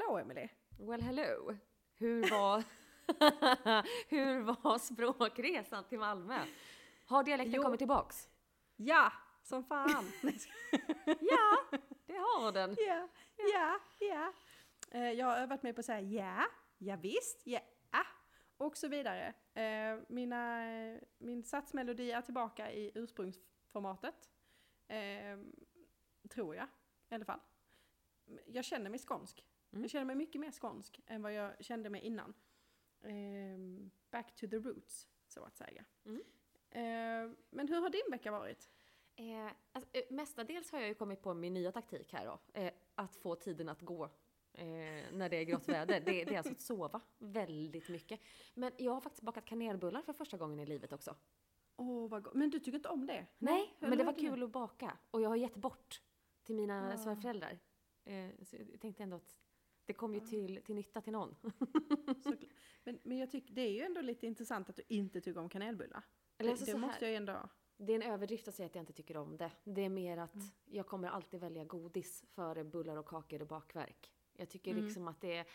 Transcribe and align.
hallå 0.00 0.18
Emily! 0.18 0.48
Well 0.78 1.00
hello! 1.02 1.54
Hur 1.98 2.30
var, 2.30 2.64
hur 4.08 4.40
var 4.42 4.78
språkresan 4.78 5.84
till 5.88 5.98
Malmö? 5.98 6.38
Har 7.06 7.24
dialekten 7.24 7.54
Jo. 7.54 7.62
kommit 7.62 7.78
tillbaks? 7.78 8.28
Ja, 8.76 9.12
som 9.42 9.64
fan! 9.64 10.04
Ja, 11.20 11.78
det 12.06 12.16
har 12.16 12.52
den. 12.52 12.76
Ja, 12.78 13.08
ja, 13.36 13.80
ja. 14.00 14.32
Eh, 14.90 15.10
Jag 15.12 15.26
har 15.26 15.36
övat 15.36 15.62
mig 15.62 15.72
på 15.72 15.80
att 15.80 15.86
säga 15.86 16.00
ja, 16.00 16.46
ja 16.78 16.96
visst, 16.96 17.42
ja, 17.44 17.60
ah, 17.90 18.06
och 18.56 18.76
så 18.76 18.88
vidare. 18.88 19.34
Eh, 19.54 19.98
Mina, 20.08 20.60
min 21.18 21.42
satsmelodi 21.44 22.10
är 22.12 22.22
tillbaka 22.22 22.72
i 22.72 22.90
ursprungsformatet. 22.94 24.30
Eh, 24.88 25.38
Tror 26.30 26.56
jag, 26.56 26.66
i 27.08 27.14
alla 27.14 27.24
fall. 27.24 27.40
Jag 28.46 28.64
känner 28.64 28.90
mig 28.90 28.98
skånsk. 28.98 29.44
Mm. 29.72 29.82
Jag 29.82 29.90
känner 29.90 30.04
mig 30.04 30.16
mycket 30.16 30.40
mer 30.40 30.50
skånsk 30.52 31.00
än 31.06 31.22
vad 31.22 31.32
jag 31.34 31.64
kände 31.64 31.90
mig 31.90 32.00
innan. 32.00 32.34
Eh, 33.02 33.58
Back 34.10 34.34
to 34.34 34.46
the 34.48 34.56
roots, 34.56 35.08
så 35.26 35.44
att 35.44 35.56
säga. 35.56 35.84
Mm. 36.04 36.22
Eh, 36.70 37.36
Men 37.50 37.68
hur 37.68 37.80
har 37.80 37.90
din 37.90 38.10
vecka 38.10 38.30
varit? 38.30 38.70
Eh, 39.16 39.52
alltså, 39.72 39.90
eh, 39.92 40.02
mestadels 40.10 40.72
har 40.72 40.78
jag 40.78 40.88
ju 40.88 40.94
kommit 40.94 41.22
på 41.22 41.34
min 41.34 41.54
nya 41.54 41.72
taktik 41.72 42.12
här 42.12 42.26
då. 42.26 42.60
Eh, 42.60 42.72
att 42.94 43.16
få 43.16 43.34
tiden 43.34 43.68
att 43.68 43.80
gå 43.82 44.04
eh, 44.52 44.64
när 45.12 45.28
det 45.28 45.36
är 45.36 45.44
grått 45.44 45.68
väder. 45.68 46.00
Det, 46.00 46.24
det 46.24 46.34
är 46.34 46.36
alltså 46.38 46.52
att 46.52 46.60
sova 46.60 47.00
väldigt 47.18 47.88
mycket. 47.88 48.20
Men 48.54 48.72
jag 48.78 48.92
har 48.92 49.00
faktiskt 49.00 49.22
bakat 49.22 49.44
kanelbullar 49.44 50.02
för 50.02 50.12
första 50.12 50.36
gången 50.36 50.60
i 50.60 50.66
livet 50.66 50.92
också. 50.92 51.16
Åh, 51.76 52.08
vad 52.10 52.22
gott. 52.22 52.34
Men 52.34 52.50
du 52.50 52.58
tycker 52.58 52.76
inte 52.76 52.88
om 52.88 53.06
det? 53.06 53.26
Nej, 53.38 53.74
hur 53.78 53.88
men 53.88 53.98
det 53.98 54.04
var 54.04 54.12
kul 54.18 54.42
att 54.42 54.50
baka. 54.50 54.98
Och 55.10 55.20
jag 55.20 55.28
har 55.28 55.36
gett 55.36 55.56
bort 55.56 56.02
till 56.42 56.54
mina 56.54 56.90
Ja. 56.90 56.96
svärföräldrar. 56.96 57.58
Eh, 58.04 58.30
så 58.42 58.56
jag 58.56 58.80
tänkte 58.80 59.02
ändå 59.02 59.16
att 59.16 59.36
det 59.86 59.92
kom 59.94 60.14
ju 60.14 60.20
till, 60.20 60.62
till 60.64 60.74
nytta 60.74 61.00
till 61.00 61.12
någon. 61.12 61.34
Men, 62.84 62.98
men 63.02 63.18
jag 63.18 63.30
tycker 63.30 63.54
det 63.54 63.60
är 63.62 63.70
ju 63.72 63.80
ändå 63.80 64.00
lite 64.00 64.26
intressant 64.26 64.70
att 64.70 64.76
du 64.76 64.82
inte 64.88 65.20
tycker 65.20 65.40
om 65.40 65.48
kanelbullar. 65.48 66.02
Eller 66.38 66.48
det 66.48 66.52
alltså 66.52 66.64
det 66.66 66.72
här. 66.72 66.78
måste 66.78 67.04
jag 67.04 67.10
ju 67.10 67.16
ändå... 67.16 67.48
Det 67.76 67.92
är 67.92 67.96
en 67.96 68.12
överdrift 68.12 68.48
att 68.48 68.54
säga 68.54 68.66
att 68.66 68.74
jag 68.74 68.82
inte 68.82 68.92
tycker 68.92 69.16
om 69.16 69.36
det. 69.36 69.50
Det 69.64 69.80
är 69.84 69.88
mer 69.88 70.16
att 70.16 70.34
Mm. 70.34 70.46
jag 70.64 70.86
kommer 70.86 71.08
alltid 71.08 71.40
välja 71.40 71.64
godis 71.64 72.24
före 72.28 72.64
bullar 72.64 72.96
och 72.96 73.06
kakor 73.06 73.40
och 73.42 73.48
bakverk. 73.48 74.12
Jag 74.32 74.48
tycker 74.48 74.70
Mm. 74.70 74.84
liksom 74.84 75.08
att 75.08 75.20
det 75.20 75.36
är... 75.36 75.46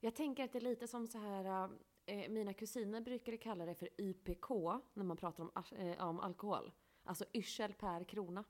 Jag 0.00 0.14
tänker 0.14 0.44
att 0.44 0.52
det 0.52 0.58
är 0.58 0.62
lite 0.62 0.88
som 0.88 1.06
så 1.08 1.18
här... 1.18 1.70
Eh, 2.06 2.28
mina 2.30 2.52
kusiner 2.54 3.00
brukade 3.00 3.36
kalla 3.36 3.66
det 3.66 3.74
för 3.74 3.88
YPK 4.00 4.50
när 4.94 5.04
man 5.04 5.16
pratar 5.16 5.42
om, 5.44 5.50
eh, 5.76 6.08
om 6.08 6.20
alkohol. 6.20 6.72
Alltså 7.04 7.24
yrsel 7.32 7.72
per 7.74 8.04
krona. 8.04 8.44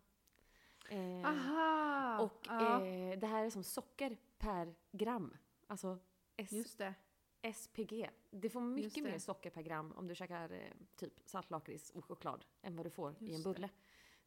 Eh, 0.90 1.24
Aha! 1.26 2.20
och 2.22 2.46
ja, 2.46 2.86
eh, 2.86 3.18
det 3.18 3.26
här 3.26 3.44
är 3.44 3.50
som 3.50 3.64
socker 3.64 4.16
per 4.40 4.74
gram. 4.92 5.36
Alltså 5.66 5.98
S- 6.36 6.52
just 6.52 6.78
det. 6.78 6.94
SPG. 7.54 8.10
Det 8.30 8.50
får 8.50 8.62
Just 8.62 8.74
mycket 8.84 9.04
det. 9.04 9.10
mer 9.10 9.18
socker 9.18 9.50
per 9.50 9.62
gram 9.62 9.92
om 9.92 10.08
du 10.08 10.14
käkar 10.14 10.52
eh, 10.52 10.72
typ 10.96 11.12
saltlakrits 11.24 11.90
och 11.90 12.04
choklad 12.04 12.44
än 12.62 12.76
vad 12.76 12.86
du 12.86 12.90
får 12.90 13.12
i 13.18 13.26
en 13.26 13.32
Just 13.32 13.44
bulle. 13.44 13.68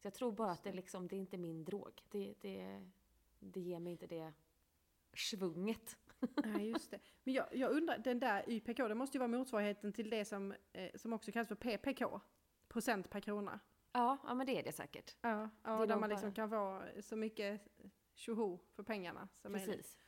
Så 0.00 0.06
jag 0.06 0.14
tror 0.14 0.32
bara 0.32 0.48
Just 0.48 0.58
att 0.60 0.64
det, 0.64 0.70
det. 0.70 0.76
liksom, 0.76 1.08
det 1.08 1.16
är 1.16 1.18
inte 1.20 1.38
min 1.38 1.64
drog. 1.64 2.02
Det, 2.10 2.34
det, 2.40 2.90
det 3.40 3.60
ger 3.60 3.78
mig 3.80 3.92
inte 3.92 4.06
det 4.06 4.32
svunget. 5.16 5.96
Nej, 6.44 6.68
just 6.68 6.90
det. 6.90 7.00
Men 7.24 7.34
jag, 7.34 7.46
jag 7.56 7.70
undrar, 7.72 7.98
den 7.98 8.20
där 8.20 8.50
YPK, 8.50 8.76
det 8.88 8.94
måste 8.94 9.16
ju 9.16 9.18
vara 9.18 9.28
motsvarigheten 9.28 9.92
till 9.92 10.10
det 10.10 10.24
som, 10.24 10.54
eh, 10.72 10.90
som 10.94 11.12
också 11.12 11.32
kallas 11.32 11.48
för 11.48 11.54
PPK. 11.54 12.20
Procent 12.68 13.10
per 13.10 13.20
krona. 13.20 13.60
Ja, 13.92 14.18
ja 14.24 14.34
men 14.34 14.46
det 14.46 14.58
är 14.58 14.62
det 14.62 14.72
säkert. 14.72 15.16
Ja, 15.20 15.28
Det 15.30 15.50
ja 15.64 15.82
är 15.82 15.86
där 15.86 15.96
man 15.96 16.08
liksom 16.10 16.28
bara- 16.30 16.34
kan 16.34 16.50
få 16.50 16.82
så 17.02 17.16
mycket 17.16 17.60
tjoho 18.14 18.58
för 18.72 18.82
pengarna 18.82 19.28
som 19.36 19.52
möjligt. 19.52 19.98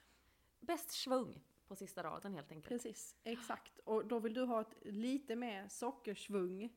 Bäst 0.66 0.90
svung 0.90 1.40
på 1.66 1.76
sista 1.76 2.02
raden 2.02 2.34
helt 2.34 2.52
enkelt. 2.52 2.68
Precis, 2.68 3.16
exakt. 3.24 3.78
Och 3.78 4.06
då 4.06 4.18
vill 4.18 4.34
du 4.34 4.42
ha 4.44 4.60
ett 4.60 4.74
lite 4.82 5.36
mer 5.36 5.68
sockersvung 5.68 6.72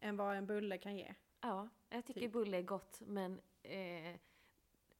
än 0.00 0.16
vad 0.16 0.36
en 0.36 0.46
bulle 0.46 0.78
kan 0.78 0.96
ge. 0.96 1.14
Ja, 1.40 1.68
jag 1.88 2.04
tycker 2.04 2.20
Typ. 2.20 2.32
bulle 2.32 2.56
är 2.58 2.62
gott 2.62 3.00
men 3.06 3.32
eh, 3.62 4.16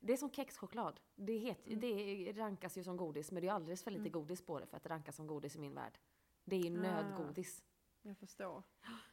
det 0.01 0.13
är 0.13 0.17
som 0.17 0.31
kexchoklad. 0.31 1.01
Det, 1.15 1.39
het, 1.39 1.67
Mm. 1.67 1.81
det 1.81 2.33
rankas 2.33 2.79
ju 2.79 2.85
som 2.85 2.97
godis 2.97 3.31
men 3.33 3.43
det 3.43 3.49
är 3.49 3.53
alldeles 3.53 3.83
för 3.83 3.91
lite 3.91 4.09
godis 4.09 4.43
på 4.43 4.61
det 4.61 4.67
för 4.67 4.77
att 4.77 4.83
det 4.83 4.89
rankas 4.89 5.17
som 5.17 5.27
godis 5.27 5.57
i 5.57 5.59
min 5.59 5.75
värld. 5.75 5.99
Det 6.45 6.57
är 6.57 6.61
ju 6.61 6.79
Ah. 6.79 6.83
nödgodis. 6.83 7.65
Jag 8.03 8.19
förstår. 8.19 8.63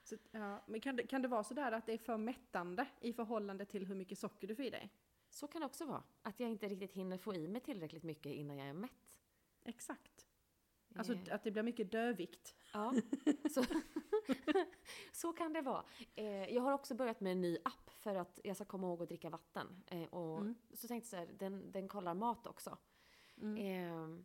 Så, 0.04 0.16
ja, 0.32 0.64
men 0.68 0.82
kan 0.82 0.96
det, 0.96 1.08
kan 1.08 1.22
det 1.22 1.28
vara 1.28 1.44
sådär 1.44 1.72
att 1.72 1.86
det 1.86 1.94
är 1.94 1.98
för 1.98 2.18
mättande 2.18 2.88
i 3.02 3.14
förhållande 3.14 3.66
till 3.66 3.86
hur 3.86 3.96
mycket 3.96 4.18
socker 4.20 4.48
du 4.48 4.56
får 4.56 4.66
i 4.66 4.70
dig? 4.70 4.90
Så 5.36 5.48
kan 5.48 5.62
det 5.62 5.66
också 5.66 5.86
vara. 5.86 6.04
Att 6.22 6.40
jag 6.40 6.50
inte 6.50 6.68
riktigt 6.68 6.92
hinner 6.92 7.18
få 7.18 7.34
i 7.36 7.48
mig 7.48 7.62
tillräckligt 7.62 8.04
mycket 8.04 8.32
innan 8.34 8.58
jag 8.58 8.68
är 8.68 8.74
mätt. 8.74 9.20
Exakt. 9.64 10.28
Alltså 10.96 11.14
Eh, 11.14 11.36
att 11.36 11.44
det 11.44 11.52
blir 11.52 11.64
mycket 11.64 11.92
dödvikt. 11.92 12.56
Ja, 12.74 12.94
så, 13.52 13.64
så 15.12 15.34
kan 15.34 15.54
det 15.54 15.62
vara. 15.62 15.84
Eh, 16.16 16.26
jag 16.54 16.62
har 16.62 16.72
också 16.74 16.96
börjat 16.96 17.20
med 17.22 17.32
en 17.32 17.42
ny 17.42 17.58
app 17.66 17.90
för 17.90 18.16
att 18.16 18.40
jag 18.44 18.56
ska 18.56 18.66
komma 18.66 18.88
ihåg 18.88 19.02
att 19.04 19.10
dricka 19.10 19.30
vatten. 19.30 19.84
Eh, 19.88 20.04
och 20.04 20.40
Mm. 20.40 20.56
Så 20.74 20.88
tänkte 20.88 21.18
jag 21.18 21.28
så 21.28 21.32
här, 21.32 21.38
den, 21.40 21.72
den 21.72 21.88
kollar 21.88 22.14
mat 22.14 22.48
också. 22.48 22.78
Mm. 23.42 23.58
Eh, 23.58 24.20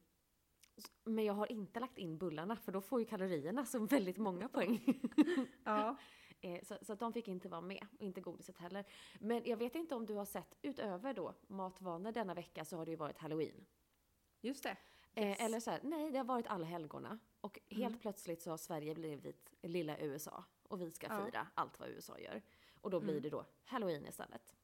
s- 0.76 0.92
men 1.04 1.24
jag 1.24 1.34
har 1.34 1.52
inte 1.52 1.80
lagt 1.80 1.98
in 1.98 2.18
bullarna 2.18 2.56
för 2.56 2.72
då 2.72 2.80
får 2.80 3.00
ju 3.00 3.06
kalorierna 3.06 3.66
så 3.66 3.78
väldigt 3.78 4.18
många 4.18 4.48
poäng. 4.48 5.00
Ja. 5.64 5.96
Eh, 6.40 6.62
så, 6.62 6.78
så 6.82 6.92
att 6.92 6.98
de 6.98 7.12
fick 7.12 7.28
inte 7.28 7.48
vara 7.48 7.60
med, 7.60 7.86
och 7.98 8.02
inte 8.02 8.20
godiset 8.20 8.58
heller. 8.58 8.84
Men 9.20 9.42
jag 9.44 9.56
vet 9.56 9.74
inte 9.74 9.94
om 9.94 10.06
du 10.06 10.14
har 10.14 10.24
sett, 10.24 10.54
utöver 10.62 11.14
då 11.14 11.34
matvanor 11.46 12.12
denna 12.12 12.34
vecka 12.34 12.64
så 12.64 12.76
har 12.76 12.84
det 12.84 12.90
ju 12.90 12.96
varit 12.96 13.18
halloween. 13.18 13.66
Just 14.40 14.62
det. 14.62 14.76
Eh, 15.14 15.28
Yes. 15.28 15.40
eller 15.40 15.60
så 15.60 15.70
här, 15.70 15.80
nej 15.82 16.10
det 16.10 16.18
har 16.18 16.24
varit 16.24 16.46
allhelgona. 16.46 17.18
Och 17.40 17.60
helt 17.68 17.86
Mm. 17.86 17.98
plötsligt 17.98 18.42
så 18.42 18.50
har 18.50 18.56
Sverige 18.56 18.94
blivit 18.94 19.52
lilla 19.62 19.98
USA. 19.98 20.44
Och 20.68 20.80
vi 20.80 20.90
ska 20.90 21.06
Ja. 21.06 21.24
fira 21.26 21.46
allt 21.54 21.78
vad 21.80 21.88
USA 21.88 22.18
gör. 22.18 22.42
Och 22.80 22.90
då 22.90 23.00
blir 23.00 23.10
Mm. 23.10 23.22
det 23.22 23.30
då 23.30 23.44
halloween 23.64 24.06
istället. 24.06 24.54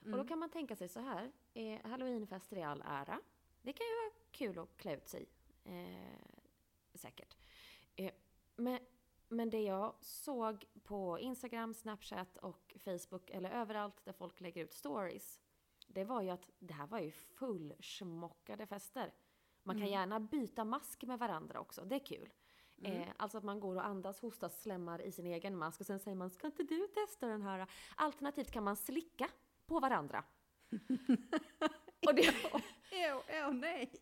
Och 0.00 0.06
Mm. 0.06 0.18
då 0.18 0.24
kan 0.28 0.38
man 0.38 0.50
tänka 0.50 0.76
sig 0.76 0.88
så 0.88 1.00
här, 1.00 1.32
eh, 1.54 1.80
halloweenfester 1.82 2.56
i 2.56 2.62
all 2.62 2.82
ära. 2.86 3.20
Det 3.62 3.72
kan 3.72 3.86
ju 3.86 3.92
vara 3.94 4.12
kul 4.30 4.58
att 4.58 4.76
klä 4.76 4.96
ut 4.96 5.08
sig. 5.08 5.26
Eh, 5.64 6.18
säkert. 6.94 7.36
Eh, 7.96 8.12
men, 8.56 8.78
men 9.28 9.50
det 9.50 9.62
jag 9.62 9.94
såg 10.00 10.64
på 10.82 11.18
Instagram, 11.18 11.74
Snapchat 11.74 12.36
och 12.36 12.76
Facebook, 12.84 13.30
eller 13.30 13.50
överallt 13.50 14.04
där 14.04 14.12
folk 14.12 14.40
lägger 14.40 14.64
ut 14.64 14.72
stories. 14.72 15.40
Det 15.88 16.04
var 16.04 16.22
ju 16.22 16.30
att 16.30 16.50
det 16.58 16.74
här 16.74 16.86
var 16.86 16.98
ju 16.98 17.10
fullsmockade 17.10 18.66
fester. 18.66 19.14
Man 19.62 19.76
kan 19.76 19.82
Mm. 19.82 19.92
gärna 19.92 20.20
byta 20.20 20.64
mask 20.64 21.02
med 21.04 21.18
varandra 21.18 21.60
också, 21.60 21.84
det 21.84 21.94
är 21.94 22.06
kul. 22.06 22.32
Mm. 22.78 22.92
Eh, 23.02 23.08
alltså 23.16 23.38
att 23.38 23.44
man 23.44 23.60
går 23.60 23.76
och 23.76 23.86
andas, 23.86 24.20
hostas, 24.20 24.62
slämmar 24.62 25.02
i 25.02 25.12
sin 25.12 25.26
egen 25.26 25.56
mask 25.56 25.80
och 25.80 25.86
sen 25.86 25.98
säger 25.98 26.14
man 26.14 26.30
“ska 26.30 26.46
inte 26.46 26.62
du 26.62 26.86
testa 26.88 27.26
den 27.26 27.42
här?” 27.42 27.66
Alternativt 27.96 28.50
kan 28.50 28.64
man 28.64 28.76
slicka 28.76 29.28
på 29.66 29.80
varandra. 29.80 30.24
och 32.06 32.14
det, 32.14 32.34
Åh, 32.52 33.22
åh 33.28 33.52
nej! 33.54 33.92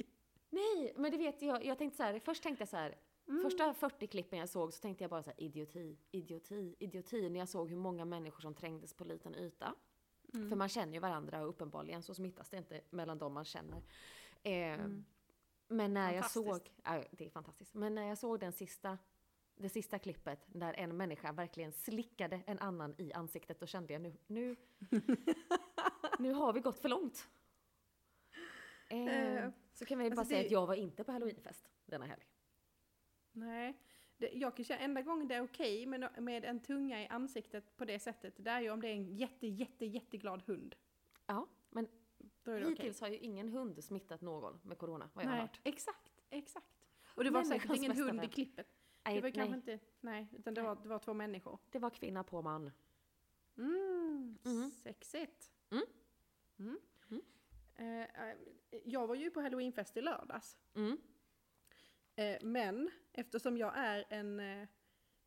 nej, 0.51 0.93
men 0.97 1.11
det 1.11 1.17
vet 1.17 1.43
jag, 1.43 1.65
jag 1.65 1.79
tänkte 1.79 1.97
så 1.97 2.03
här, 2.03 2.19
först 2.19 2.43
tänkte 2.43 2.63
jag 2.63 2.69
så 2.69 2.77
här, 2.77 2.95
Mm. 3.29 3.43
första 3.43 3.75
40 3.75 4.07
klippen 4.07 4.39
jag 4.39 4.49
såg 4.49 4.73
så 4.73 4.81
tänkte 4.81 5.05
jag 5.05 5.11
bara 5.11 5.23
så 5.23 5.31
här, 5.31 5.41
idioti, 5.43 5.99
idioti, 6.11 6.77
idioti, 6.79 7.29
när 7.31 7.39
jag 7.41 7.49
såg 7.49 7.69
hur 7.71 7.77
många 7.77 8.05
människor 8.05 8.41
som 8.41 8.55
trängdes 8.55 8.95
på 8.95 9.05
liten 9.05 9.35
yta. 9.35 9.75
Mm. 10.35 10.49
För 10.49 10.57
man 10.57 10.69
känner 10.69 10.93
ju 10.93 10.99
varandra 11.01 11.43
och 11.43 11.49
uppenbarligen 11.49 12.03
så 12.03 12.15
smittas 12.15 12.51
det 12.51 12.57
inte 12.57 12.81
mellan 12.91 13.19
de 13.19 13.33
man 13.33 13.45
känner. 13.45 13.83
Eh, 14.43 14.53
Mm. 14.81 15.05
Men 15.69 15.95
när 15.95 16.13
jag 16.15 16.31
såg, 16.31 16.71
ja, 16.85 17.05
det 17.11 17.27
är 17.27 17.31
fantastiskt. 17.31 17.75
Men 17.75 17.95
när 17.95 18.09
jag 18.09 18.19
såg 18.19 18.41
den 18.41 18.53
sista, 18.53 18.99
det 19.57 19.69
sista 19.69 19.99
klippet 19.99 20.41
där 20.47 20.75
en 20.75 20.97
människa 20.97 21.33
verkligen 21.33 21.73
slickade 21.73 22.43
en 22.47 22.59
annan 22.59 22.95
i 22.99 23.13
ansiktet, 23.13 23.61
då 23.61 23.67
kände 23.67 23.93
jag 23.93 24.03
nu, 24.03 24.17
nu, 24.27 24.57
nu 26.19 26.33
har 26.33 26.53
vi 26.53 26.61
gått 26.61 26.79
för 26.79 26.89
långt. 26.89 27.29
Eh, 28.89 29.35
Eh, 29.45 29.51
så 29.73 29.85
kan 29.85 29.99
vi 29.99 30.11
bara 30.11 30.21
alltså 30.21 30.29
säga 30.31 30.41
det- 30.41 30.47
att 30.47 30.53
jag 30.53 30.67
var 30.67 30.75
inte 30.75 31.05
på 31.05 31.13
halloweenfest 31.13 31.71
denna 31.87 32.07
helg. 32.07 32.23
Nej. 33.35 33.79
Det, 34.17 34.31
jag 34.33 34.57
kan 34.57 34.65
känna, 34.65 34.81
enda 34.81 35.03
gången 35.03 35.29
det 35.29 35.35
är 35.35 35.43
okej 35.43 35.87
med, 35.87 36.23
med 36.23 36.45
en 36.45 36.61
tunga 36.61 37.03
i 37.03 37.09
ansiktet 37.09 37.77
på 37.77 37.85
det 37.85 37.99
sättet, 37.99 38.35
det 38.37 38.51
är 38.51 38.61
ju 38.61 38.71
om 38.71 38.81
det 38.81 38.89
är 38.89 38.93
en 38.93 39.17
jätte, 39.17 39.47
jätte, 39.47 39.87
jätteglad 39.87 40.43
hund. 40.47 40.75
Ja, 41.27 41.47
men 41.71 41.89
Då 42.43 42.51
är 42.51 42.61
det 42.61 42.69
hittills 42.69 43.01
har 43.01 43.09
ju 43.09 43.19
ingen 43.19 43.49
hund 43.49 43.85
smittat 43.85 44.21
någon 44.21 44.61
med 44.65 44.79
corona, 44.79 45.11
vad 45.15 45.25
jag 45.25 45.29
har 45.31 45.37
Nej, 45.37 45.47
hört. 45.47 45.61
exakt, 45.65 46.13
exakt. 46.31 46.87
Och 47.15 47.25
det 47.25 47.31
var 47.31 47.45
säkert 47.45 47.77
ingen 47.77 47.97
hund 47.97 48.25
i 48.25 48.29
klippet. 48.29 48.67
Nej, 49.05 49.15
Det 49.15 49.21
var 49.21 49.31
kanske 49.31 49.51
nej, 49.51 49.75
inte, 49.75 49.79
nej, 50.01 50.29
utan 50.33 50.55
det 50.55 50.63
var, 50.63 50.75
det 50.83 50.89
var 50.89 50.99
två 50.99 51.15
människor. 51.15 51.59
det 51.71 51.79
var 51.79 51.91
kvinna 51.91 52.25
på 52.25 52.43
man. 52.43 52.71
Mm, 53.59 54.39
Mhm. 54.45 54.71
sexigt. 54.71 55.51
Mm. 55.71 55.85
Mm. 56.59 56.79
Mm. 57.11 57.23
Eh, 57.75 58.37
jag 58.85 59.07
var 59.07 59.15
ju 59.15 59.31
på 59.31 59.41
halloweenfest 59.41 59.97
i 59.97 60.01
lördags. 60.01 60.59
Mm. 60.75 60.99
Eh, 62.17 62.39
men 62.43 62.91
eftersom 63.13 63.57
jag 63.57 63.73
är 63.79 64.05
en, 64.09 64.41
eh, 64.41 64.69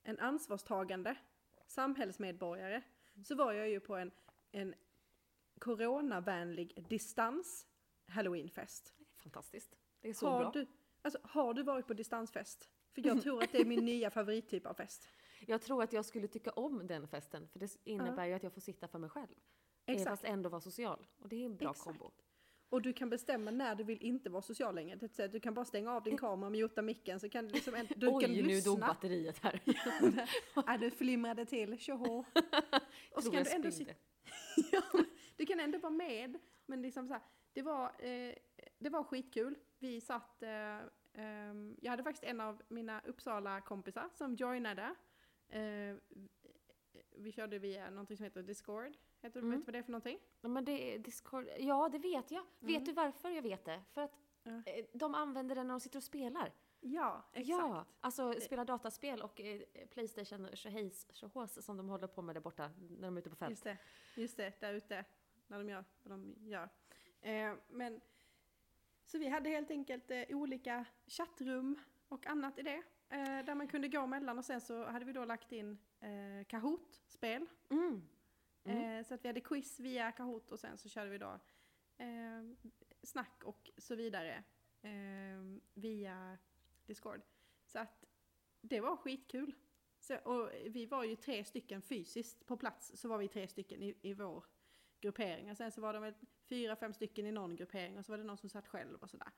en 0.04 0.20
ansvarstagande 0.20 1.16
samhällsmedborgare 1.68 2.82
så 3.24 3.36
var 3.36 3.54
jag 3.54 3.70
ju 3.70 3.80
på 3.80 3.96
en, 3.96 4.12
en 4.52 4.76
coronavänlig 5.60 6.86
distans 6.90 7.68
halloweenfest. 8.08 8.94
Fantastiskt. 9.18 9.78
Det 10.02 10.10
är 10.10 10.14
så 10.14 10.28
Har 10.30 10.40
bra. 10.40 10.52
du, 10.52 10.68
Alltså 11.02 11.20
har 11.24 11.54
du 11.54 11.64
varit 11.64 11.88
på 11.88 11.94
distansfest? 11.94 12.70
För 12.92 13.08
jag 13.08 13.22
tror 13.22 13.44
att 13.44 13.52
det 13.52 13.58
är 13.58 13.66
min 13.66 13.86
nya 13.86 14.10
favorittyp 14.10 14.66
av 14.66 14.74
fest. 14.74 15.10
Jag 15.48 15.62
tror 15.62 15.84
att 15.84 15.94
jag 15.94 16.06
skulle 16.06 16.28
tycka 16.28 16.52
om 16.52 16.88
den 16.88 17.08
festen, 17.08 17.48
för 17.48 17.60
det 17.60 17.78
innebär 17.84 18.26
ju 18.26 18.34
att 18.34 18.44
jag 18.44 18.54
får 18.54 18.62
sitta 18.62 18.88
för 18.88 19.00
mig 19.00 19.10
själv. 19.10 19.36
Eh, 19.86 19.96
Exakt. 19.96 20.10
Fast 20.10 20.24
ändå 20.24 20.50
vara 20.50 20.62
social. 20.62 21.06
Och 21.20 21.30
det 21.30 21.36
är 21.36 21.46
en 21.46 21.58
bra 21.58 21.72
Exakt. 21.72 21.84
kombo. 21.84 22.12
Och 22.70 22.82
du 22.82 22.94
kan 22.94 23.10
bestämma 23.10 23.52
när 23.52 23.76
du 23.76 23.84
vill 23.84 24.02
inte 24.02 24.30
vara 24.30 24.42
social 24.42 24.76
längre. 24.76 24.96
Det 24.96 25.10
säga, 25.10 25.28
Du 25.28 25.40
kan 25.40 25.54
bara 25.54 25.66
stänga 25.66 25.92
av 25.92 26.04
din 26.04 26.18
kamera, 26.18 26.50
muta 26.50 26.82
micken 26.82 27.20
så 27.20 27.30
kan 27.30 27.48
du 27.48 27.54
liksom 27.54 27.76
en, 27.76 27.88
du 27.96 28.08
Oj, 28.12 28.24
kan 28.24 28.32
nu 28.32 28.62
dog 28.62 28.80
batteriet 28.80 29.44
här. 29.44 29.62
Ja, 30.56 30.78
du 30.78 30.92
flimrade 30.92 31.46
till, 31.46 31.78
tjoho. 31.78 32.26
Och 33.16 33.24
så 33.24 33.32
kan 33.32 33.44
du 33.44 33.50
ändå 33.52 33.72
sitta, 33.72 33.94
ja, 34.72 34.82
du 35.36 35.46
kan 35.46 35.60
ändå 35.60 35.78
vara 35.78 35.94
med. 35.94 36.38
Men 36.66 36.82
liksom 36.82 37.08
så 37.08 37.14
här, 37.14 37.24
det 37.54 37.62
var, 37.62 37.86
eh, 37.86 38.34
det 38.78 38.90
var 38.90 39.04
skitkul. 39.04 39.56
Vi 39.80 40.02
satt, 40.02 40.44
eh, 40.44 40.80
ehm, 41.14 41.78
jag 41.82 41.92
hade 41.92 42.04
faktiskt 42.04 42.24
en 42.24 42.42
av 42.42 42.62
mina 42.68 43.02
Uppsala-kompisar 43.06 44.10
som 44.14 44.36
joinade. 44.36 44.96
Eh, 45.50 45.96
vi 47.16 47.32
körde 47.32 47.60
via 47.60 47.90
någonting 47.90 48.18
som 48.18 48.24
heter 48.24 48.44
Discord. 48.44 48.94
Heter, 49.22 49.40
Mm. 49.40 49.52
Vet 49.52 49.60
du 49.60 49.66
vad 49.66 49.74
det 49.74 49.80
är 49.80 49.84
för 49.84 49.92
någonting? 49.92 50.20
Ja, 50.42 50.50
men 50.50 50.66
det 50.66 50.94
är 50.94 51.00
Discord. 51.00 51.48
Ja, 51.60 51.90
det 51.90 51.98
vet 52.00 52.32
jag. 52.32 52.44
Vet 52.60 52.70
Mm. 52.76 52.84
du 52.84 52.92
varför 52.94 53.30
jag 53.30 53.42
vet 53.42 53.66
det? 53.66 53.82
För 53.92 54.02
att 54.02 54.12
eh, 54.44 54.86
de 54.94 55.16
använder 55.16 55.56
den 55.56 55.68
när 55.68 55.74
de 55.74 55.80
sitter 55.80 56.00
och 56.00 56.04
spelar. 56.04 56.52
Ja, 56.80 57.24
exakt. 57.34 57.50
Ja, 57.50 57.86
alltså 58.00 58.34
spela 58.42 58.66
dataspel 58.66 59.22
och 59.22 59.42
eh, 59.42 59.62
Playstation 59.90 60.48
tjohejs 60.54 61.08
tjohås 61.14 61.66
som 61.66 61.78
de 61.78 61.90
håller 61.90 62.08
på 62.08 62.22
med 62.22 62.36
där 62.36 62.42
borta 62.42 62.72
när 62.90 63.08
de 63.08 63.18
är 63.18 63.22
ute 63.22 63.30
på 63.30 63.36
fält. 63.36 63.50
Just 63.52 63.64
det, 63.64 63.78
just 64.16 64.38
det, 64.38 64.54
där 64.60 64.74
ute. 64.74 65.06
När 65.48 65.58
de 65.58 65.70
gör 65.70 65.86
vad 66.04 66.12
de 66.20 66.36
gör. 66.50 66.70
Eh, 67.22 67.54
men, 67.70 68.02
så 69.06 69.18
vi 69.18 69.28
hade 69.28 69.50
helt 69.50 69.72
enkelt 69.72 70.12
eh, 70.12 70.24
olika 70.30 70.86
chattrum 71.08 71.80
och 72.08 72.28
annat 72.28 72.60
i 72.60 72.62
det. 72.62 72.84
Eh, 73.10 73.46
där 73.46 73.56
man 73.56 73.68
kunde 73.68 73.88
gå 73.88 74.08
mellan 74.08 74.38
och 74.38 74.46
sen 74.46 74.62
så 74.62 74.86
hade 74.86 75.06
vi 75.06 75.14
då 75.14 75.26
lagt 75.26 75.52
in 75.52 75.78
eh, 76.00 76.46
Kahoot-spel. 76.48 77.46
Mm. 77.70 78.02
Mm. 78.68 79.00
Eh, 79.00 79.06
så 79.06 79.14
att 79.14 79.24
vi 79.24 79.30
hade 79.30 79.42
quiz 79.42 79.80
via 79.80 80.12
Kahoot 80.12 80.52
och 80.52 80.60
sen 80.60 80.78
så 80.78 80.90
körde 80.90 81.10
vi 81.10 81.18
då 81.18 81.40
eh, 81.98 82.44
snack 83.04 83.44
och 83.44 83.72
så 83.78 83.96
vidare 83.96 84.44
eh, 84.82 85.60
via 85.74 86.38
Discord. 86.86 87.22
Så 87.66 87.80
att 87.80 88.06
det 88.62 88.80
var 88.80 88.98
skitkul. 88.98 89.54
Så, 90.00 90.18
och 90.18 90.52
vi 90.66 90.86
var 90.86 91.04
ju 91.04 91.16
tre 91.16 91.44
stycken 91.44 91.82
fysiskt 91.82 92.46
på 92.46 92.58
plats, 92.58 92.92
så 92.96 93.08
var 93.08 93.18
vi 93.18 93.28
tre 93.28 93.48
stycken 93.48 93.84
i, 93.84 93.96
i 94.02 94.14
vår 94.14 94.46
gruppering. 95.00 95.52
Och 95.52 95.58
sen 95.58 95.72
så 95.72 95.82
var 95.82 96.00
väl 96.00 96.14
fyra, 96.50 96.76
fem 96.76 96.94
stycken 96.94 97.26
i 97.26 97.32
någon 97.32 97.56
gruppering 97.56 97.98
och 97.98 98.06
så 98.06 98.12
var 98.12 98.18
det 98.18 98.24
någon 98.24 98.38
som 98.38 98.50
satt 98.50 98.68
själv 98.68 99.02
och 99.02 99.10
sådär. 99.10 99.32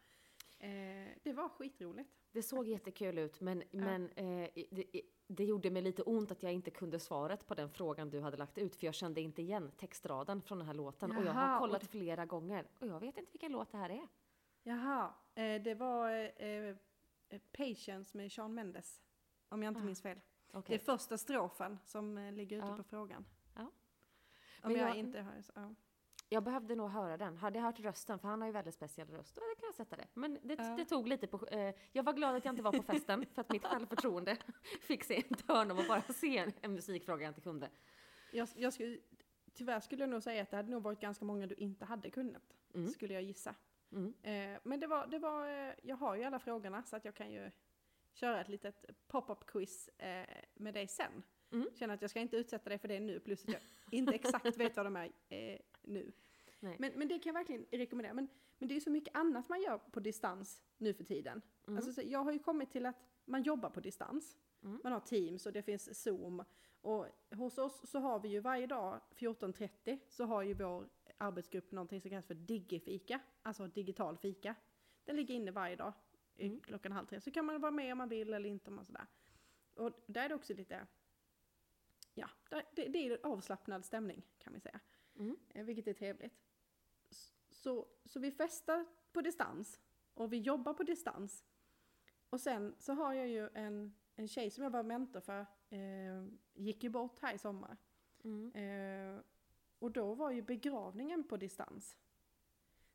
Eh, 0.60 1.18
det 1.24 1.34
var 1.34 1.50
skitroligt. 1.50 2.10
Det 2.32 2.44
såg 2.44 2.68
jättekul 2.68 3.18
ut 3.18 3.42
men, 3.42 3.64
men 3.72 4.10
eh, 4.10 4.50
det, 4.72 5.02
det 5.32 5.44
gjorde 5.46 5.70
mig 5.72 5.82
lite 5.82 6.02
ont 6.04 6.32
att 6.32 6.44
jag 6.44 6.54
inte 6.54 6.72
kunde 6.72 7.00
svaret 7.00 7.48
på 7.48 7.54
den 7.56 7.70
frågan 7.70 8.10
du 8.10 8.22
hade 8.22 8.38
lagt 8.38 8.58
ut 8.58 8.76
för 8.76 8.86
jag 8.86 8.94
kände 8.96 9.22
inte 9.22 9.42
igen 9.42 9.72
textraden 9.78 10.42
från 10.42 10.58
den 10.58 10.68
här 10.68 10.74
låten 10.74 11.12
och 11.12 11.18
jag 11.18 11.26
Jaha, 11.26 11.48
har 11.48 11.60
kollat 11.60 11.82
det- 11.82 11.88
flera 11.88 12.26
gånger 12.26 12.68
och 12.80 12.88
jag 12.88 13.00
vet 13.00 13.18
inte 13.18 13.32
vilken 13.32 13.52
låt 13.52 13.72
det 13.72 13.78
här 13.78 13.90
är. 13.90 14.08
Jaha, 14.64 15.14
eh, 15.36 15.62
det 15.62 15.76
var 15.76 16.10
eh, 16.12 16.48
eh, 17.30 17.42
Patience 17.52 18.18
med 18.18 18.32
Sean 18.32 18.54
Mendes. 18.54 19.02
Om 19.50 19.64
jag 19.64 19.72
inte 19.72 19.82
Ah, 19.82 19.84
minns 19.84 20.02
fel. 20.02 20.20
Okej. 20.54 20.64
Det 20.78 20.82
är 20.84 20.86
första 20.98 21.18
strofen 21.18 21.80
som 21.86 22.18
eh, 22.18 22.32
ligger 22.32 22.58
ute 22.58 22.68
Ja. 22.68 22.78
på 22.78 22.84
frågan. 22.84 23.26
Ja. 23.56 23.62
Om 23.62 23.72
Men 24.62 24.72
jag, 24.76 24.90
jag- 24.90 24.96
inte 24.98 25.22
har... 25.22 25.34
Ja. 25.56 25.76
Jag 26.32 26.44
behövde 26.44 26.76
nog 26.76 26.90
höra 26.90 27.18
den. 27.18 27.38
Hade 27.38 27.60
jag 27.60 27.64
hört 27.66 27.80
rösten, 27.80 28.20
för 28.20 28.28
han 28.28 28.42
har 28.42 28.48
ju 28.48 28.54
väldigt 28.54 28.74
speciell 28.76 29.08
röst, 29.10 29.36
då 29.36 29.42
kan 29.42 29.66
jag 29.68 29.76
sätta 29.76 29.96
det. 29.96 30.08
Men 30.14 30.40
det, 30.44 30.56
Ja. 30.60 30.76
det 30.78 30.86
tog 30.86 31.08
lite 31.08 31.28
på... 31.28 31.48
Eh, 31.48 31.76
jag 31.92 32.04
var 32.04 32.14
glad 32.14 32.36
att 32.36 32.46
jag 32.46 32.52
inte 32.52 32.64
var 32.64 32.72
på 32.72 32.84
festen, 32.84 33.26
för 33.34 33.42
att 33.42 33.52
mitt 33.52 33.66
självförtroende 33.66 34.38
fick 34.82 35.04
sig 35.04 35.26
en 35.30 35.38
törn 35.38 35.72
av 35.72 35.80
att 35.80 35.88
bara 35.88 36.02
se 36.02 36.38
en, 36.38 36.54
en 36.62 36.74
musikfråga 36.74 37.24
jag 37.24 37.30
inte 37.30 37.42
kunde. 37.42 37.70
Jag, 38.32 38.48
jag 38.56 38.74
skulle, 38.74 38.98
tyvärr 39.54 39.80
skulle 39.80 40.04
jag 40.04 40.10
nog 40.10 40.24
säga 40.24 40.42
att 40.44 40.50
det 40.52 40.58
hade 40.58 40.72
nog 40.72 40.84
varit 40.84 41.00
ganska 41.00 41.26
många 41.26 41.48
du 41.48 41.56
inte 41.56 41.86
hade 41.86 42.10
kunnat. 42.10 42.56
Mm. 42.74 42.88
Skulle 42.88 43.14
jag 43.14 43.24
gissa. 43.24 43.56
Mm. 43.92 44.14
Eh, 44.24 44.60
men 44.64 44.80
det 44.80 44.88
var, 44.88 45.08
det 45.08 45.20
var, 45.20 45.48
eh, 45.48 45.74
jag 45.84 45.96
har 45.96 46.16
ju 46.16 46.24
alla 46.24 46.40
frågorna 46.40 46.84
så 46.84 46.96
att 46.96 47.06
jag 47.06 47.16
kan 47.16 47.32
ju 47.32 47.52
köra 48.14 48.42
ett 48.42 48.50
litet 48.50 48.86
pop-up 49.08 49.46
quiz 49.46 49.88
eh, 49.88 50.28
med 50.54 50.74
dig 50.74 50.88
sen. 50.88 51.24
Mm. 51.52 51.68
Känner 51.76 51.94
att 51.94 52.02
jag 52.02 52.10
ska 52.10 52.20
inte 52.20 52.38
utsätta 52.38 52.70
dig 52.70 52.78
för 52.80 52.88
det 52.88 53.00
nu, 53.00 53.20
plus 53.20 53.44
att 53.44 53.54
jag 53.54 53.62
inte 53.92 54.14
exakt 54.14 54.58
vet 54.58 54.78
vad 54.78 54.86
de 54.86 54.96
är 54.96 55.12
eh, 55.30 55.60
nu. 55.82 56.12
Men, 56.60 56.92
men 56.96 57.08
det 57.08 57.20
kan 57.20 57.30
jag 57.30 57.34
verkligen 57.34 57.66
rekommendera. 57.72 58.14
Men, 58.14 58.28
men 58.58 58.70
det 58.70 58.76
är 58.76 58.80
så 58.80 58.90
mycket 58.90 59.16
annat 59.16 59.50
man 59.50 59.62
gör 59.62 59.78
på 59.78 60.00
distans 60.00 60.64
nu 60.78 60.94
för 60.94 61.04
tiden. 61.04 61.42
Mm. 61.68 61.78
Alltså, 61.78 61.94
så 61.94 62.02
jag 62.06 62.24
har 62.24 62.32
ju 62.32 62.40
kommit 62.40 62.72
till 62.72 62.86
att 62.86 62.96
man 63.26 63.44
jobbar 63.44 63.70
på 63.70 63.80
distans. 63.80 64.38
Mm. 64.64 64.82
Man 64.84 64.94
har 64.94 65.00
Teams 65.00 65.46
och 65.46 65.54
det 65.54 65.62
finns 65.62 66.04
Zoom. 66.04 66.44
Och 66.82 67.08
hos 67.36 67.58
oss 67.58 67.90
så 67.90 68.00
har 68.00 68.20
vi 68.20 68.30
ju 68.30 68.40
varje 68.40 68.68
dag 68.68 69.02
14.30 69.16 70.00
så 70.08 70.26
har 70.26 70.44
ju 70.44 70.54
vår 70.54 70.90
arbetsgrupp 71.18 71.72
någonting 71.72 72.02
som 72.02 72.10
kallas 72.10 72.26
för 72.26 72.34
digifika, 72.34 73.20
alltså 73.42 73.68
digital 73.68 74.18
fika. 74.18 74.56
Den 75.04 75.16
ligger 75.16 75.36
inne 75.36 75.52
varje 75.52 75.76
dag 75.76 75.94
Mm. 76.40 76.60
klockan 76.60 76.92
halv 76.92 77.06
tre. 77.06 77.22
Så 77.22 77.32
kan 77.32 77.46
man 77.46 77.62
vara 77.62 77.72
med 77.72 77.92
om 77.92 77.98
man 77.98 78.10
vill 78.10 78.34
eller 78.34 78.50
inte 78.50 78.70
om 78.70 78.76
man 78.76 78.86
sådär. 78.86 79.06
Och 79.76 80.04
där 80.06 80.26
är 80.26 80.30
det 80.30 80.36
också 80.36 80.54
lite, 80.54 80.88
ja, 82.50 82.62
det, 82.76 82.88
det 82.88 83.08
är 83.08 83.26
avslappnad 83.26 83.86
stämning 83.86 84.24
kan 84.38 84.54
vi 84.54 84.60
säga. 84.60 84.80
Mm. 85.16 85.38
Eh, 85.50 85.64
Vilket 85.66 85.88
är 85.88 85.94
trevligt. 85.94 86.40
Så, 87.50 87.88
så 88.06 88.20
vi 88.20 88.32
festar 88.32 88.86
på 89.12 89.22
distans 89.22 89.80
och 90.14 90.34
vi 90.34 90.38
jobbar 90.38 90.74
på 90.74 90.84
distans. 90.84 91.46
Och 92.30 92.42
sen 92.42 92.76
så 92.80 92.94
har 92.94 93.14
jag 93.14 93.28
ju 93.28 93.50
en, 93.54 93.96
en 94.16 94.28
tjej 94.28 94.50
som 94.50 94.64
jag 94.64 94.72
var 94.72 94.84
mentor 94.84 95.20
för, 95.20 95.46
eh, 95.70 96.28
gick 96.54 96.84
ju 96.84 96.90
bort 96.90 97.20
här 97.20 97.34
i 97.34 97.38
sommar. 97.38 97.78
Mm. 98.24 98.52
Eh, 98.54 99.22
och 99.80 99.92
då 99.92 100.14
var 100.14 100.32
ju 100.32 100.42
begravningen 100.42 101.24
på 101.24 101.38
distans. 101.38 101.98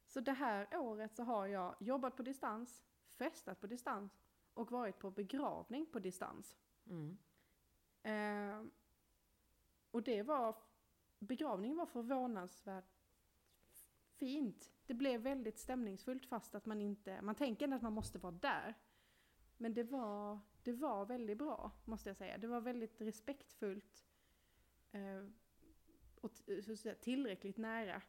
Så 0.07 0.21
det 0.21 0.33
här 0.33 0.77
året 0.79 1.17
så 1.17 1.23
har 1.23 1.47
jag 1.47 1.75
jobbat 1.81 2.17
på 2.17 2.23
distans, 2.23 2.85
festat 3.07 3.61
på 3.61 3.67
distans 3.67 4.21
och 4.55 4.71
varit 4.71 4.99
på 4.99 5.11
begravning 5.11 5.87
på 5.87 5.99
distans. 5.99 6.57
Mm. 6.87 7.19
Eh, 8.03 8.71
och 9.95 10.03
det 10.03 10.23
var, 10.23 10.57
begravningen 11.19 11.77
var 11.77 11.87
förvånansvärt 11.87 12.95
fint. 14.17 14.71
Det 14.87 14.95
blev 14.95 15.21
väldigt 15.21 15.59
stämningsfullt 15.59 16.27
fast 16.27 16.55
att 16.55 16.67
man 16.67 16.81
inte, 16.81 17.23
man 17.23 17.35
tänker 17.35 17.73
att 17.73 17.83
man 17.83 17.93
måste 17.93 18.19
vara 18.19 18.33
där. 18.33 18.75
Men 19.57 19.75
det 19.75 19.83
var, 19.85 20.39
det 20.63 20.73
var 20.73 21.07
väldigt 21.07 21.39
bra, 21.39 21.73
måste 21.85 22.09
jag 22.09 22.17
säga. 22.17 22.39
Det 22.39 22.47
var 22.47 22.61
väldigt 22.61 23.01
respektfullt. 23.01 24.07
Eh, 24.93 25.27
och 26.21 26.31
säga, 26.79 26.95
tillräckligt 26.95 27.57
nära. 27.57 28.03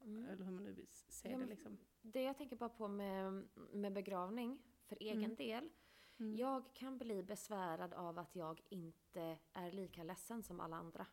Mm. 0.00 0.28
Eller 0.28 0.44
hur 0.44 0.52
man 0.52 0.64
nu 0.64 0.72
vill 0.72 0.88
se 0.90 1.30
Ja, 1.30 1.38
det 1.38 1.46
liksom. 1.46 1.78
Det 2.02 2.22
jag 2.22 2.36
tänker 2.38 2.56
bara 2.56 2.68
på 2.68 2.88
med, 2.88 3.48
med 3.72 3.92
begravning, 3.92 4.58
för 4.86 4.96
egen 5.00 5.24
Mm. 5.24 5.36
del. 5.36 5.70
Mm. 6.18 6.36
Jag 6.36 6.74
kan 6.74 6.98
bli 6.98 7.22
besvärad 7.22 7.94
av 7.94 8.18
att 8.18 8.36
jag 8.36 8.62
inte 8.68 9.38
är 9.52 9.72
lika 9.72 10.02
ledsen 10.02 10.42
som 10.42 10.60
alla 10.60 10.76
andra 10.76 11.06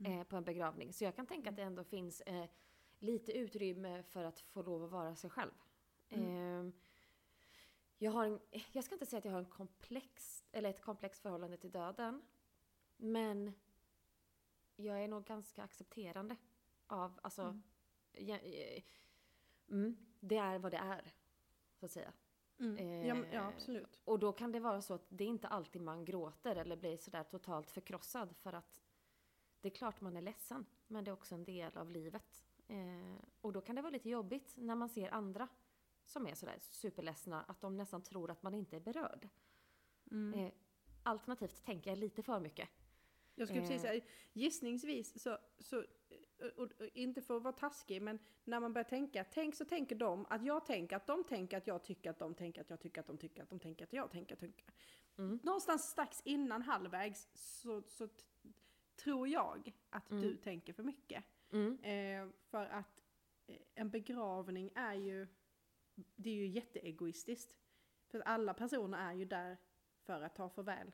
Mm. 0.00 0.12
eh, 0.12 0.24
på 0.24 0.36
en 0.36 0.44
begravning. 0.44 0.92
Så 0.92 1.04
jag 1.04 1.16
kan 1.16 1.26
tänka 1.26 1.50
att 1.50 1.56
det 1.56 1.62
ändå 1.62 1.84
finns 1.84 2.20
eh, 2.20 2.46
lite 2.98 3.32
utrymme 3.32 4.02
för 4.02 4.24
att 4.24 4.40
få 4.40 4.62
lov 4.62 4.84
att 4.84 4.90
vara 4.90 5.16
sig 5.16 5.30
själv. 5.30 5.50
Mm. 6.08 6.66
Eh, 6.68 6.72
jag, 7.98 8.12
har 8.12 8.24
en, 8.24 8.40
jag 8.72 8.84
ska 8.84 8.94
inte 8.94 9.06
säga 9.06 9.18
att 9.18 9.24
jag 9.24 9.32
har 9.32 9.38
en 9.38 9.46
komplex, 9.50 10.44
eller 10.52 10.70
ett 10.70 10.80
komplext 10.82 11.22
förhållande 11.22 11.56
till 11.56 11.70
döden. 11.70 12.22
Men 12.96 13.52
jag 14.76 15.04
är 15.04 15.08
nog 15.08 15.24
ganska 15.24 15.62
accepterande 15.62 16.36
av, 16.86 17.20
alltså, 17.22 17.42
Mm. 17.42 17.62
ja, 18.12 18.36
eh, 18.36 18.82
mm, 19.68 19.96
det 20.20 20.36
är 20.36 20.58
vad 20.58 20.72
det 20.72 20.78
är, 20.78 21.12
så 21.74 21.86
att 21.86 21.92
säga. 21.92 22.12
Mm. 22.60 23.06
Ja, 23.06 23.16
ja, 23.16 23.38
Eh, 23.38 23.46
absolut. 23.46 24.00
Och 24.04 24.18
då 24.18 24.32
kan 24.32 24.52
det 24.52 24.60
vara 24.60 24.82
så 24.82 24.94
att 24.94 25.06
det 25.08 25.24
är 25.24 25.28
inte 25.28 25.48
alltid 25.48 25.82
man 25.82 26.04
gråter 26.04 26.56
eller 26.56 26.76
blir 26.76 26.96
sådär 26.96 27.24
totalt 27.24 27.70
förkrossad 27.70 28.36
för 28.36 28.52
att 28.52 28.80
det 29.60 29.68
är 29.68 29.72
klart 29.72 30.00
man 30.00 30.16
är 30.16 30.20
ledsen, 30.20 30.66
men 30.86 31.04
det 31.04 31.10
är 31.10 31.12
också 31.12 31.34
en 31.34 31.44
del 31.44 31.76
av 31.76 31.90
livet. 31.90 32.44
Eh, 32.68 33.24
och 33.40 33.52
då 33.52 33.60
kan 33.60 33.76
det 33.76 33.82
vara 33.82 33.92
lite 33.92 34.10
jobbigt 34.10 34.54
när 34.56 34.74
man 34.74 34.88
ser 34.88 35.10
andra 35.10 35.48
som 36.04 36.26
är 36.26 36.34
sådär 36.34 36.56
superledsna, 36.60 37.42
att 37.42 37.60
de 37.60 37.76
nästan 37.76 38.02
tror 38.02 38.30
att 38.30 38.42
man 38.42 38.54
inte 38.54 38.76
är 38.76 38.80
berörd. 38.80 39.28
Mm. 40.10 40.40
Eh, 40.40 40.52
alternativt 41.02 41.64
tänker 41.64 41.90
jag 41.90 41.98
lite 41.98 42.22
för 42.22 42.40
mycket. 42.40 42.68
Jag 43.38 43.48
skulle 43.48 43.60
precis 43.60 43.84
Eh. 43.84 43.90
säga, 43.90 44.04
gissningsvis 44.32 45.22
så, 45.22 45.38
så 45.58 45.84
och, 46.56 46.62
och, 46.62 46.86
inte 46.94 47.22
för 47.22 47.36
att 47.36 47.42
vara 47.42 47.52
taskig, 47.52 48.02
men 48.02 48.18
när 48.44 48.60
man 48.60 48.72
börjar 48.72 48.84
tänka, 48.84 49.24
tänk 49.24 49.54
så 49.54 49.64
tänker 49.64 49.96
de 49.96 50.26
att 50.30 50.44
jag 50.44 50.66
tänker 50.66 50.96
att 50.96 51.06
de 51.06 51.24
tänker 51.24 51.56
att 51.56 51.66
jag 51.66 51.82
tycker 51.82 52.10
att 52.10 52.18
de 52.18 52.34
tänker 52.34 52.60
att 52.60 52.70
jag 52.70 52.80
tycker 52.80 53.00
att 53.00 53.06
de 53.06 53.18
tycker 53.18 53.42
att 53.42 53.50
de 53.50 53.58
tänker 53.58 53.84
att 53.84 53.92
jag 53.92 54.10
tänker 54.10 54.34
att 54.34 54.42
jag 54.42 54.50
tycker. 54.50 54.74
Mm. 55.18 55.38
Någonstans 55.42 55.82
strax 55.90 56.22
innan 56.24 56.62
halvvägs 56.62 57.28
så, 57.34 57.82
så 57.88 58.08
tror 58.96 59.28
jag 59.28 59.72
att 59.90 60.10
Mm. 60.10 60.22
du 60.22 60.36
tänker 60.36 60.72
för 60.72 60.82
mycket. 60.82 61.24
Mm. 61.52 61.78
Eh, 61.82 62.32
för 62.50 62.66
att 62.66 63.02
eh, 63.46 63.56
en 63.74 63.90
begravning 63.90 64.70
är 64.74 64.94
ju, 64.94 65.26
det 66.16 66.30
är 66.30 66.34
ju 66.34 66.46
jätteegoistiskt. 66.46 67.56
För 68.08 68.18
att 68.18 68.26
alla 68.26 68.54
personer 68.54 68.98
är 69.10 69.12
ju 69.12 69.24
där 69.24 69.56
för 70.02 70.22
att 70.22 70.34
ta 70.34 70.48
farväl 70.48 70.92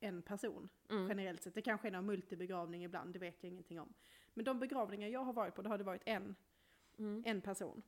en 0.00 0.22
person. 0.22 0.68
Mm. 0.90 1.08
Generellt 1.08 1.42
sett. 1.42 1.54
Det 1.54 1.62
kanske 1.62 1.88
är 1.88 1.92
någon 1.92 2.06
multibegravning 2.06 2.84
ibland, 2.84 3.12
det 3.12 3.18
vet 3.18 3.42
jag 3.42 3.52
ingenting 3.52 3.80
om. 3.80 3.92
Men 4.34 4.44
de 4.44 4.58
begravningar 4.58 5.08
jag 5.08 5.20
har 5.24 5.32
varit 5.32 5.54
på, 5.54 5.62
då 5.62 5.70
har 5.70 5.78
det 5.78 5.84
varit 5.84 6.02
en, 6.06 6.34
Mm. 6.98 7.22
en 7.26 7.40
person. 7.40 7.82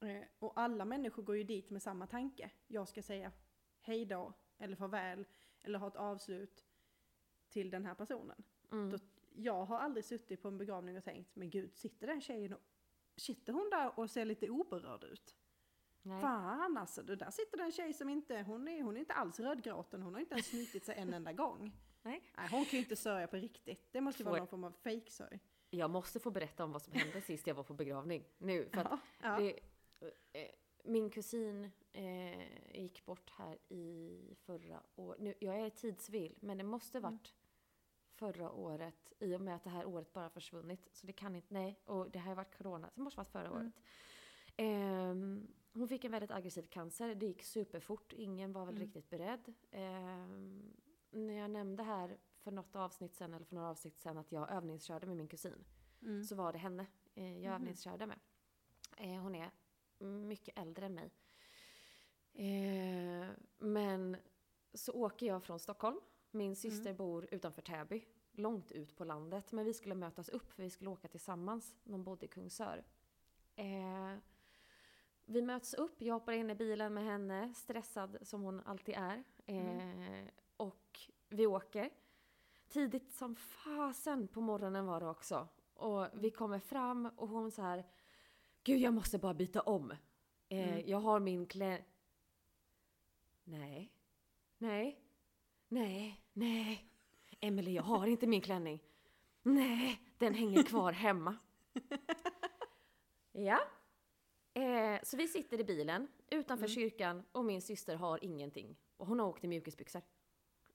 Eh, 0.00 0.24
och 0.38 0.60
alla 0.60 0.84
människor 0.84 1.22
går 1.22 1.36
ju 1.36 1.44
dit 1.44 1.70
med 1.70 1.82
samma 1.82 2.06
tanke. 2.06 2.50
Jag 2.66 2.88
ska 2.88 3.02
säga 3.02 3.32
hej 3.80 4.04
då, 4.04 4.32
eller 4.58 4.76
farväl, 4.76 5.24
eller 5.62 5.78
ha 5.78 5.88
ett 5.88 5.96
avslut 5.96 6.64
till 7.48 7.70
den 7.70 7.86
här 7.86 7.94
personen. 7.94 8.42
Mm. 8.72 8.90
Då, 8.90 8.98
jag 9.34 9.64
har 9.64 9.78
aldrig 9.78 10.04
suttit 10.04 10.42
på 10.42 10.48
en 10.48 10.58
begravning 10.58 10.96
och 10.98 11.04
tänkt, 11.04 11.36
men 11.36 11.50
gud, 11.50 11.76
sitter 11.76 12.06
den 12.06 12.20
tjejen 12.20 12.52
och 12.52 12.60
Sitter 13.16 13.52
hon 13.52 13.70
där 13.70 13.98
och 13.98 14.10
ser 14.10 14.24
lite 14.24 14.50
oberörd 14.50 15.04
ut? 15.04 15.36
Nej. 16.08 16.20
Fan 16.20 16.76
alltså, 16.76 17.02
där 17.02 17.30
sitter 17.30 17.56
det 17.56 17.62
en 17.64 17.72
tjej 17.72 17.92
som 17.92 18.08
inte, 18.08 18.42
hon 18.42 18.68
är, 18.68 18.82
hon 18.82 18.96
är 18.96 19.00
inte 19.00 19.12
alls 19.14 19.40
rödgråten, 19.40 20.02
hon 20.02 20.14
har 20.14 20.20
inte 20.20 20.34
ens 20.34 20.46
snutit 20.50 20.84
sig 20.84 20.94
en 20.98 21.14
enda 21.14 21.32
gång. 21.32 21.72
Nej. 22.02 22.22
Nej, 22.36 22.48
hon 22.50 22.64
kan 22.64 22.70
ju 22.72 22.78
inte 22.78 22.96
sörja 22.96 23.26
på 23.26 23.36
riktigt. 23.36 23.88
Det 23.92 24.00
måste 24.00 24.22
ju 24.22 24.24
vara 24.24 24.34
Får- 24.34 24.38
någon 24.38 24.48
form 24.48 24.64
av 24.64 24.70
fejksörj. 24.70 25.40
Jag 25.70 25.90
måste 25.90 26.20
få 26.20 26.30
berätta 26.30 26.64
om 26.64 26.72
vad 26.72 26.82
som 26.82 26.92
hände 26.92 27.20
sist 27.20 27.46
jag 27.46 27.54
var 27.54 27.62
på 27.62 27.74
begravning. 27.74 28.24
Nu, 28.38 28.68
för 28.72 28.80
att 28.80 28.86
Ja, 28.90 28.98
ja. 29.22 29.38
det, 29.38 29.58
eh, 30.32 30.48
min 30.84 31.10
kusin 31.10 31.70
eh, 31.92 32.76
gick 32.82 33.04
bort 33.06 33.30
här 33.30 33.58
i 33.68 34.34
förra 34.46 34.82
året. 34.96 35.20
Nu, 35.20 35.34
jag 35.40 35.60
är 35.60 35.70
tidsvill, 35.70 36.38
men 36.40 36.58
det 36.58 36.64
måste 36.64 36.98
Mm. 36.98 37.10
varit 37.12 37.34
förra 38.14 38.50
året 38.52 39.12
i 39.18 39.34
och 39.36 39.40
med 39.40 39.54
att 39.56 39.64
det 39.64 39.70
här 39.70 39.84
året 39.86 40.12
bara 40.12 40.30
försvunnit. 40.30 40.88
Så 40.92 41.06
det 41.06 41.12
kan 41.12 41.36
inte, 41.36 41.54
nej. 41.54 41.80
Och 41.84 42.10
det 42.10 42.18
här 42.18 42.28
har 42.28 42.36
varit 42.36 42.58
corona, 42.58 42.86
så 42.88 42.92
det 42.94 43.02
måste 43.02 43.16
varit 43.20 43.28
förra 43.32 43.46
Mm. 43.46 43.58
året. 43.58 43.72
Ehm, 44.56 45.46
hon 45.72 45.88
fick 45.88 46.04
en 46.04 46.10
väldigt 46.12 46.30
aggressiv 46.30 46.66
cancer. 46.66 47.14
Det 47.14 47.26
gick 47.26 47.42
superfort. 47.42 48.12
Ingen 48.12 48.52
var 48.52 48.66
väl 48.66 48.74
Mm. 48.74 48.86
riktigt 48.86 49.10
beredd. 49.10 49.54
Ehm, 49.70 50.74
när 51.10 51.34
jag 51.34 51.50
nämnde 51.50 51.82
här 51.82 52.18
för 52.38 52.50
något 52.50 52.76
avsnitt 52.76 53.14
sen, 53.14 53.34
eller 53.34 53.44
för 53.46 53.54
några 53.54 53.68
avsnitt 53.70 53.98
sen, 53.98 54.18
att 54.18 54.32
jag 54.32 54.50
övningskörde 54.50 55.06
med 55.06 55.16
min 55.16 55.28
kusin 55.28 55.64
Mm. 56.02 56.24
så 56.24 56.34
var 56.34 56.52
det 56.52 56.58
henne 56.58 56.86
eh, 57.14 57.32
jag 57.32 57.52
Mhm. 57.52 57.52
övningskörde 57.52 58.06
med. 58.06 58.18
Eh, 58.96 59.22
hon 59.22 59.34
är 59.34 59.50
mycket 60.04 60.58
äldre 60.58 60.86
än 60.86 60.94
mig. 60.94 61.10
Eh, 62.32 63.28
men 63.58 64.16
så 64.74 64.92
åker 64.92 65.26
jag 65.26 65.42
från 65.44 65.58
Stockholm. 65.58 66.00
Min 66.30 66.56
syster 66.56 66.94
bor 66.94 67.28
utanför 67.30 67.62
Täby, 67.62 68.04
långt 68.32 68.72
ut 68.72 68.96
på 68.96 69.04
landet. 69.04 69.52
Men 69.52 69.64
vi 69.64 69.74
skulle 69.74 69.94
mötas 69.94 70.28
upp 70.28 70.52
för 70.52 70.62
vi 70.62 70.70
skulle 70.70 70.90
åka 70.90 71.08
tillsammans. 71.08 71.74
De 71.84 72.04
bodde 72.04 72.24
i 72.26 72.28
Kungsör. 72.28 72.84
Vi 75.30 75.42
möts 75.42 75.74
upp, 75.74 76.02
jag 76.02 76.14
hoppar 76.14 76.32
in 76.32 76.50
i 76.50 76.54
bilen 76.54 76.94
med 76.94 77.04
henne, 77.04 77.54
stressad 77.54 78.18
som 78.22 78.42
hon 78.42 78.60
alltid 78.60 78.94
är. 78.94 79.24
Eh, 79.46 80.24
Och 80.56 81.00
vi 81.28 81.46
åker. 81.46 81.90
Tidigt 82.68 83.12
som 83.12 83.36
fasen 83.36 84.28
på 84.28 84.40
morgonen 84.40 84.86
var 84.86 85.00
det 85.00 85.06
också. 85.08 85.48
Och 85.74 86.06
vi 86.14 86.30
kommer 86.30 86.58
fram 86.58 87.06
och 87.16 87.28
hon 87.28 87.50
så 87.50 87.62
här, 87.62 87.84
Gud 88.64 88.78
jag 88.80 88.94
måste 88.94 89.18
bara 89.18 89.34
byta 89.34 89.60
om. 89.62 89.90
Eh, 89.90 89.98
Mm. 90.68 90.82
Jag 90.86 90.98
har 91.00 91.20
min 91.20 91.46
klä... 91.46 91.84
Nej. 93.44 93.92
Nej. 94.58 95.00
Nej. 95.68 96.20
Nej. 96.32 96.90
Emelie, 97.40 97.74
jag 97.74 97.82
har 97.82 98.06
inte 98.06 98.26
min 98.26 98.40
klänning. 98.40 98.80
Nej, 99.42 100.00
den 100.18 100.34
hänger 100.34 100.62
kvar 100.62 100.92
hemma. 100.92 101.36
ja. 103.32 103.60
Eh, 104.58 105.00
så 105.02 105.16
vi 105.16 105.28
sitter 105.28 105.60
i 105.60 105.64
bilen 105.64 106.08
utanför 106.30 106.66
Mm. 106.66 106.74
kyrkan 106.74 107.24
och 107.32 107.44
min 107.44 107.62
syster 107.62 107.96
har 107.96 108.24
ingenting. 108.24 108.76
Och 108.96 109.06
hon 109.06 109.18
har 109.18 109.26
åkt 109.26 109.44
i 109.44 109.48
mjukisbyxor. 109.48 110.02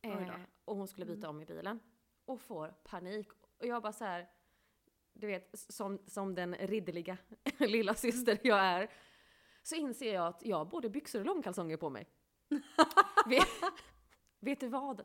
Eh, 0.01 0.33
och 0.65 0.75
hon 0.75 0.87
skulle 0.87 1.05
byta 1.05 1.29
om 1.29 1.41
i 1.41 1.45
bilen. 1.45 1.79
Och 2.25 2.41
får 2.41 2.67
panik. 2.83 3.27
Och 3.57 3.65
jag 3.67 3.81
bara 3.81 3.93
så 3.93 4.05
här, 4.05 4.29
du 5.13 5.27
vet, 5.27 5.49
som, 5.53 5.99
som 6.07 6.35
den 6.35 6.55
ridderliga 6.55 7.17
lilla 7.59 7.93
syster 7.95 8.39
jag 8.43 8.59
är. 8.59 8.89
Så 9.63 9.75
inser 9.75 10.13
jag 10.13 10.27
att 10.27 10.45
jag 10.45 10.57
har 10.57 10.65
både 10.65 10.89
byxor 10.89 11.19
och 11.19 11.25
långkalsonger 11.25 11.77
på 11.77 11.89
mig. 11.89 12.07
vet, 13.27 13.47
vet 14.39 14.59
du 14.59 14.67
vad? 14.67 15.03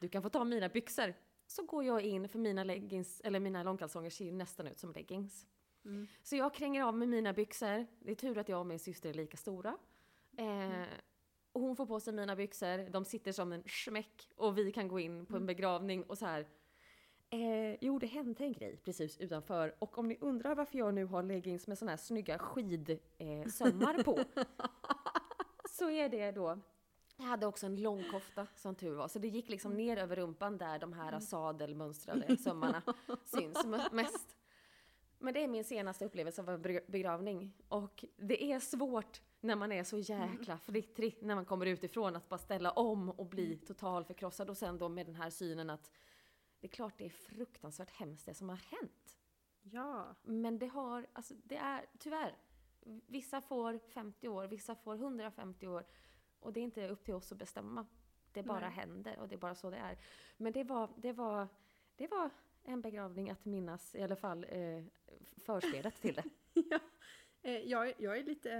Du 0.00 0.08
kan 0.08 0.22
få 0.22 0.28
ta 0.28 0.44
mina 0.44 0.68
byxor. 0.68 1.14
Så 1.46 1.64
går 1.64 1.84
jag 1.84 2.02
in 2.02 2.28
för 2.28 2.38
mina 2.38 2.64
leggings, 2.64 3.20
eller 3.20 3.40
mina 3.40 3.62
långkalsonger 3.62 4.10
ser 4.10 4.24
ju 4.24 4.32
nästan 4.32 4.66
ut 4.66 4.78
som 4.78 4.92
leggings. 4.92 5.46
Mm. 5.84 6.06
Så 6.22 6.36
jag 6.36 6.54
kränger 6.54 6.82
av 6.82 6.94
med 6.94 7.08
mina 7.08 7.32
byxor. 7.32 7.86
Det 7.98 8.10
är 8.10 8.14
tur 8.14 8.38
att 8.38 8.48
jag 8.48 8.60
och 8.60 8.66
min 8.66 8.78
syster 8.78 9.10
är 9.10 9.14
lika 9.14 9.36
stora. 9.36 9.76
Eh, 10.36 10.86
och 11.52 11.60
hon 11.60 11.76
får 11.76 11.86
på 11.86 12.00
sig 12.00 12.12
mina 12.12 12.36
byxor, 12.36 12.90
de 12.90 13.04
sitter 13.04 13.32
som 13.32 13.52
en 13.52 13.62
smäck 13.66 14.32
och 14.36 14.58
vi 14.58 14.72
kan 14.72 14.88
gå 14.88 15.00
in 15.00 15.26
på 15.26 15.36
en 15.36 15.46
begravning 15.46 16.02
och 16.02 16.18
så 16.18 16.26
här. 16.26 16.46
Eh, 17.30 17.76
jo, 17.80 17.98
det 17.98 18.06
hände 18.06 18.44
en 18.44 18.52
grej 18.52 18.76
precis 18.76 19.18
utanför 19.18 19.74
och 19.78 19.98
om 19.98 20.08
ni 20.08 20.18
undrar 20.20 20.54
varför 20.54 20.78
jag 20.78 20.94
nu 20.94 21.04
har 21.04 21.22
leggings 21.22 21.66
med 21.66 21.78
såna 21.78 21.92
här 21.92 21.96
snygga 21.96 22.38
skidsömmar 22.38 23.98
eh, 23.98 24.04
på. 24.04 24.24
så 25.70 25.90
är 25.90 26.08
det 26.08 26.30
då 26.32 26.58
jag 27.16 27.24
hade 27.24 27.46
också 27.46 27.66
en 27.66 27.76
lång 27.76 28.04
kofta 28.10 28.46
som 28.54 28.74
tur 28.74 28.94
var, 28.94 29.08
så 29.08 29.18
det 29.18 29.28
gick 29.28 29.48
liksom 29.48 29.74
ner 29.74 29.96
över 29.96 30.16
rumpan 30.16 30.58
där 30.58 30.78
de 30.78 30.92
här 30.92 31.20
sadelmönstrade 31.20 32.36
sömmarna 32.36 32.82
syns 33.24 33.66
mest. 33.92 34.36
Men 35.18 35.34
det 35.34 35.44
är 35.44 35.48
min 35.48 35.64
senaste 35.64 36.04
upplevelse 36.04 36.42
av 36.42 36.48
en 36.50 36.62
beg- 36.62 36.90
begravning. 36.90 37.52
Och 37.68 38.04
det 38.16 38.44
är 38.52 38.60
svårt 38.60 39.22
när 39.40 39.56
man 39.56 39.72
är 39.72 39.84
så 39.84 39.98
jäkla 39.98 40.58
flittrig 40.58 41.18
när 41.22 41.34
man 41.34 41.44
kommer 41.44 41.66
utifrån 41.66 42.16
att 42.16 42.28
bara 42.28 42.38
ställa 42.38 42.70
om 42.70 43.10
och 43.10 43.26
bli 43.26 43.56
total 43.56 44.04
förkrossad. 44.04 44.50
Och 44.50 44.56
sen 44.56 44.78
då 44.78 44.88
med 44.88 45.06
den 45.06 45.14
här 45.14 45.30
synen 45.30 45.70
att 45.70 45.90
det 46.60 46.66
är 46.66 46.70
klart 46.70 46.98
det 46.98 47.04
är 47.04 47.10
fruktansvärt 47.10 47.90
hemskt 47.90 48.26
det 48.26 48.34
som 48.34 48.48
har 48.48 48.56
hänt. 48.56 49.18
Ja. 49.62 50.14
Men 50.22 50.58
det 50.58 50.66
har, 50.66 51.06
alltså 51.12 51.34
det 51.44 51.56
är 51.56 51.86
tyvärr. 51.98 52.36
Vissa 53.06 53.40
får 53.40 53.78
50 53.78 54.28
år, 54.28 54.46
vissa 54.46 54.74
får 54.74 54.94
150 54.94 55.66
år. 55.66 55.84
Och 56.40 56.52
det 56.52 56.60
är 56.60 56.64
inte 56.64 56.88
upp 56.88 57.04
till 57.04 57.14
oss 57.14 57.32
att 57.32 57.38
bestämma. 57.38 57.86
Det 58.32 58.42
bara 58.42 58.60
Nej. 58.60 58.70
händer 58.70 59.18
och 59.18 59.28
det 59.28 59.34
är 59.34 59.38
bara 59.38 59.54
så 59.54 59.70
det 59.70 59.76
är. 59.76 59.98
Men 60.36 60.52
det 60.52 60.64
var, 60.64 60.90
det 60.96 61.12
var, 61.12 61.48
det 61.96 62.06
var 62.06 62.30
en 62.64 62.80
begravning 62.80 63.30
att 63.30 63.44
minnas, 63.44 63.94
i 63.94 64.02
alla 64.02 64.16
fall 64.16 64.46
eh, 64.48 64.84
förspelet 65.46 65.94
till 66.00 66.14
det. 66.14 66.24
ja. 66.70 66.78
Eh, 67.42 67.58
jag, 67.58 67.88
är- 67.88 67.94
jag 67.98 68.18
är 68.18 68.22
lite 68.24 68.52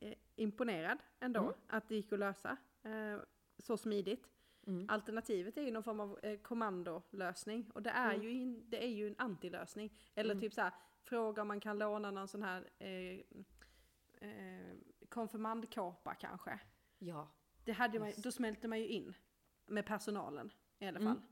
eh, 0.00 0.12
imponerad 0.36 0.98
ändå 1.20 1.40
Mm. 1.40 1.52
att 1.68 1.88
det 1.88 1.94
gick 1.94 2.12
att 2.12 2.18
lösa 2.18 2.56
eh, 2.82 3.18
så 3.58 3.76
smidigt. 3.76 4.28
Mm. 4.66 4.86
Alternativet 4.88 5.56
är 5.56 5.62
ju 5.62 5.70
någon 5.70 5.82
form 5.82 6.00
av 6.00 6.18
eh, 6.22 6.38
kommandolösning 6.38 7.70
och 7.70 7.82
det 7.82 7.90
är, 7.90 8.14
Mm. 8.14 8.22
ju, 8.26 8.30
in, 8.32 8.70
det 8.70 8.84
är 8.84 8.88
ju 8.88 9.06
en 9.06 9.14
antilösning. 9.18 9.92
Eller 10.14 10.34
Mm. 10.34 10.40
typ 10.42 10.54
så 10.54 10.60
här, 10.60 10.72
fråga 11.02 11.42
om 11.42 11.48
man 11.48 11.60
kan 11.60 11.78
låna 11.78 12.10
någon 12.10 12.28
sån 12.28 12.42
här 12.42 12.68
eh, 12.78 13.20
eh, 14.28 14.76
konfirmandkåpa 15.08 16.14
kanske. 16.14 16.58
Ja. 16.98 17.28
Det 17.64 17.72
hade 17.72 17.98
man, 17.98 18.12
då 18.22 18.32
smälter 18.32 18.68
man 18.68 18.80
ju 18.80 18.86
in 18.88 19.14
med 19.66 19.86
personalen 19.86 20.50
i 20.78 20.86
alla 20.86 20.98
Mm. 21.00 21.14
fall. 21.14 21.22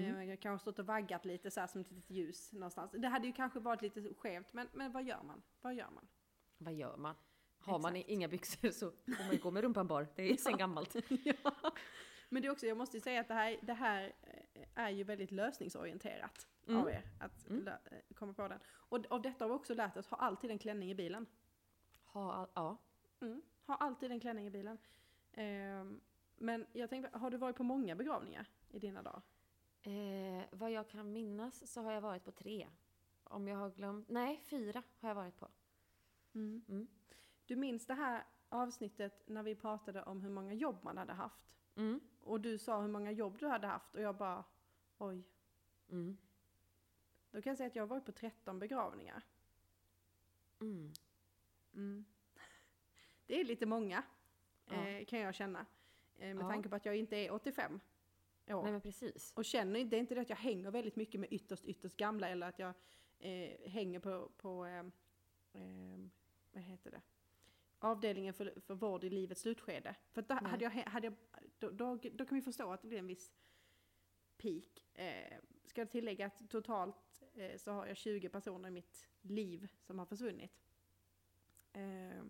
Mm. 0.00 0.16
Eh, 0.16 0.24
Jag 0.28 0.40
kanske 0.40 0.62
stått 0.62 0.78
och 0.78 0.86
vaggat 0.86 1.24
lite 1.24 1.50
så 1.50 1.60
här 1.60 1.66
som 1.66 1.80
ett 1.80 1.90
litet 1.90 2.10
ljus 2.10 2.52
någonstans. 2.52 2.90
Det 2.92 3.08
hade 3.08 3.26
ju 3.26 3.32
kanske 3.32 3.60
varit 3.60 3.82
lite 3.82 4.14
skevt, 4.14 4.52
men, 4.52 4.68
men 4.72 4.92
vad 4.92 5.04
gör 5.04 5.22
man? 5.22 5.42
Vad 5.60 5.74
gör 5.74 5.90
man? 5.90 6.08
Vad 6.58 6.74
gör 6.74 6.96
man? 6.96 7.14
Har 7.58 7.78
man 7.78 7.96
Exakt. 7.96 8.10
inga 8.10 8.28
byxor 8.28 8.70
så 8.70 8.90
får 8.90 9.26
man 9.28 9.38
gå 9.42 9.50
med 9.50 9.62
rumpan 9.62 9.86
bar. 9.86 10.06
Det 10.16 10.30
är 10.30 10.36
sen 10.36 10.56
gammalt. 10.58 10.94
ja. 11.08 11.52
Men 12.28 12.42
det 12.42 12.48
är 12.48 12.52
också, 12.52 12.66
jag 12.66 12.76
måste 12.76 12.96
ju 12.96 13.00
säga 13.00 13.20
att 13.20 13.28
det 13.28 13.34
här, 13.34 13.56
det 13.62 13.72
här 13.74 14.12
eh, 14.54 14.62
är 14.74 14.90
ju 14.90 15.04
väldigt 15.04 15.30
lösningsorienterat 15.30 16.46
Mm. 16.68 16.80
av 16.80 16.88
er 16.90 17.02
att 17.20 17.48
Mm. 17.50 17.68
eh, 17.68 17.74
komma 18.14 18.32
på 18.32 18.48
den. 18.48 18.58
Och 18.68 19.06
av 19.10 19.22
detta 19.22 19.44
har 19.44 19.48
vi 19.48 19.54
också 19.54 19.74
lärt 19.74 19.96
oss, 19.96 20.06
ha 20.06 20.16
alltid 20.16 20.50
en 20.50 20.58
klänning 20.58 20.90
i 20.90 20.94
bilen. 20.94 21.26
Ha, 22.04 22.32
all- 22.34 22.48
ja. 22.54 22.76
Mm. 23.20 23.42
Ha 23.66 23.74
alltid 23.76 24.10
en 24.12 24.20
klänning 24.20 24.46
i 24.46 24.50
bilen. 24.50 24.78
Ehm, 25.32 26.00
men 26.36 26.66
jag 26.72 26.90
tänkte, 26.90 27.18
har 27.18 27.30
du 27.30 27.36
varit 27.36 27.56
på 27.56 27.62
många 27.62 27.94
begravningar 27.94 28.46
i 28.70 28.78
dina 28.78 29.02
dagar? 29.02 29.22
Eh, 29.86 30.44
vad 30.50 30.70
jag 30.70 30.88
kan 30.88 31.12
minnas 31.12 31.72
så 31.72 31.82
har 31.82 31.92
jag 31.92 32.00
varit 32.00 32.24
på 32.24 32.32
tre. 32.32 32.68
Om 33.24 33.48
jag 33.48 33.56
har 33.58 33.70
glömt... 33.70 34.08
Nej, 34.08 34.40
fyra 34.44 34.82
har 35.00 35.08
jag 35.08 35.14
varit 35.14 35.36
på. 35.36 35.48
Mm. 36.34 36.86
Du 37.46 37.56
minns 37.56 37.86
det 37.86 37.94
här 37.94 38.24
avsnittet 38.48 39.22
när 39.28 39.42
vi 39.42 39.54
pratade 39.54 40.02
om 40.02 40.20
hur 40.20 40.30
många 40.30 40.52
jobb 40.54 40.76
man 40.82 40.98
hade 40.98 41.12
haft? 41.12 41.40
Mm. 41.76 42.00
Och 42.20 42.40
du 42.40 42.58
sa 42.58 42.80
hur 42.80 42.88
många 42.88 43.10
jobb 43.10 43.38
du 43.38 43.46
hade 43.46 43.66
haft 43.66 43.94
och 43.94 44.00
jag 44.00 44.16
bara, 44.16 44.44
oj. 44.98 45.22
Mm. 45.90 46.16
Då 47.30 47.42
kan 47.42 47.50
jag 47.50 47.56
säga 47.56 47.66
att 47.66 47.76
jag 47.76 47.82
har 47.82 47.88
varit 47.88 48.04
på 48.04 48.12
13 48.12 48.58
begravningar. 48.58 49.22
Mm. 50.60 50.92
Mm. 51.74 52.04
Det 53.26 53.40
är 53.40 53.44
lite 53.44 53.66
många, 53.66 54.02
Ja. 54.68 54.74
eh, 54.74 55.04
kan 55.04 55.18
jag 55.18 55.34
känna. 55.34 55.66
Eh, 56.18 56.34
med 56.34 56.44
Ja. 56.44 56.48
tanke 56.48 56.68
på 56.68 56.76
att 56.76 56.84
jag 56.84 56.96
inte 56.96 57.16
är 57.16 57.32
85 57.32 57.80
år. 58.54 58.62
Nej 58.62 58.72
men 58.72 58.80
precis. 58.80 59.32
Och 59.36 59.44
känner 59.44 59.80
inte, 59.80 59.90
det 59.90 59.96
är 59.96 60.00
inte 60.00 60.14
det 60.14 60.20
att 60.20 60.30
jag 60.30 60.36
hänger 60.36 60.70
väldigt 60.70 60.96
mycket 60.96 61.20
med 61.20 61.32
ytterst, 61.32 61.64
ytterst 61.64 61.96
gamla 61.96 62.28
eller 62.28 62.48
att 62.48 62.58
jag 62.58 62.74
eh, 63.18 63.70
hänger 63.70 64.00
på, 64.00 64.30
på 64.36 64.66
eh, 64.66 64.78
eh, 65.52 65.98
vad 66.52 66.62
heter 66.62 66.90
det? 66.90 67.00
avdelningen 67.78 68.34
för, 68.34 68.60
för 68.60 68.74
vård 68.74 69.04
i 69.04 69.10
livets 69.10 69.40
slutskede. 69.40 69.94
För 70.12 70.22
då, 70.22 70.34
Nej. 70.34 70.50
hade 70.50 70.64
jag, 70.64 70.70
hade 70.70 71.06
jag, 71.06 71.14
då, 71.58 71.70
då, 71.70 71.98
då 72.12 72.26
kan 72.26 72.36
vi 72.36 72.42
förstå 72.42 72.72
att 72.72 72.82
det 72.82 72.88
blir 72.88 72.98
en 72.98 73.06
viss 73.06 73.32
peak. 74.36 74.86
Eh, 74.94 75.38
ska 75.64 75.80
jag 75.80 75.90
tillägga 75.90 76.26
att 76.26 76.50
totalt 76.50 77.22
eh, 77.34 77.56
så 77.56 77.72
har 77.72 77.86
jag 77.86 77.96
20 77.96 78.28
personer 78.28 78.68
i 78.68 78.72
mitt 78.72 79.08
liv 79.22 79.68
som 79.80 79.98
har 79.98 80.06
försvunnit. 80.06 80.62
Eh, 81.72 82.24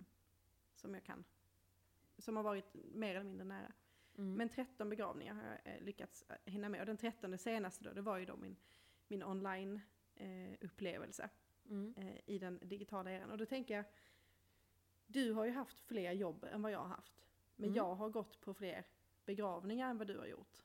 som 0.74 0.94
jag 0.94 1.04
kan, 1.04 1.24
som 2.18 2.36
har 2.36 2.42
varit 2.42 2.74
mer 2.74 3.14
eller 3.14 3.24
mindre 3.24 3.44
nära. 3.44 3.72
Mm. 4.18 4.32
Men 4.32 4.48
13 4.48 4.88
begravningar 4.88 5.34
har 5.34 5.42
jag 5.42 5.74
eh, 5.74 5.80
lyckats 5.82 6.24
eh, 6.28 6.36
hinna 6.52 6.68
med. 6.68 6.80
Och 6.80 6.86
den 6.86 6.96
13 6.96 7.38
senaste 7.38 7.84
då, 7.84 7.92
det 7.92 8.02
var 8.02 8.18
ju 8.18 8.24
då 8.24 8.36
min, 8.36 8.56
min 9.08 9.22
online 9.22 9.80
eh, 10.14 10.68
Mm. 11.68 11.94
eh, 11.96 12.20
i 12.26 12.38
den 12.38 12.58
digitala 12.62 13.10
eran. 13.10 13.30
Och 13.30 13.38
då 13.38 13.46
tänker 13.46 13.74
jag, 13.76 13.84
du 15.06 15.32
har 15.32 15.44
ju 15.44 15.50
haft 15.50 15.80
fler 15.80 16.12
jobb 16.12 16.44
än 16.44 16.62
vad 16.62 16.72
jag 16.72 16.78
har 16.78 16.88
haft. 16.88 17.24
Men 17.56 17.68
Mm. 17.68 17.76
jag 17.76 17.94
har 17.94 18.08
gått 18.10 18.40
på 18.40 18.54
fler 18.54 18.84
begravningar 19.24 19.90
än 19.90 19.98
vad 19.98 20.06
du 20.06 20.18
har 20.18 20.26
gjort. 20.26 20.62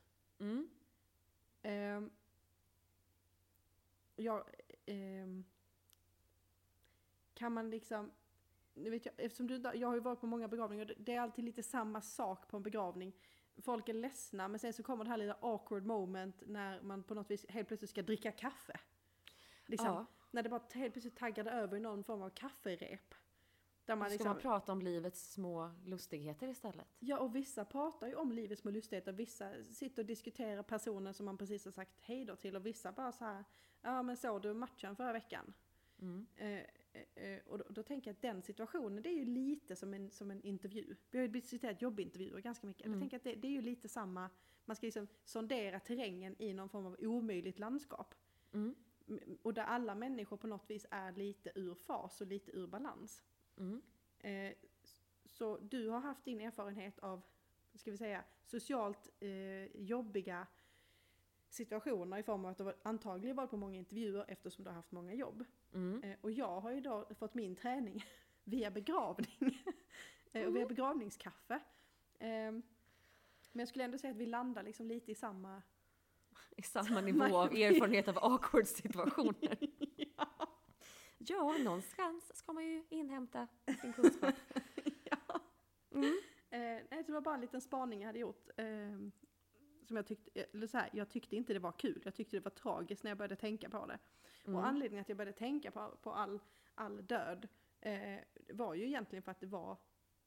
Ehm, 1.62 2.10
jag, 4.16 4.44
ehm, 4.86 5.44
kan 7.34 7.52
man 7.52 7.70
liksom, 7.70 8.10
nu 8.74 8.90
vet 8.90 9.06
jag, 9.06 9.14
eftersom 9.18 9.46
du, 9.46 9.62
jag 9.74 9.88
har 9.88 9.94
ju 9.94 10.00
varit 10.00 10.20
på 10.20 10.26
många 10.26 10.48
begravningar, 10.48 10.94
det 10.98 11.14
är 11.14 11.20
alltid 11.20 11.44
lite 11.44 11.62
samma 11.62 12.00
sak 12.00 12.48
på 12.48 12.56
en 12.56 12.62
begravning. 12.62 13.12
Folk 13.56 13.88
är 13.88 13.94
ledsna, 13.94 14.48
men 14.48 14.60
sen 14.60 14.72
så 14.72 14.82
kommer 14.82 15.04
det 15.04 15.10
här 15.10 15.16
lilla 15.16 15.36
awkward 15.40 15.86
moment 15.86 16.42
när 16.46 16.82
man 16.82 17.02
på 17.02 17.14
något 17.14 17.30
vis 17.30 17.46
helt 17.48 17.68
plötsligt 17.68 17.90
ska 17.90 18.02
dricka 18.02 18.32
kaffe. 18.32 18.80
Liksom, 19.66 19.86
Ja. 19.86 20.06
När 20.30 20.42
det 20.42 20.48
bara 20.48 20.62
helt 20.72 20.92
plötsligt 20.92 21.16
taggade 21.16 21.50
över 21.50 21.76
i 21.76 21.80
någon 21.80 22.04
form 22.04 22.22
av 22.22 22.30
kafferep. 22.30 23.14
Där 23.84 23.96
man 23.96 24.08
Ska 24.08 24.12
liksom, 24.12 24.28
man 24.28 24.40
prata 24.40 24.72
om 24.72 24.82
livets 24.82 25.32
små 25.32 25.70
lustigheter 25.84 26.48
istället? 26.48 26.86
Ja, 26.98 27.18
och 27.18 27.36
vissa 27.36 27.64
pratar 27.64 28.06
ju 28.06 28.14
om 28.14 28.32
livets 28.32 28.62
små 28.62 28.70
lustigheter. 28.70 29.12
Vissa 29.12 29.64
sitter 29.64 30.02
och 30.02 30.06
diskuterar 30.06 30.62
personer 30.62 31.12
som 31.12 31.26
man 31.26 31.38
precis 31.38 31.64
har 31.64 31.72
sagt 31.72 32.00
hej 32.00 32.24
då 32.24 32.36
till. 32.36 32.56
Och 32.56 32.66
vissa 32.66 32.92
bara 32.92 33.12
så 33.12 33.24
här, 33.24 33.44
ja 33.80 34.02
men 34.02 34.16
såg 34.16 34.42
du 34.42 34.54
matchen 34.54 34.96
förra 34.96 35.12
veckan? 35.12 35.54
Mm. 35.98 36.26
Eh, 36.36 36.60
och 37.46 37.58
då, 37.58 37.64
då 37.68 37.82
tänker 37.82 38.10
jag 38.10 38.14
att 38.14 38.22
den 38.22 38.42
situationen, 38.42 39.02
det 39.02 39.08
är 39.08 39.18
ju 39.18 39.24
lite 39.24 39.76
som 39.76 39.94
en, 39.94 40.10
som 40.10 40.30
en 40.30 40.42
intervju. 40.42 40.96
Vi 41.10 41.18
har 41.18 41.22
ju 41.22 41.32
diskuterat 41.32 41.82
jobbintervjuer 41.82 42.40
ganska 42.40 42.66
mycket. 42.66 42.86
Mm. 42.86 42.92
Jag 42.92 43.02
tänker 43.02 43.16
att 43.16 43.24
det, 43.24 43.34
det 43.34 43.48
är 43.48 43.52
ju 43.52 43.62
lite 43.62 43.88
samma, 43.88 44.30
man 44.64 44.76
ska 44.76 44.86
liksom 44.86 45.06
sondera 45.24 45.80
terrängen 45.80 46.36
i 46.38 46.52
någon 46.52 46.68
form 46.68 46.86
av 46.86 46.96
omöjligt 47.00 47.58
landskap. 47.58 48.14
Mm. 48.52 48.74
Och 49.42 49.54
där 49.54 49.64
alla 49.64 49.94
människor 49.94 50.36
på 50.36 50.46
något 50.46 50.70
vis 50.70 50.86
är 50.90 51.12
lite 51.12 51.52
ur 51.54 51.74
fas 51.74 52.20
och 52.20 52.26
lite 52.26 52.50
ur 52.56 52.66
balans. 52.66 53.22
Mm. 53.56 53.82
Eh, 54.18 54.54
så 55.24 55.58
du 55.58 55.88
har 55.88 56.00
haft 56.00 56.24
din 56.24 56.40
erfarenhet 56.40 56.98
av, 56.98 57.22
ska 57.74 57.90
vi 57.90 57.96
säga, 57.96 58.24
socialt 58.44 59.08
eh, 59.20 59.80
jobbiga 59.82 60.46
situationer 61.48 62.18
i 62.18 62.22
form 62.22 62.44
av 62.44 62.50
att 62.50 62.58
du 62.58 62.72
antagligen 62.82 63.36
varit 63.36 63.50
på 63.50 63.56
många 63.56 63.78
intervjuer 63.78 64.24
eftersom 64.28 64.64
du 64.64 64.70
har 64.70 64.74
haft 64.74 64.92
många 64.92 65.14
jobb. 65.14 65.44
Mm. 65.74 66.02
Eh, 66.02 66.16
och 66.20 66.30
jag 66.30 66.60
har 66.60 66.70
ju 66.72 66.80
då 66.80 67.06
fått 67.18 67.34
min 67.34 67.56
träning 67.56 68.04
via 68.44 68.70
begravning. 68.70 69.62
eh, 70.32 70.46
och 70.46 70.56
via 70.56 70.66
begravningskaffe. 70.66 71.54
Eh, 72.18 72.52
men 73.52 73.60
jag 73.60 73.68
skulle 73.68 73.84
ändå 73.84 73.98
säga 73.98 74.10
att 74.10 74.16
vi 74.16 74.26
landar 74.26 74.62
liksom 74.62 74.86
lite 74.86 75.12
i 75.12 75.14
samma... 75.14 75.62
I 76.56 76.62
samma 76.62 77.00
nivå 77.00 77.36
av 77.36 77.52
erfarenhet 77.54 78.08
av 78.08 78.18
awkward 78.18 78.66
situationer. 78.68 79.56
ja. 80.16 80.48
Ja, 81.18 81.56
någonstans 81.58 82.36
ska 82.36 82.52
man 82.52 82.64
ju 82.66 82.84
inhämta 82.88 83.48
sin 83.80 83.92
kunskap. 83.92 84.34
ja. 85.04 85.40
Mm. 85.90 86.18
Eh, 86.50 87.04
det 87.06 87.12
var 87.12 87.20
bara 87.20 87.34
en 87.34 87.40
liten 87.40 87.60
spaning 87.60 88.00
jag 88.00 88.06
hade 88.06 88.18
gjort. 88.18 88.48
Eh, 88.56 88.66
som 89.84 89.96
jag 89.96 90.06
tyckte, 90.06 90.40
eller 90.52 90.66
så 90.66 90.78
här, 90.78 90.90
jag 90.92 91.08
tyckte 91.08 91.36
inte 91.36 91.52
det 91.52 91.58
var 91.58 91.72
kul, 91.72 92.02
jag 92.04 92.14
tyckte 92.14 92.36
det 92.36 92.40
var 92.44 92.50
tragiskt 92.50 93.02
när 93.04 93.10
jag 93.10 93.18
började 93.18 93.36
tänka 93.36 93.70
på 93.70 93.86
det. 93.86 93.98
Mm. 94.44 94.56
Och 94.58 94.66
anledningen 94.66 95.00
att 95.02 95.08
jag 95.08 95.18
började 95.18 95.38
tänka 95.38 95.70
på, 95.70 95.90
på 96.02 96.12
all, 96.12 96.40
all 96.74 97.06
död 97.06 97.48
eh, 97.80 98.18
var 98.52 98.74
ju 98.74 98.86
egentligen 98.86 99.22
för 99.22 99.30
att 99.30 99.40
det 99.40 99.46
var, 99.46 99.76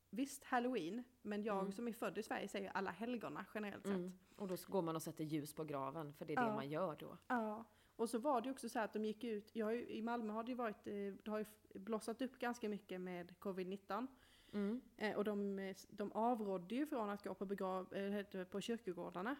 visst 0.09 0.43
halloween, 0.43 1.03
men 1.21 1.43
jag 1.43 1.59
Mm. 1.59 1.71
som 1.71 1.87
är 1.87 1.93
född 1.93 2.17
i 2.17 2.23
Sverige 2.23 2.47
säger 2.47 2.69
alla 2.69 2.91
helgona 2.91 3.45
generellt 3.53 3.85
Mm. 3.85 4.11
sett. 4.11 4.39
Och 4.39 4.47
då 4.47 4.55
går 4.67 4.81
man 4.81 4.95
och 4.95 5.01
sätter 5.01 5.23
ljus 5.23 5.53
på 5.53 5.63
graven, 5.63 6.13
för 6.13 6.25
det 6.25 6.33
är 6.33 6.37
det 6.37 6.47
Ja. 6.47 6.55
man 6.55 6.69
gör 6.69 6.95
då. 6.95 7.17
Ja. 7.27 7.63
Och 7.95 8.09
så 8.09 8.19
var 8.19 8.41
det 8.41 8.51
också 8.51 8.69
så 8.69 8.79
här 8.79 8.85
att 8.85 8.93
de 8.93 9.05
gick 9.05 9.23
ut, 9.23 9.55
jag 9.55 9.75
i 9.81 10.01
Malmö 10.01 10.33
har 10.33 10.43
det 10.43 10.49
ju 10.51 10.55
varit, 10.55 10.87
eh, 10.87 10.93
det 11.23 11.27
har 11.31 11.37
ju 11.39 11.45
blossat 11.79 12.21
upp 12.21 12.39
ganska 12.39 12.69
mycket 12.69 13.01
med 13.01 13.33
covid-19. 13.39 14.07
Mm. 14.55 14.81
Eh, 14.97 15.15
och 15.15 15.23
de, 15.23 15.73
de 15.89 16.11
avrådde 16.11 16.75
ju 16.75 16.85
från 16.85 17.09
att 17.09 17.23
gå 17.23 17.33
på, 17.33 17.45
begrav, 17.45 17.93
eh, 17.93 18.43
på 18.43 18.61
kyrkogårdarna. 18.61 19.35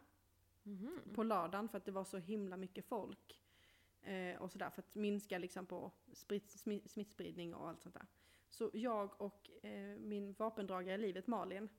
Mhm. 0.68 1.00
på 1.14 1.24
lördagen 1.24 1.70
för 1.70 1.78
att 1.78 1.86
det 1.86 1.92
var 1.92 2.04
så 2.04 2.18
himla 2.18 2.58
mycket 2.58 2.86
folk. 2.86 3.42
Eh, 4.02 4.42
och 4.42 4.52
sådär 4.52 4.70
för 4.70 4.82
att 4.82 4.96
minska 4.96 5.38
liksom 5.38 5.66
på 5.66 5.92
spritt, 6.14 6.56
smi- 6.56 6.88
smittspridning 6.88 7.54
och 7.56 7.70
allt 7.70 7.82
sånt 7.82 7.96
där. 7.96 8.08
Så 8.50 8.70
jag 8.74 9.22
och 9.22 9.50
min 9.98 10.34
vapendragare 10.34 10.96
i 10.96 10.98
livet 10.98 11.28
Malin, 11.28 11.70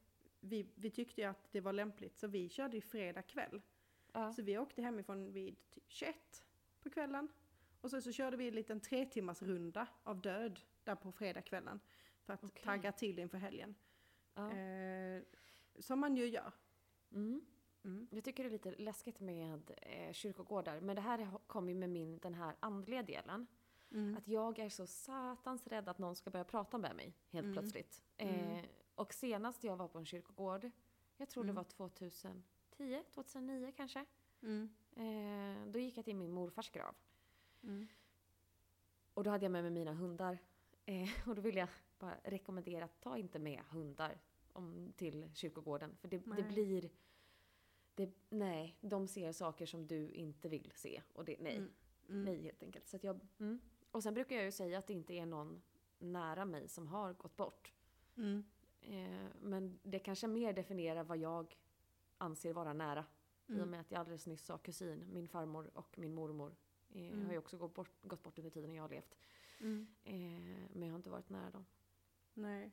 vi, 0.40 0.70
vi 0.74 0.90
tyckte 0.90 1.20
ju 1.20 1.26
att 1.26 1.52
det 1.52 1.60
var 1.60 1.72
lämpligt 1.72 2.18
så 2.18 2.26
vi 2.26 2.48
körde 2.48 2.76
ju 2.76 2.80
fredag 2.80 3.22
kväll. 3.22 3.62
Ja. 4.12 4.32
Så 4.32 4.42
vi 4.42 4.58
åkte 4.58 4.82
hemifrån 4.82 5.32
vid 5.32 5.70
typ 5.70 5.84
21 5.88 6.44
på 6.82 6.90
kvällen. 6.90 7.28
Och 7.80 7.90
sen 7.90 8.02
så 8.02 8.12
körde 8.12 8.36
vi 8.36 8.48
en 8.48 8.54
liten 8.54 8.80
tre 8.80 9.06
timmars 9.06 9.42
runda 9.42 9.86
av 10.02 10.20
död 10.20 10.60
där 10.84 10.94
på 10.94 11.12
fredagskvällen. 11.12 11.80
För 12.26 12.32
att 12.32 12.44
Okej. 12.44 12.62
tagga 12.64 12.92
till 12.92 13.18
inför 13.18 13.38
helgen. 13.38 13.74
Ja. 14.34 14.52
Eh, 14.52 15.22
som 15.78 16.00
man 16.00 16.16
ju 16.16 16.26
gör. 16.28 16.52
Mm. 17.12 17.40
Mm. 17.84 18.08
Jag 18.10 18.24
tycker 18.24 18.42
det 18.44 18.48
är 18.48 18.52
lite 18.52 18.74
läskigt 18.76 19.20
med 19.20 19.70
eh, 19.82 20.12
kyrkogårdar, 20.12 20.80
men 20.80 20.96
det 20.96 21.02
här 21.02 21.30
kommer 21.46 21.68
ju 21.72 21.74
med 21.78 21.90
min, 21.90 22.18
den 22.18 22.34
här 22.34 22.56
andliga 22.60 23.02
delen. 23.02 23.46
Mm. 23.92 24.16
Att 24.16 24.28
jag 24.28 24.58
är 24.58 24.68
så 24.68 24.86
satans 24.86 25.66
rädd 25.66 25.88
att 25.88 25.98
någon 25.98 26.16
ska 26.16 26.30
börja 26.30 26.44
prata 26.44 26.78
med 26.78 26.96
mig 26.96 27.14
helt 27.30 27.44
Mm. 27.44 27.52
plötsligt. 27.54 28.02
Mm. 28.16 28.34
Eh, 28.50 28.64
och 28.94 29.14
senast 29.14 29.64
jag 29.64 29.76
var 29.76 29.88
på 29.88 29.98
en 29.98 30.06
kyrkogård, 30.06 30.70
jag 31.16 31.28
tror 31.28 31.42
Mm. 31.44 31.54
det 31.54 31.56
var 31.56 31.64
2010, 31.64 33.02
2009 33.14 33.72
kanske. 33.76 34.04
Mm. 34.42 34.68
Eh, 34.96 35.66
då 35.72 35.78
gick 35.78 35.96
jag 35.96 36.04
till 36.04 36.16
min 36.16 36.32
morfars 36.32 36.70
grav. 36.70 36.94
Mm. 37.62 37.86
Och 39.14 39.24
då 39.24 39.30
hade 39.30 39.44
jag 39.44 39.52
med 39.52 39.62
mig 39.62 39.70
mina 39.70 39.92
hundar. 39.92 40.38
Eh, 40.86 41.08
och 41.28 41.34
då 41.34 41.42
vill 41.42 41.56
jag 41.56 41.68
bara 41.98 42.16
rekommendera 42.24 42.84
att 42.84 43.00
ta 43.00 43.18
inte 43.18 43.38
med 43.38 43.62
hundar 43.70 44.18
om, 44.52 44.92
till 44.96 45.30
kyrkogården. 45.34 45.96
För 45.96 46.08
det, 46.08 46.18
det 46.36 46.42
blir... 46.42 46.90
Det, 47.94 48.10
nej, 48.28 48.76
de 48.80 49.08
ser 49.08 49.32
saker 49.32 49.66
som 49.66 49.86
du 49.86 50.10
inte 50.10 50.48
vill 50.48 50.72
se. 50.74 51.02
Och 51.12 51.24
det, 51.24 51.36
nej, 51.40 51.56
Mm. 51.56 51.72
Mm. 52.08 52.24
nej 52.24 52.42
helt 52.42 52.62
enkelt. 52.62 52.88
Så 52.88 52.98
jag, 53.02 53.20
mm. 53.38 53.60
Och 53.90 54.02
sen 54.02 54.14
brukar 54.14 54.36
jag 54.36 54.44
ju 54.44 54.52
säga 54.52 54.78
att 54.78 54.86
det 54.86 54.92
inte 54.92 55.14
är 55.14 55.26
någon 55.26 55.62
nära 55.98 56.44
mig 56.44 56.68
som 56.68 56.86
har 56.86 57.12
gått 57.12 57.36
bort. 57.36 57.72
Mm. 58.16 58.44
Eh, 58.80 59.26
men 59.40 59.78
det 59.82 59.98
kanske 59.98 60.26
mer 60.26 60.52
definierar 60.52 61.04
vad 61.04 61.18
jag 61.18 61.58
anser 62.18 62.52
vara 62.52 62.72
nära. 62.72 63.04
I 63.46 63.52
och 63.52 63.56
Mm. 63.56 63.70
med 63.70 63.80
att 63.80 63.90
jag 63.90 63.98
alldeles 64.00 64.26
nyss 64.26 64.44
sa 64.44 64.58
kusin, 64.58 65.04
min 65.12 65.28
farmor 65.28 65.70
och 65.74 65.98
min 65.98 66.14
mormor 66.14 66.56
eh, 66.90 67.08
Mm. 67.12 67.26
har 67.26 67.32
ju 67.32 67.38
också 67.38 67.56
gått 67.58 67.74
bort, 67.74 67.90
gått 68.02 68.22
bort 68.22 68.38
under 68.38 68.50
tiden 68.50 68.74
jag 68.74 68.82
har 68.82 68.88
levt. 68.90 69.16
Mm. 69.60 69.86
Eh, 70.04 70.68
men 70.72 70.82
jag 70.82 70.88
har 70.90 70.96
inte 70.96 71.10
varit 71.10 71.28
nära 71.30 71.50
dem. 71.50 71.66
Nej. 72.36 72.70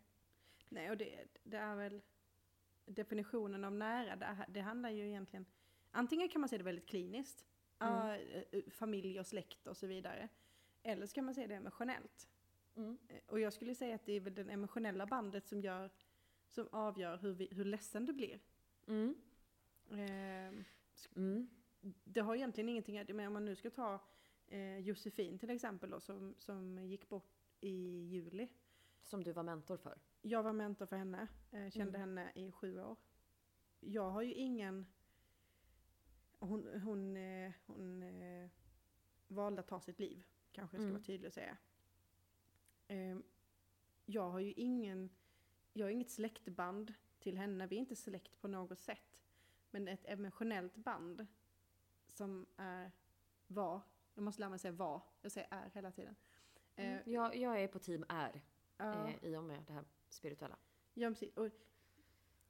Nej, 0.69 0.89
och 0.89 0.97
det, 0.97 1.27
det 1.43 1.57
är 1.57 1.75
väl 1.75 2.01
definitionen 2.85 3.63
av 3.63 3.73
nära, 3.73 4.15
det, 4.15 4.45
det 4.49 4.61
handlar 4.61 4.89
ju 4.89 5.07
egentligen, 5.07 5.45
antingen 5.91 6.29
kan 6.29 6.41
man 6.41 6.49
se 6.49 6.57
det 6.57 6.63
väldigt 6.63 6.87
kliniskt, 6.87 7.45
Mm. 7.79 8.19
eh, 8.51 8.61
familj 8.71 9.19
och 9.19 9.27
släkt 9.27 9.67
och 9.67 9.77
så 9.77 9.87
vidare, 9.87 10.29
eller 10.83 11.05
så 11.05 11.15
kan 11.15 11.25
man 11.25 11.35
se 11.35 11.47
det 11.47 11.55
emotionellt. 11.55 12.29
Mm. 12.75 12.97
Eh, 13.07 13.19
Och 13.27 13.39
jag 13.39 13.53
skulle 13.53 13.75
säga 13.75 13.95
att 13.95 14.05
det 14.05 14.13
är 14.13 14.19
väl 14.19 14.35
det 14.35 14.41
emotionella 14.51 15.05
bandet 15.05 15.47
som, 15.47 15.61
gör, 15.61 15.89
som 16.47 16.67
avgör 16.71 17.17
hur, 17.17 17.33
vi, 17.33 17.47
hur 17.51 17.65
ledsen 17.65 18.05
du 18.05 18.13
blir. 18.13 18.39
Mm. 18.87 19.15
Eh, 19.91 20.63
Mm. 21.15 21.49
det 22.03 22.19
har 22.21 22.35
egentligen 22.35 22.69
ingenting 22.69 22.99
att 22.99 23.07
men 23.09 23.27
om 23.27 23.33
man 23.33 23.45
nu 23.45 23.55
ska 23.55 23.69
ta 23.69 23.99
eh, 24.47 24.77
Josefin 24.79 25.39
till 25.39 25.49
exempel 25.49 25.89
då, 25.89 25.99
som, 25.99 26.35
som 26.37 26.85
gick 26.85 27.09
bort 27.09 27.33
i 27.61 28.05
juli. 28.07 28.47
Som 29.03 29.23
du 29.23 29.31
var 29.31 29.43
mentor 29.43 29.77
för. 29.77 29.99
Jag 30.21 30.43
var 30.43 30.53
mentor 30.53 30.85
för 30.85 30.95
henne, 30.95 31.27
eh, 31.51 31.69
kände 31.69 31.97
Mm. 31.97 32.01
henne 32.01 32.31
i 32.35 32.51
sju 32.51 32.79
år. 32.79 32.97
Jag 33.79 34.09
har 34.09 34.21
ju 34.21 34.33
ingen... 34.33 34.85
Hon, 36.39 36.81
hon, 36.81 37.17
eh, 37.17 37.51
hon 37.65 38.03
eh, 38.03 38.49
valde 39.27 39.59
att 39.59 39.67
ta 39.67 39.79
sitt 39.79 39.99
liv, 39.99 40.23
kanske 40.51 40.75
jag 40.77 40.81
ska 40.81 40.87
Mm. 40.89 40.93
vara 40.93 41.03
tydlig 41.03 41.27
och 41.27 41.33
säga. 41.33 41.57
Eh, 42.87 43.17
jag 44.05 44.29
har 44.29 44.39
ju 44.39 44.51
ingen... 44.53 45.09
Jag 45.73 45.85
har 45.85 45.91
inget 45.91 46.09
släktband 46.11 46.93
till 47.19 47.37
henne, 47.37 47.67
vi 47.67 47.75
är 47.75 47.79
inte 47.79 47.95
släkt 47.95 48.41
på 48.41 48.47
något 48.47 48.79
sätt. 48.79 49.23
Men 49.71 49.87
ett 49.87 50.05
emotionellt 50.05 50.75
band 50.75 51.27
som 52.09 52.45
är, 52.57 52.91
var, 53.47 53.81
jag 54.13 54.23
måste 54.23 54.39
lära 54.39 54.49
mig 54.49 54.59
säga 54.59 54.71
var, 54.71 55.01
jag 55.21 55.31
säger 55.31 55.47
är 55.51 55.69
hela 55.73 55.91
tiden. 55.91 56.15
Mm. 56.75 57.11
Jag, 57.13 57.35
jag 57.35 57.61
är 57.63 57.67
på 57.67 57.79
team 57.79 58.05
R 58.09 58.41
ja. 58.77 59.09
eh, 59.09 59.23
i 59.23 59.35
och 59.35 59.43
med 59.43 59.63
det 59.67 59.73
här 59.73 59.85
spirituella. 60.09 60.57
Ja, 60.93 61.09
precis. 61.09 61.37
Och 61.37 61.49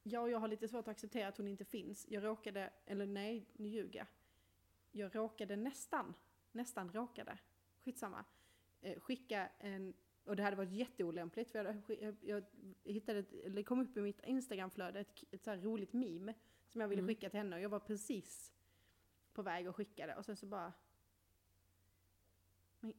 jag 0.03 0.23
och 0.23 0.29
jag 0.29 0.39
har 0.39 0.47
lite 0.47 0.67
svårt 0.67 0.87
att 0.87 0.91
acceptera 0.91 1.27
att 1.27 1.37
hon 1.37 1.47
inte 1.47 1.65
finns. 1.65 2.05
Jag 2.09 2.23
råkade, 2.23 2.73
eller 2.85 3.05
nej, 3.05 3.45
nu 3.53 3.67
ljuger 3.67 3.99
jag. 3.99 4.07
Jag 4.91 5.15
råkade 5.15 5.55
nästan, 5.55 6.13
nästan 6.51 6.91
råkade, 6.91 7.37
skitsamma, 7.83 8.25
eh, 8.81 8.99
skicka 8.99 9.49
en, 9.59 9.93
och 10.25 10.35
det 10.35 10.43
hade 10.43 10.55
varit 10.55 10.71
jätteolämpligt 10.71 11.51
för 11.51 11.65
jag, 11.65 11.81
jag, 11.87 12.15
jag 12.21 12.43
hittade, 12.93 13.19
ett, 13.19 13.33
eller 13.33 13.63
kom 13.63 13.79
upp 13.79 13.97
i 13.97 14.01
mitt 14.01 14.25
Instagramflöde 14.25 14.99
ett, 14.99 15.23
ett 15.31 15.43
så 15.43 15.49
här 15.49 15.57
roligt 15.57 15.93
meme 15.93 16.33
som 16.69 16.81
jag 16.81 16.87
ville 16.87 16.99
Mm. 17.01 17.07
skicka 17.15 17.29
till 17.29 17.39
henne 17.39 17.55
och 17.55 17.61
jag 17.61 17.69
var 17.69 17.79
precis 17.79 18.53
på 19.33 19.41
väg 19.41 19.67
att 19.67 19.75
skicka 19.75 20.07
det 20.07 20.15
och 20.15 20.25
sen 20.25 20.35
så 20.37 20.45
bara 20.45 20.73
Men, 22.79 22.93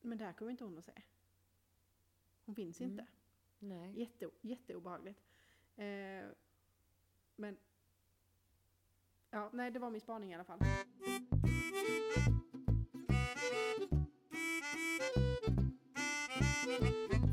men 0.00 0.18
det 0.18 0.24
här 0.24 0.32
kommer 0.32 0.50
inte 0.50 0.64
hon 0.64 0.78
att 0.78 0.84
se. 0.84 1.02
Hon 2.46 2.54
finns 2.54 2.80
Mm. 2.80 2.90
inte. 2.92 3.06
Nej. 3.58 4.00
Jätte, 4.00 4.30
jätteobehagligt. 4.40 5.20
Eh, 5.76 6.24
men... 7.36 7.56
Ja, 9.30 9.50
nej 9.52 9.70
det 9.70 9.78
var 9.78 9.90
min 9.90 10.00
spaning 10.00 10.30
i 10.30 10.34
alla 10.34 10.44
fall. 10.44 10.58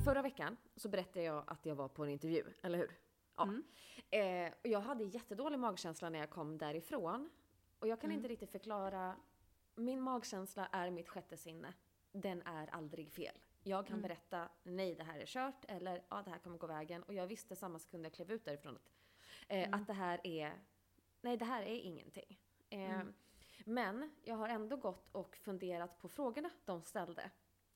Förra 0.06 0.22
veckan 0.22 0.58
så 0.76 0.90
berättade 0.90 1.26
jag 1.26 1.44
att 1.48 1.66
jag 1.66 1.76
var 1.76 1.88
på 1.88 2.04
en 2.04 2.10
intervju, 2.10 2.44
eller 2.62 2.78
hur? 2.78 2.92
Ja. 3.36 3.44
Mm. 3.44 3.64
Eh, 4.10 4.54
och 4.62 4.68
jag 4.68 4.80
hade 4.82 5.04
jättedålig 5.04 5.60
magkänsla 5.60 6.10
när 6.10 6.20
jag 6.20 6.30
kom 6.30 6.58
därifrån. 6.58 7.30
Och 7.80 7.88
jag 7.88 8.02
kan 8.02 8.10
Mm. 8.10 8.18
inte 8.18 8.28
riktigt 8.28 8.52
förklara. 8.52 9.16
Min 9.76 10.02
magkänsla 10.02 10.68
är 10.72 10.90
mitt 10.92 11.10
sjätte 11.10 11.38
sinne. 11.38 11.74
Den 12.12 12.42
är 12.42 12.68
aldrig 12.68 13.12
fel. 13.12 13.36
Jag 13.64 13.86
kan 13.88 13.94
Mm. 13.98 14.02
berätta 14.02 14.50
nej 14.64 14.96
det 14.96 15.04
här 15.04 15.20
är 15.20 15.26
kört 15.26 15.66
eller 15.68 16.04
ja 16.10 16.22
det 16.22 16.32
här 16.32 16.40
kommer 16.40 16.58
gå 16.58 16.68
vägen. 16.68 17.04
Och 17.04 17.14
jag 17.14 17.28
visste 17.28 17.56
samma 17.56 17.80
sekund 17.80 18.06
jag 18.06 18.14
klev 18.14 18.32
ut 18.32 18.46
därifrån 18.46 18.76
att, 18.76 18.92
eh, 19.48 19.64
Mm. 19.68 19.74
att 19.82 19.88
det 19.88 19.94
här 19.94 20.20
är, 20.28 20.54
nej 21.22 21.38
det 21.38 21.46
här 21.46 21.62
är 21.62 21.80
ingenting. 21.80 22.40
Eh, 22.70 23.00
Mm. 23.00 23.14
Men 23.66 24.12
jag 24.24 24.36
har 24.36 24.48
ändå 24.48 24.76
gått 24.76 25.10
och 25.12 25.36
funderat 25.36 26.00
på 26.00 26.10
frågorna 26.10 26.50
de 26.66 26.82
ställde. 26.82 27.32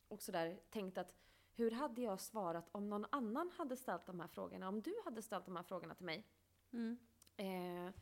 Och 0.07 0.21
sådär 0.21 0.59
tänkt 0.69 0.97
att 0.97 1.15
hur 1.55 1.71
hade 1.71 2.01
jag 2.01 2.19
svarat 2.19 2.69
om 2.71 2.89
någon 2.89 3.05
annan 3.11 3.51
hade 3.57 3.77
ställt 3.77 4.05
de 4.05 4.19
här 4.19 4.27
frågorna? 4.27 4.67
Om 4.67 4.81
du 4.81 4.93
hade 5.05 5.21
ställt 5.21 5.45
de 5.45 5.55
här 5.55 5.63
frågorna 5.63 5.95
till 5.95 6.05
mig? 6.05 6.27
Mm. 6.71 6.97
Eh, 7.37 7.93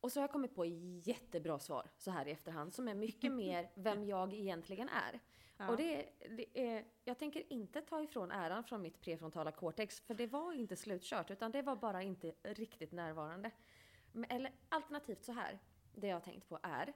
och 0.00 0.12
så 0.12 0.20
har 0.20 0.22
jag 0.22 0.32
kommit 0.32 0.54
på 0.54 0.64
jättebra 1.04 1.58
svar 1.58 1.90
så 1.96 2.10
här 2.10 2.28
i 2.28 2.30
efterhand 2.30 2.74
som 2.74 2.88
är 2.88 2.94
mycket 2.94 3.32
mer 3.32 3.70
vem 3.74 4.04
jag 4.04 4.32
egentligen 4.32 4.88
är. 4.88 5.20
Ja. 5.56 5.68
Och 5.68 5.76
det, 5.76 6.08
det 6.36 6.60
är, 6.68 6.84
jag 7.04 7.18
tänker 7.18 7.52
inte 7.52 7.82
ta 7.82 8.02
ifrån 8.02 8.30
äran 8.30 8.64
från 8.64 8.82
mitt 8.82 9.00
prefrontala 9.00 9.52
cortex 9.52 10.00
för 10.00 10.14
det 10.14 10.26
var 10.26 10.52
inte 10.52 10.76
slutkört 10.76 11.30
utan 11.30 11.50
det 11.50 11.62
var 11.62 11.76
bara 11.76 12.02
inte 12.02 12.34
riktigt 12.42 12.92
närvarande. 12.92 13.50
Men, 14.12 14.30
eller 14.30 14.52
alternativt 14.68 15.24
så 15.24 15.32
här, 15.32 15.58
det 15.94 16.06
jag 16.06 16.16
har 16.16 16.20
tänkt 16.20 16.48
på 16.48 16.58
är 16.62 16.92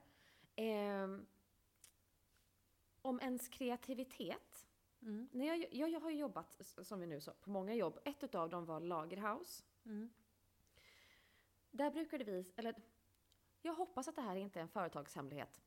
ehm, 0.56 1.26
om 3.02 3.20
ens 3.20 3.48
kreativitet 3.48 4.66
Mm. 5.04 5.28
när 5.32 5.46
jag, 5.46 5.66
jag, 5.74 5.90
jag 5.90 6.00
har 6.00 6.10
ju 6.10 6.16
jobbat, 6.16 6.60
som 6.82 7.00
vi 7.00 7.06
nu 7.06 7.20
sa, 7.20 7.32
på 7.40 7.50
många 7.50 7.74
jobb. 7.74 7.98
Ett 8.04 8.24
utav 8.24 8.50
dem 8.50 8.64
var 8.64 8.80
Lagerhaus. 8.80 9.64
Mm. 9.84 10.10
Där 11.70 11.90
brukade 11.90 12.24
vi, 12.24 12.52
eller 12.56 12.74
jag 13.64 13.74
hoppas 13.74 14.09
att 14.09 14.16
det 14.16 14.22
här 14.22 14.37
inte 14.37 14.59
är 14.59 14.62
en 14.62 14.68
företagshemlighet. 14.68 15.61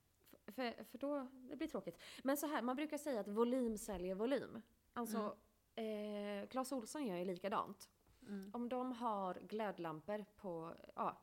För, 0.45 0.51
för, 0.51 0.83
för 0.83 0.97
då, 0.97 1.27
det 1.49 1.55
blir 1.55 1.67
tråkigt. 1.67 2.01
Men 2.23 2.37
så 2.37 2.47
här, 2.47 2.61
man 2.61 2.75
brukar 2.75 2.97
säga 2.97 3.19
att 3.19 3.27
volym 3.27 3.77
säljer 3.77 4.15
volym. 4.15 4.61
Alltså, 4.93 5.35
eh, 5.75 6.47
Clas 6.49 6.71
Ohlson 6.71 7.05
gör 7.05 7.17
ju 7.17 7.25
likadant. 7.25 7.89
Mm. 8.21 8.51
Om 8.53 8.69
de 8.69 8.91
har 8.91 9.33
glödlampor 9.33 10.25
på, 10.35 10.73
ja. 10.95 11.17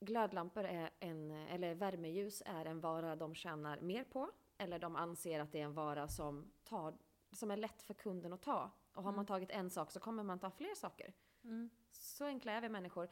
Glödlampor 0.00 0.64
är 0.64 0.90
en, 1.00 1.30
eller 1.30 1.74
värmeljus 1.74 2.42
är 2.46 2.64
en 2.64 2.80
vara 2.80 3.16
de 3.16 3.34
tjänar 3.34 3.80
mer 3.80 4.04
på. 4.04 4.30
Eller 4.58 4.78
de 4.78 4.96
anser 4.96 5.40
att 5.40 5.52
det 5.52 5.60
är 5.60 5.64
en 5.64 5.74
vara 5.74 6.08
som, 6.08 6.50
tar, 6.64 6.94
som 7.32 7.50
är 7.50 7.56
lätt 7.56 7.82
för 7.82 7.94
kunden 7.94 8.32
att 8.32 8.42
ta. 8.42 8.70
Och 8.92 9.02
har 9.02 9.12
man 9.12 9.14
Mm. 9.14 9.26
tagit 9.26 9.50
en 9.50 9.70
sak 9.70 9.90
så 9.90 10.00
kommer 10.00 10.22
man 10.22 10.38
ta 10.38 10.50
fler 10.50 10.74
saker. 10.74 11.12
Mm. 11.44 11.70
Så 11.90 12.24
enkla 12.24 12.52
är 12.52 12.60
vi 12.60 12.68
människor. 12.68 13.08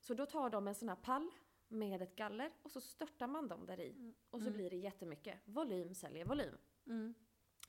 Så 0.00 0.14
då 0.14 0.26
tar 0.26 0.50
de 0.50 0.68
en 0.68 0.74
sån 0.74 0.88
här 0.88 0.96
pall 0.96 1.30
med 1.72 2.02
ett 2.02 2.16
galler 2.16 2.50
och 2.62 2.70
så 2.70 2.80
störtar 2.80 3.26
man 3.26 3.48
dem 3.48 3.66
där 3.66 3.80
i. 3.80 4.14
Och 4.30 4.40
så 4.40 4.46
Mm. 4.46 4.56
blir 4.56 4.70
det 4.70 4.76
jättemycket. 4.76 5.38
Volym 5.44 5.94
säljer 5.94 6.24
volym. 6.24 6.56
Mm. 6.86 7.14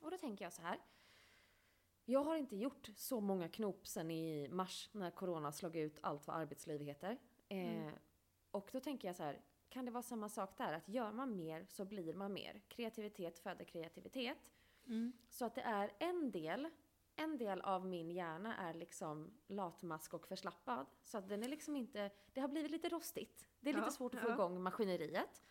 Och 0.02 0.12
då 0.12 0.18
tänker 0.18 0.46
jag 0.46 0.54
så 0.54 0.62
här. 0.62 0.80
Jag 2.06 2.24
har 2.24 2.36
inte 2.38 2.56
gjort 2.58 2.90
så 2.96 3.20
många 3.20 3.50
knop 3.50 3.88
sen 3.88 4.12
i 4.12 4.48
mars 4.52 4.90
när 4.94 5.12
corona 5.12 5.52
slog 5.52 5.76
ut 5.76 6.00
allt 6.02 6.28
vad 6.28 6.36
arbetsliv 6.38 6.82
heter. 6.82 7.18
Eh, 7.50 7.58
Mm. 7.84 7.96
Och 8.52 8.70
då 8.74 8.80
tänker 8.80 9.08
jag 9.08 9.16
så 9.16 9.24
här. 9.24 9.42
Kan 9.70 9.86
det 9.86 9.92
vara 9.92 10.04
samma 10.04 10.30
sak 10.30 10.58
där? 10.58 10.74
Att 10.74 10.90
gör 10.90 11.12
man 11.12 11.36
mer 11.38 11.66
så 11.70 11.86
blir 11.86 12.14
man 12.14 12.34
mer. 12.34 12.62
Kreativitet 12.68 13.40
föder 13.40 13.66
kreativitet. 13.66 14.52
Mm. 14.88 15.14
Så 15.30 15.46
att 15.46 15.56
det 15.56 15.62
är 15.62 15.92
en 16.00 16.32
del, 16.32 16.70
en 17.16 17.38
del 17.38 17.62
av 17.62 17.86
min 17.86 18.12
hjärna 18.12 18.58
är 18.58 18.74
liksom 18.74 19.34
latmask 19.48 20.14
och 20.14 20.28
förslappad. 20.28 20.86
Så 21.04 21.18
att 21.18 21.30
den 21.30 21.44
är 21.44 21.48
liksom 21.48 21.76
inte, 21.76 22.12
det 22.34 22.42
har 22.42 22.48
blivit 22.48 22.72
lite 22.72 22.90
rostigt. 22.90 23.48
Det 23.60 23.70
är 23.70 23.74
lite 23.74 23.86
Ja, 23.86 23.92
svårt 23.92 24.14
att 24.16 24.22
få 24.22 24.30
ja. 24.30 24.34
igång 24.34 24.62
maskineriet. 24.64 25.44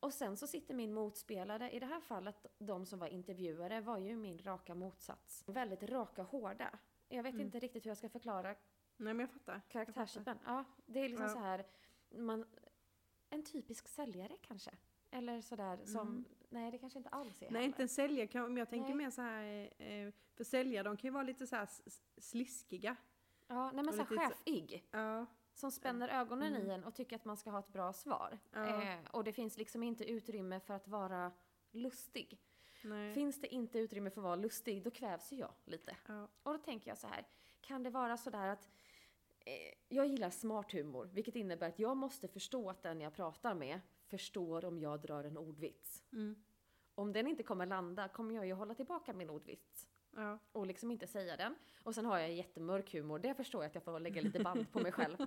Och 0.00 0.12
sen 0.14 0.36
så 0.36 0.46
sitter 0.46 0.74
min 0.74 0.92
motspelare, 0.94 1.70
i 1.70 1.78
det 1.78 1.86
här 1.86 2.00
fallet 2.00 2.46
de 2.58 2.86
som 2.86 2.98
var 2.98 3.06
intervjuare 3.06 3.80
var 3.80 3.98
ju 3.98 4.16
min 4.16 4.38
raka 4.38 4.74
motsats. 4.74 5.44
Väldigt 5.46 5.82
raka 5.82 6.22
hårda. 6.22 6.78
Jag 7.08 7.22
vet 7.22 7.34
Mm. 7.34 7.46
inte 7.46 7.58
riktigt 7.58 7.84
hur 7.86 7.90
jag 7.90 7.98
ska 7.98 8.08
förklara 8.08 8.48
Nej 8.96 9.14
men 9.14 9.18
jag 9.20 9.30
fattar. 9.30 9.60
karaktärstypen. 9.68 10.38
Ja, 10.44 10.64
det 10.86 11.00
är 11.00 11.08
liksom 11.08 11.26
Ja. 11.26 11.32
så 11.32 11.38
här, 11.38 11.66
man, 12.10 12.44
en 13.30 13.44
typisk 13.44 13.88
säljare 13.88 14.36
kanske. 14.42 14.70
Eller 15.10 15.40
sådär 15.40 15.84
som, 15.84 16.08
Mm. 16.08 16.24
Nej 16.48 16.70
det 16.70 16.78
kanske 16.78 16.98
inte 16.98 17.08
alls 17.10 17.42
är 17.42 17.46
Nej 17.46 17.48
heller. 17.52 17.66
inte 17.66 17.82
en 17.82 17.88
säljare, 17.88 18.26
kan- 18.26 18.46
men 18.48 18.56
jag 18.56 18.68
tänker 18.70 18.88
Nej. 18.88 18.96
mer 18.96 19.10
så 19.10 19.22
här, 19.22 19.70
eh, 19.78 20.12
för 20.36 20.44
säljare 20.44 20.82
de 20.84 20.96
kan 20.96 21.08
ju 21.08 21.12
vara 21.12 21.22
lite 21.22 21.46
så 21.46 21.56
här 21.56 21.68
sliskiga. 22.20 22.96
Ja, 23.46 23.64
nej 23.64 23.74
men 23.74 23.88
Och 23.88 23.94
så 23.94 24.02
här 24.02 24.10
lite 24.10 24.24
så- 24.28 24.44
chefig. 24.44 24.84
Ja. 24.90 25.26
som 25.54 25.70
spänner 25.70 26.08
ögonen 26.08 26.52
i 26.56 26.60
Mm. 26.60 26.70
en 26.70 26.84
och 26.84 26.94
tycker 26.94 27.16
att 27.16 27.24
man 27.24 27.36
ska 27.36 27.50
ha 27.50 27.58
ett 27.58 27.68
bra 27.72 27.92
svar. 27.92 28.38
Ja. 28.52 28.82
Eh, 28.82 28.98
och 29.10 29.24
det 29.24 29.32
finns 29.32 29.58
liksom 29.58 29.82
inte 29.82 30.04
utrymme 30.10 30.60
för 30.60 30.74
att 30.74 30.88
vara 30.88 31.32
lustig. 31.70 32.38
Nej. 32.84 33.14
Finns 33.14 33.40
det 33.40 33.54
inte 33.54 33.78
utrymme 33.78 34.10
för 34.10 34.20
att 34.20 34.24
vara 34.24 34.36
lustig, 34.36 34.82
då 34.82 34.90
kvävs 34.90 35.32
ju 35.32 35.36
jag 35.36 35.52
lite. 35.64 35.96
ja. 36.08 36.28
Och 36.42 36.52
då 36.52 36.58
tänker 36.58 36.90
jag 36.90 36.98
så 36.98 37.06
här, 37.06 37.26
kan 37.60 37.82
det 37.82 37.90
vara 37.90 38.16
sådär 38.16 38.48
att 38.48 38.68
jag 39.88 40.06
gillar 40.06 40.30
smart 40.30 40.72
humor, 40.72 41.10
vilket 41.12 41.36
innebär 41.36 41.68
att 41.68 41.78
jag 41.78 41.96
måste 41.96 42.28
förstå 42.28 42.70
att 42.70 42.82
den 42.82 43.00
jag 43.00 43.14
pratar 43.14 43.54
med 43.54 43.80
förstår 44.06 44.64
om 44.64 44.78
jag 44.78 45.00
drar 45.00 45.24
en 45.24 45.38
ordvits. 45.38 46.02
Mm. 46.12 46.42
Om 46.94 47.12
den 47.12 47.26
inte 47.26 47.42
kommer 47.42 47.66
landa 47.66 48.08
kommer 48.08 48.34
jag 48.34 48.46
ju 48.46 48.52
hålla 48.52 48.74
tillbaka 48.74 49.12
min 49.12 49.30
ordvits 49.30 49.88
Ja. 50.16 50.38
och 50.52 50.66
liksom 50.66 50.90
inte 50.90 51.06
säga 51.06 51.36
den. 51.36 51.54
Och 51.82 51.94
sen 51.94 52.06
har 52.06 52.18
jag 52.18 52.32
jättemörk 52.32 52.92
humor, 52.92 53.18
det 53.18 53.34
förstår 53.34 53.62
jag 53.62 53.68
att 53.68 53.74
jag 53.74 53.84
får 53.84 54.00
lägga 54.00 54.22
lite 54.22 54.40
band 54.40 54.72
på 54.72 54.80
mig 54.80 54.92
själv. 54.92 55.16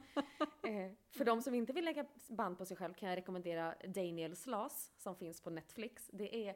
Eh, 0.63 0.91
för 1.09 1.25
de 1.25 1.41
som 1.41 1.53
inte 1.53 1.73
vill 1.73 1.85
lägga 1.85 2.05
band 2.27 2.57
på 2.57 2.65
sig 2.65 2.77
själv 2.77 2.93
kan 2.93 3.09
jag 3.09 3.17
rekommendera 3.17 3.75
Daniel 3.87 4.35
Slas 4.35 4.91
som 4.97 5.15
finns 5.15 5.41
på 5.41 5.49
Netflix. 5.49 6.09
Det 6.13 6.47
är 6.49 6.55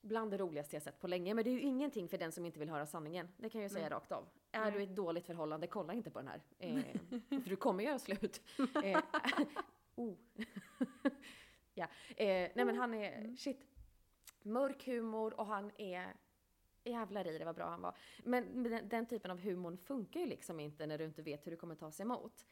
bland 0.00 0.30
det 0.30 0.38
roligaste 0.38 0.76
jag 0.76 0.82
sett 0.82 1.00
på 1.00 1.06
länge, 1.06 1.34
men 1.34 1.44
det 1.44 1.50
är 1.50 1.52
ju 1.52 1.60
ingenting 1.60 2.08
för 2.08 2.18
den 2.18 2.32
som 2.32 2.46
inte 2.46 2.58
vill 2.58 2.68
höra 2.70 2.86
sanningen. 2.86 3.28
Det 3.36 3.48
kan 3.48 3.60
jag 3.60 3.68
ju 3.68 3.74
säga 3.74 3.84
Nej. 3.84 3.90
rakt 3.90 4.12
av. 4.12 4.28
Är 4.52 4.70
du 4.70 4.80
i 4.80 4.82
ett 4.82 4.96
dåligt 4.96 5.26
förhållande, 5.26 5.66
kolla 5.66 5.92
inte 5.92 6.10
på 6.10 6.18
den 6.18 6.28
här. 6.28 6.40
Eh, 6.58 6.84
för 7.42 7.50
du 7.50 7.56
kommer 7.56 7.84
göra 7.84 7.98
slut. 7.98 8.40
Eh, 8.84 9.00
oh. 9.94 10.14
ja. 11.74 11.84
eh, 12.16 12.50
nej 12.54 12.64
men 12.64 12.76
han 12.76 12.94
är, 12.94 13.18
Mm. 13.18 13.36
shit. 13.36 13.66
Mörk 14.42 14.86
humor 14.86 15.40
och 15.40 15.46
han 15.46 15.70
är 15.78 16.14
Jävlar 16.84 17.26
i 17.26 17.38
det 17.38 17.44
vad 17.44 17.54
bra 17.54 17.68
han 17.70 17.82
var. 17.82 17.96
Men 18.24 18.62
den, 18.62 18.88
den 18.88 19.06
typen 19.06 19.30
av 19.30 19.38
humor 19.38 19.76
funkar 19.76 20.20
ju 20.20 20.26
liksom 20.26 20.60
inte 20.60 20.86
när 20.86 20.98
du 20.98 21.04
inte 21.04 21.22
vet 21.22 21.46
hur 21.46 21.50
det 21.50 21.56
kommer 21.56 21.74
tas 21.74 22.00
emot. 22.00 22.46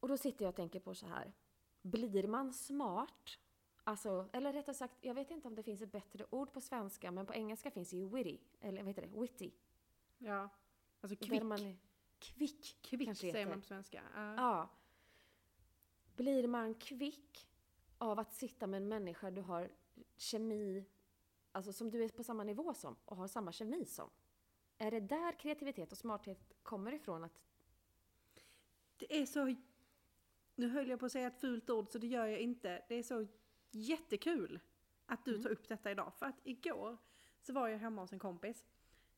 Och 0.00 0.08
då 0.08 0.16
sitter 0.16 0.44
jag 0.44 0.48
och 0.48 0.56
tänker 0.56 0.80
på 0.80 0.94
så 0.94 1.06
här. 1.06 1.32
Blir 1.82 2.26
man 2.26 2.52
smart? 2.52 3.38
Alltså, 3.84 4.28
eller 4.32 4.52
rättare 4.52 4.74
sagt, 4.74 4.94
jag 5.00 5.14
vet 5.14 5.30
inte 5.30 5.48
om 5.48 5.54
det 5.54 5.62
finns 5.62 5.82
ett 5.82 5.92
bättre 5.92 6.26
ord 6.30 6.52
på 6.52 6.60
svenska, 6.60 7.10
men 7.10 7.26
på 7.26 7.34
engelska 7.34 7.70
finns 7.70 7.90
det 7.90 7.96
ju 7.96 8.08
witty. 8.08 8.38
Eller 8.60 8.82
vad 8.82 8.88
heter 8.88 9.02
det? 9.02 9.20
Witty. 9.20 9.50
ja. 10.18 10.48
Alltså 11.00 11.16
kvick. 11.26 11.42
Man 11.42 11.78
kvick. 12.18 12.78
Kvick 12.82 13.06
kanske 13.06 13.20
säger 13.20 13.34
heter. 13.34 13.50
man 13.50 13.60
på 13.60 13.66
svenska. 13.66 14.02
Ja. 14.14 14.34
Ja. 14.36 14.68
Blir 16.16 16.48
man 16.48 16.74
kvick 16.74 17.48
av 17.98 18.18
att 18.18 18.32
sitta 18.32 18.66
med 18.66 18.82
en 18.82 18.88
människa 18.88 19.30
du 19.30 19.40
har 19.40 19.70
kemi, 20.16 20.84
alltså 21.52 21.72
som 21.72 21.90
du 21.90 22.04
är 22.04 22.08
på 22.08 22.24
samma 22.24 22.44
nivå 22.44 22.74
som 22.74 22.96
och 23.04 23.16
har 23.16 23.28
samma 23.28 23.52
kemi 23.52 23.84
som? 23.84 24.10
Är 24.78 24.90
det 24.90 25.00
där 25.00 25.32
kreativitet 25.38 25.92
och 25.92 25.98
smarthet 25.98 26.54
kommer 26.62 26.92
ifrån? 26.94 27.24
Att, 27.24 27.40
Det 28.96 29.20
är 29.22 29.26
så... 29.26 29.54
Nu 30.54 30.68
höll 30.68 30.88
jag 30.88 31.00
på 31.00 31.06
att 31.06 31.12
säga 31.12 31.26
ett 31.26 31.40
fult 31.40 31.70
ord 31.70 31.88
så 31.90 31.98
det 31.98 32.06
gör 32.06 32.26
jag 32.26 32.40
inte. 32.40 32.84
Det 32.88 32.94
är 32.94 33.02
så 33.02 33.26
jättekul 33.70 34.60
att 35.06 35.24
du 35.24 35.30
Mm. 35.30 35.42
tar 35.42 35.50
upp 35.50 35.68
detta 35.68 35.90
idag. 35.90 36.12
För 36.14 36.26
att 36.26 36.40
igår 36.44 36.96
så 37.40 37.52
var 37.52 37.68
jag 37.68 37.78
hemma 37.78 38.02
hos 38.02 38.12
en 38.12 38.18
kompis. 38.18 38.64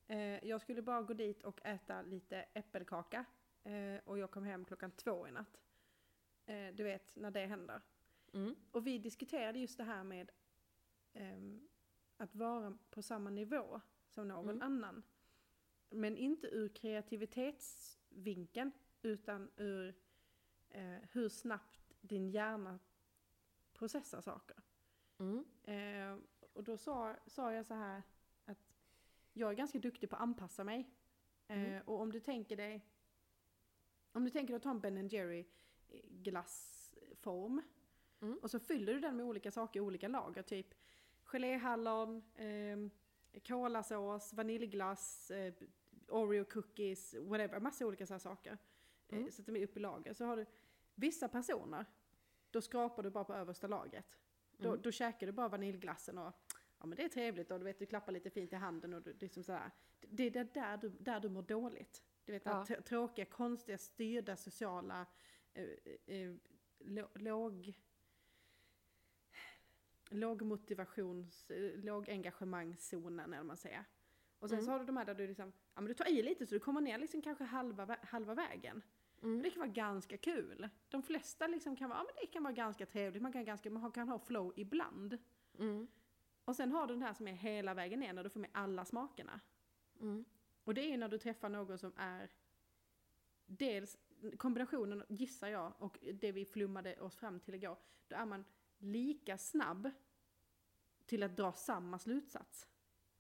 Eh, 0.08 0.44
jag 0.48 0.60
skulle 0.60 0.82
bara 0.82 1.02
gå 1.02 1.14
dit 1.14 1.42
och 1.42 1.66
äta 1.66 2.02
lite 2.02 2.44
äppelkaka. 2.54 3.24
Eh, 3.62 3.96
och 4.04 4.18
jag 4.18 4.30
kom 4.30 4.44
hem 4.44 4.64
klockan 4.64 4.90
två 4.90 5.28
i 5.28 5.30
natt. 5.30 5.60
Eh, 6.46 6.74
du 6.74 6.84
vet, 6.84 7.16
när 7.16 7.30
det 7.30 7.46
händer. 7.46 7.80
Mm. 8.32 8.54
Och 8.70 8.86
vi 8.86 8.98
diskuterade 8.98 9.58
just 9.58 9.78
det 9.78 9.84
här 9.84 10.04
med 10.04 10.30
ehm, 11.12 11.68
att 12.16 12.34
vara 12.34 12.78
på 12.90 13.02
samma 13.02 13.30
nivå 13.30 13.80
som 14.08 14.28
någon 14.28 14.48
Mm. 14.48 14.62
annan. 14.62 15.02
Men 15.90 16.16
inte 16.16 16.46
ur 16.46 16.68
kreativitetsvinkeln, 16.68 18.72
utan 19.02 19.50
ur 19.56 19.94
eh, 20.70 20.96
hur 21.12 21.28
snabbt 21.28 21.92
din 22.00 22.30
hjärna 22.30 22.78
processar 23.72 24.20
saker. 24.20 24.56
Mm. 25.18 25.44
Eh, 25.62 26.18
och 26.52 26.64
då 26.64 26.76
sa, 26.76 27.16
sa 27.26 27.52
jag 27.52 27.66
så 27.66 27.74
här 27.74 28.02
jag 29.38 29.50
är 29.50 29.54
ganska 29.54 29.78
duktig 29.78 30.10
på 30.10 30.16
att 30.16 30.22
anpassa 30.22 30.64
mig. 30.64 30.90
Eh, 31.48 31.58
Mm. 31.62 31.82
Och 31.86 32.00
om 32.00 32.12
du 32.12 32.20
tänker 32.20 32.56
dig, 32.56 32.84
om 34.12 34.24
du 34.24 34.30
tänker 34.30 34.52
dig 34.52 34.56
att 34.56 34.62
ta 34.62 34.70
en 34.70 34.80
Ben 34.80 35.08
Jerry 35.08 35.44
eh, 35.88 36.00
glassform 36.10 37.62
Mm. 38.20 38.38
och 38.42 38.50
så 38.50 38.58
fyller 38.60 38.94
du 38.94 39.00
den 39.00 39.16
med 39.16 39.26
olika 39.26 39.50
saker 39.50 39.80
i 39.80 39.82
olika 39.82 40.08
lager, 40.08 40.42
typ 40.42 40.74
geléhallon, 41.24 42.22
eh, 42.34 42.78
kolasås, 43.46 44.32
vaniljglass, 44.32 45.30
eh, 45.30 45.54
Oreo 46.08 46.44
cookies, 46.44 47.14
whatever, 47.14 47.60
massa 47.60 47.86
olika 47.86 48.06
så 48.06 48.14
här 48.14 48.18
saker. 48.18 48.58
Eh, 49.08 49.18
Mm. 49.18 49.30
sätter 49.30 49.52
vi 49.52 49.64
upp 49.64 49.76
i 49.76 49.80
lager. 49.80 50.12
Så 50.12 50.24
har 50.24 50.36
du 50.36 50.46
vissa 50.94 51.28
personer, 51.28 51.84
då 52.50 52.60
skrapar 52.60 53.02
du 53.02 53.10
bara 53.10 53.24
på 53.24 53.34
översta 53.34 53.66
lagret. 53.66 54.18
Då, 54.56 54.68
Mm. 54.68 54.82
då 54.82 54.90
käkar 54.92 55.26
du 55.26 55.32
bara 55.32 55.48
vaniljglassen 55.48 56.18
och 56.18 56.32
ja 56.78 56.86
men 56.86 56.96
det 56.96 57.04
är 57.04 57.08
trevligt 57.08 57.50
och 57.50 57.58
du 57.58 57.64
vet 57.64 57.78
du 57.78 57.86
klappar 57.86 58.12
lite 58.12 58.30
fint 58.30 58.52
i 58.52 58.56
handen 58.56 58.94
och 58.94 59.02
du, 59.02 59.16
liksom 59.20 59.42
sådär. 59.42 59.70
Det 60.00 60.22
är 60.36 60.44
där 60.44 60.76
du, 60.76 60.88
där 60.88 61.20
du 61.20 61.28
mår 61.28 61.42
dåligt. 61.42 62.02
Du 62.24 62.32
vet, 62.32 62.42
Ja. 62.46 62.64
tråkiga, 62.84 63.24
konstiga, 63.24 63.78
styrda, 63.78 64.36
sociala, 64.36 65.06
eh, 65.54 65.64
eh, 66.06 66.34
lå- 66.78 67.18
låg 67.18 67.74
låg 70.10 70.42
motivations, 70.42 71.50
eh, 71.50 71.78
låg 71.84 72.08
engagemangszonen 72.10 73.32
eller 73.32 73.42
man 73.44 73.56
säger. 73.56 73.84
Och 74.38 74.48
sen 74.48 74.58
Mm. 74.58 74.66
så 74.66 74.72
har 74.72 74.78
du 74.78 74.84
de 74.84 74.96
här 74.96 75.04
där 75.04 75.14
du 75.14 75.26
liksom, 75.26 75.52
ja 75.74 75.80
men 75.80 75.84
du 75.88 75.94
tar 75.94 76.08
i 76.10 76.22
lite 76.22 76.46
så 76.46 76.54
du 76.54 76.60
kommer 76.60 76.80
ner 76.80 76.98
liksom 76.98 77.22
kanske 77.22 77.44
halva, 77.44 77.96
halva 78.02 78.34
vägen. 78.34 78.82
Mm. 79.22 79.42
Det 79.42 79.50
kan 79.50 79.60
vara 79.60 79.70
ganska 79.70 80.16
kul. 80.16 80.68
De 80.88 81.02
flesta 81.02 81.46
liksom 81.46 81.76
kan 81.76 81.88
vara, 81.90 81.98
ja 81.98 82.04
men 82.04 82.14
det 82.20 82.26
kan 82.26 82.42
vara 82.42 82.52
ganska 82.52 82.86
trevligt, 82.86 83.22
man 83.22 83.32
kan, 83.32 83.44
ganska, 83.44 83.70
man 83.70 83.92
kan 83.92 84.08
ha 84.08 84.18
flow 84.18 84.52
ibland. 84.56 85.18
Mm. 85.58 85.88
Och 86.48 86.56
sen 86.56 86.72
har 86.72 86.86
du 86.86 86.94
den 86.94 87.02
här 87.02 87.14
som 87.14 87.28
är 87.28 87.32
hela 87.32 87.74
vägen 87.74 88.00
ner 88.00 88.12
när 88.12 88.24
du 88.24 88.30
får 88.30 88.40
med 88.40 88.50
alla 88.52 88.84
smakerna. 88.84 89.40
Mm. 90.00 90.24
Och 90.64 90.74
det 90.74 90.80
är 90.80 90.88
ju 90.88 90.96
när 90.96 91.08
du 91.08 91.18
träffar 91.18 91.48
någon 91.48 91.78
som 91.78 91.92
är 91.96 92.30
dels 93.46 93.98
kombinationen, 94.36 95.04
gissar 95.08 95.48
jag, 95.48 95.72
och 95.78 95.98
det 96.12 96.32
vi 96.32 96.44
flummade 96.44 97.00
oss 97.00 97.16
fram 97.16 97.40
till 97.40 97.54
igår. 97.54 97.76
Då 98.08 98.16
är 98.16 98.26
man 98.26 98.44
lika 98.78 99.38
snabb 99.38 99.90
till 101.06 101.22
att 101.22 101.36
dra 101.36 101.52
samma 101.52 101.98
slutsats. 101.98 102.68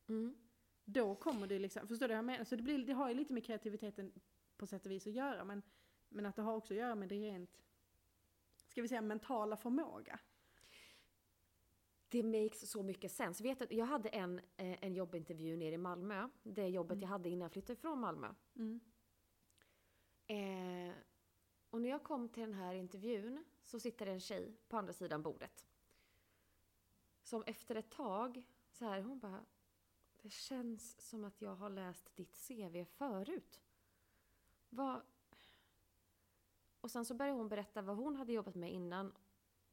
Mm. 0.08 0.36
Då 0.84 1.14
kommer 1.14 1.46
det 1.46 1.58
liksom, 1.58 1.88
förstår 1.88 2.08
du 2.08 2.14
vad 2.14 2.18
jag 2.18 2.24
menar? 2.24 2.44
Så 2.44 2.56
det, 2.56 2.62
blir, 2.62 2.86
det 2.86 2.92
har 2.92 3.08
ju 3.08 3.14
lite 3.14 3.32
med 3.32 3.44
kreativiteten 3.44 4.12
på 4.56 4.66
sätt 4.66 4.86
och 4.86 4.92
vis 4.92 5.06
att 5.06 5.12
göra, 5.12 5.44
men, 5.44 5.62
men 6.08 6.26
att 6.26 6.36
det 6.36 6.42
har 6.42 6.56
också 6.56 6.74
att 6.74 6.78
göra 6.78 6.94
med 6.94 7.08
det 7.08 7.20
rent, 7.20 7.62
ska 8.66 8.82
vi 8.82 8.88
säga 8.88 9.02
mentala 9.02 9.56
förmåga. 9.56 10.20
Det 12.08 12.22
makes 12.22 12.70
så 12.70 12.82
mycket 12.82 13.12
sens. 13.12 13.40
Vet 13.40 13.58
du, 13.58 13.66
jag 13.70 13.86
hade 13.86 14.08
en, 14.08 14.38
eh, 14.38 14.84
en 14.84 14.94
jobbintervju 14.94 15.56
nere 15.56 15.74
i 15.74 15.78
Malmö. 15.78 16.28
Det 16.42 16.68
jobbet 16.68 16.92
Mm. 16.92 17.00
jag 17.02 17.08
hade 17.08 17.28
innan 17.28 17.40
jag 17.42 17.52
flyttade 17.52 17.76
från 17.76 17.98
Malmö. 18.00 18.34
Mm. 18.56 18.80
Eh, 20.26 20.94
och 21.70 21.80
när 21.80 21.88
jag 21.88 22.02
kom 22.02 22.28
till 22.28 22.42
den 22.42 22.54
här 22.54 22.74
intervjun 22.74 23.44
så 23.62 23.80
sitter 23.80 24.06
det 24.06 24.12
en 24.12 24.20
tjej 24.20 24.56
på 24.68 24.76
andra 24.76 24.92
sidan 24.92 25.22
bordet. 25.22 25.66
Som 27.22 27.42
efter 27.46 27.74
ett 27.74 27.90
tag, 27.90 28.42
så 28.70 28.84
här, 28.84 29.02
hon 29.02 29.18
bara 29.18 29.44
Det 30.22 30.30
känns 30.32 31.08
som 31.08 31.24
att 31.24 31.42
jag 31.42 31.54
har 31.54 31.70
läst 31.70 32.16
ditt 32.16 32.36
CV 32.48 32.84
förut. 32.84 33.60
Vad... 34.68 35.00
Och 36.80 36.90
sen 36.90 37.04
så 37.04 37.14
började 37.14 37.38
hon 37.38 37.48
berätta 37.48 37.82
vad 37.82 37.96
hon 37.96 38.16
hade 38.16 38.32
jobbat 38.32 38.54
med 38.54 38.72
innan. 38.72 39.12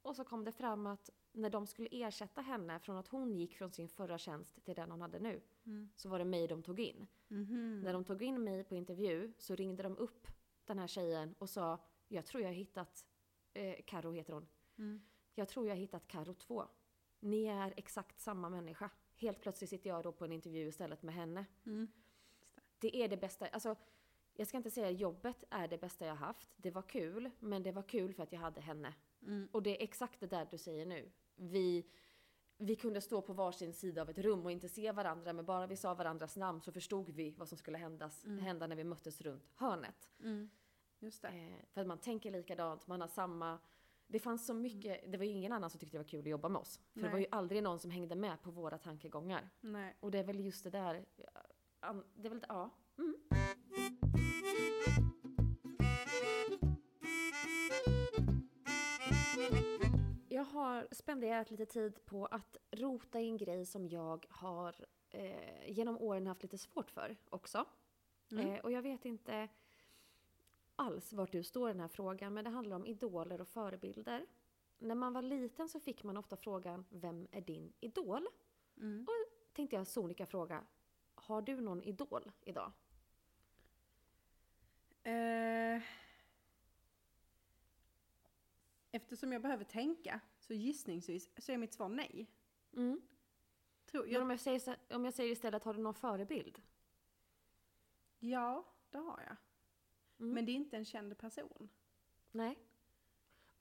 Och 0.02 0.16
så 0.16 0.24
kom 0.24 0.44
det 0.44 0.52
fram 0.52 0.88
att 0.88 1.10
när 1.36 1.50
de 1.50 1.68
skulle 1.68 1.88
ersätta 1.92 2.42
henne 2.42 2.80
från 2.80 2.98
att 2.98 3.08
hon 3.08 3.36
gick 3.36 3.56
från 3.58 3.72
sin 3.72 3.90
förra 3.90 4.18
tjänst 4.18 4.64
till 4.66 4.76
den 4.76 4.92
hon 4.92 5.02
hade 5.02 5.20
nu, 5.20 5.42
Mm. 5.66 5.90
så 5.96 6.10
var 6.10 6.20
det 6.20 6.26
mig 6.26 6.48
de 6.48 6.64
tog 6.64 6.80
in. 6.80 7.08
Mhm. 7.28 7.82
När 7.84 7.94
de 7.94 8.04
tog 8.04 8.22
in 8.24 8.44
mig 8.44 8.64
på 8.64 8.76
intervju 8.76 9.34
så 9.38 9.56
ringde 9.56 9.84
de 9.84 9.98
upp 9.98 10.28
den 10.66 10.80
här 10.80 10.88
tjejen 10.88 11.36
och 11.38 11.50
sa 11.50 11.80
Jag 12.08 12.26
tror 12.26 12.42
jag 12.44 12.50
har 12.50 12.54
hittat, 12.56 13.06
eh, 13.54 13.76
Karo 13.86 14.12
heter 14.12 14.34
hon. 14.34 14.48
Mm. 14.78 15.02
Jag 15.36 15.48
tror 15.48 15.66
jag 15.68 15.74
har 15.76 15.80
hittat 15.80 16.08
Karo 16.08 16.34
2. 16.34 16.66
Ni 17.20 17.46
är 17.46 17.74
exakt 17.78 18.20
samma 18.20 18.50
människa. 18.50 18.90
Helt 19.16 19.42
plötsligt 19.42 19.70
sitter 19.70 19.90
jag 19.90 20.04
då 20.04 20.12
på 20.12 20.26
en 20.26 20.32
intervju 20.32 20.68
istället 20.68 21.04
med 21.04 21.16
henne. 21.16 21.46
Mm. 21.66 21.88
Det 22.80 22.96
är 22.98 23.08
det 23.10 23.18
bästa, 23.18 23.48
alltså 23.48 23.76
jag 24.34 24.48
ska 24.48 24.58
inte 24.58 24.72
säga 24.72 24.90
jobbet 24.90 25.44
är 25.50 25.68
det 25.68 25.78
bästa 25.78 26.06
jag 26.06 26.16
haft. 26.16 26.50
Det 26.58 26.72
var 26.72 26.82
kul, 26.82 27.32
men 27.40 27.64
det 27.64 27.72
var 27.72 27.84
kul 27.84 28.14
för 28.14 28.24
att 28.24 28.32
jag 28.32 28.40
hade 28.40 28.62
henne. 28.62 28.94
Mm. 29.22 29.48
Och 29.52 29.64
det 29.64 29.70
är 29.82 29.84
exakt 29.84 30.20
det 30.20 30.28
där 30.28 30.48
du 30.52 30.58
säger 30.58 30.86
nu. 30.86 31.12
Vi, 31.36 31.86
vi 32.58 32.76
kunde 32.76 33.02
stå 33.02 33.22
på 33.22 33.34
varsin 33.34 33.74
sida 33.74 34.02
av 34.02 34.10
ett 34.10 34.18
rum 34.18 34.46
och 34.46 34.52
inte 34.52 34.70
se 34.70 34.92
varandra, 34.92 35.34
men 35.34 35.46
bara 35.46 35.68
vi 35.68 35.76
sa 35.76 35.94
varandras 35.94 36.38
namn 36.38 36.62
så 36.62 36.72
förstod 36.72 37.10
vi 37.10 37.32
vad 37.38 37.50
som 37.50 37.58
skulle 37.58 37.78
händas, 37.78 38.26
Mm. 38.26 38.40
hända 38.40 38.68
när 38.68 38.76
vi 38.76 38.84
möttes 38.84 39.22
runt 39.22 39.52
hörnet. 39.56 40.10
Mm. 40.20 40.50
Just 41.00 41.22
det. 41.22 41.28
Eh, 41.28 41.66
för 41.74 41.82
att 41.82 41.88
man 41.88 41.98
tänker 41.98 42.32
likadant, 42.32 42.88
man 42.88 43.02
har 43.02 43.08
samma... 43.08 43.60
Det 44.08 44.20
fanns 44.20 44.46
så 44.46 44.54
mycket, 44.54 45.12
det 45.12 45.18
var 45.18 45.26
ju 45.26 45.32
ingen 45.32 45.52
annan 45.52 45.70
som 45.70 45.80
tyckte 45.80 45.98
det 45.98 46.04
var 46.04 46.08
kul 46.10 46.20
att 46.20 46.26
jobba 46.28 46.50
med 46.50 46.60
oss. 46.60 46.80
För 46.94 47.00
det 47.00 47.08
var 47.08 47.14
Nej. 47.14 47.22
ju 47.22 47.28
aldrig 47.32 47.64
någon 47.64 47.80
som 47.80 47.92
hängde 47.92 48.16
med 48.16 48.42
på 48.42 48.52
våra 48.52 48.78
tankegångar. 48.78 49.50
Nej. 49.62 49.96
Och 50.00 50.12
det 50.12 50.20
är 50.20 50.24
väl 50.24 50.40
just 50.40 50.64
det 50.64 50.70
där, 50.70 51.06
ja, 51.82 52.04
det 52.16 52.28
är 52.28 52.30
väl, 52.30 52.46
ja. 52.48 52.70
Mm. 52.98 53.16
Har 60.56 60.88
spenderat 60.92 61.52
lite 61.52 61.66
tid 61.66 62.06
på 62.06 62.26
att 62.26 62.58
rota 62.72 63.20
i 63.22 63.30
en 63.30 63.38
grej 63.38 63.66
som 63.66 63.88
jag 63.88 64.26
har 64.30 64.76
eh, 65.10 65.72
genom 65.72 65.98
åren 65.98 66.28
haft 66.28 66.44
lite 66.44 66.58
svårt 66.58 66.92
för 66.92 67.16
också. 67.30 67.66
Mm. 68.32 68.48
Eh, 68.48 68.60
och 68.60 68.72
jag 68.72 68.82
vet 68.82 69.06
inte 69.06 69.50
alls 70.76 71.14
vart 71.14 71.32
du 71.32 71.44
står 71.44 71.70
i 71.70 71.74
den 71.74 71.82
här 71.82 71.88
frågan, 71.88 72.34
men 72.34 72.44
det 72.44 72.50
handlar 72.50 72.76
om 72.76 72.86
idoler 72.86 73.42
och 73.42 73.48
förebilder. 73.48 74.26
När 74.78 74.96
man 74.96 75.14
var 75.14 75.22
liten 75.22 75.70
så 75.70 75.80
fick 75.80 76.04
man 76.04 76.18
ofta 76.18 76.38
frågan 76.38 76.86
Vem 76.90 77.28
är 77.32 77.42
din 77.42 77.74
idol? 77.80 78.28
Mm. 78.78 79.08
Tänkte 79.54 79.76
jag 79.76 79.88
sonika 79.88 80.26
fråga 80.26 80.64
Har 81.16 81.42
du 81.42 81.62
någon 81.62 81.84
idol 81.84 82.32
idag? 82.46 82.72
Eh, 85.04 85.82
eftersom 88.92 89.32
jag 89.32 89.42
behöver 89.42 89.64
tänka 89.64 90.20
så 90.48 90.54
gissningsvis 90.54 91.30
så 91.38 91.52
är 91.52 91.58
mitt 91.58 91.74
svar 91.74 91.90
nej. 91.90 92.28
Mm. 92.74 93.02
Tror 93.86 94.04
Men 94.04 94.12
jag, 94.14 94.22
om 94.22 94.30
jag, 94.30 94.40
säger, 94.40 94.60
så- 94.60 94.76
om 94.90 95.06
jag 95.06 95.14
säger 95.14 95.32
istället, 95.32 95.64
har 95.64 95.74
du 95.74 95.82
någon 95.82 95.94
förebild? 95.94 96.62
ja, 98.20 98.66
det 98.90 98.98
har 98.98 99.22
jag. 99.28 99.36
Mm. 100.20 100.34
Men 100.34 100.46
det 100.46 100.52
är 100.52 100.54
inte 100.54 100.78
en 100.78 100.86
känd 100.86 101.18
person. 101.18 101.70
Nej. 102.32 102.60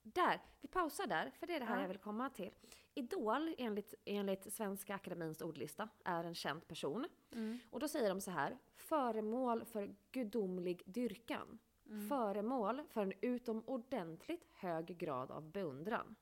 Där, 0.02 0.40
vi 0.60 0.68
pausar 0.68 1.06
där, 1.06 1.30
för 1.30 1.46
det 1.46 1.54
är 1.54 1.60
det 1.60 1.66
här 1.66 1.76
Ja. 1.76 1.80
jag 1.80 1.88
vill 1.88 1.98
komma 1.98 2.30
till. 2.30 2.50
Idol, 2.94 3.54
enligt, 3.58 3.94
enligt 4.04 4.52
Svenska 4.52 4.94
Akademins 4.94 5.42
ordlista, 5.42 5.88
är 6.04 6.24
en 6.24 6.34
känd 6.34 6.68
person. 6.68 7.06
Mm. 7.32 7.58
Och 7.70 7.80
då 7.80 7.88
säger 7.88 8.08
de 8.08 8.20
så 8.20 8.30
här, 8.30 8.58
föremål 8.76 9.64
för 9.64 9.94
gudomlig 10.12 10.82
dyrkan. 10.86 11.58
Mm. 11.86 12.08
Föremål 12.08 12.82
för 12.90 13.02
en 13.02 13.12
utomordentligt 13.20 14.46
hög 14.52 14.86
grad 14.98 15.30
av 15.30 15.50
beundran. 15.50 16.16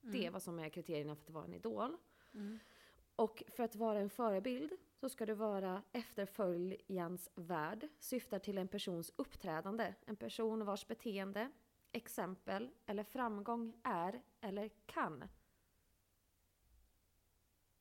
Det 0.00 0.26
är 0.26 0.30
vad 0.30 0.42
som 0.42 0.58
är 0.58 0.68
kriterierna 0.68 1.16
för 1.16 1.22
att 1.24 1.30
vara 1.30 1.44
en 1.44 1.54
idol. 1.54 1.96
Mm. 2.34 2.58
Och 3.16 3.42
för 3.48 3.62
att 3.64 3.74
vara 3.76 3.98
en 4.00 4.10
förebild 4.10 4.72
så 5.00 5.08
ska 5.08 5.26
du 5.26 5.34
vara 5.34 5.82
efterföljans 5.92 7.30
värd, 7.34 7.88
syftar 7.98 8.38
till 8.38 8.58
en 8.58 8.68
persons 8.68 9.12
uppträdande, 9.16 9.94
en 10.06 10.16
person 10.16 10.64
vars 10.64 10.86
beteende, 10.86 11.50
exempel 11.92 12.70
eller 12.86 13.04
framgång 13.04 13.80
är 13.82 14.22
eller 14.40 14.70
kan 14.86 15.24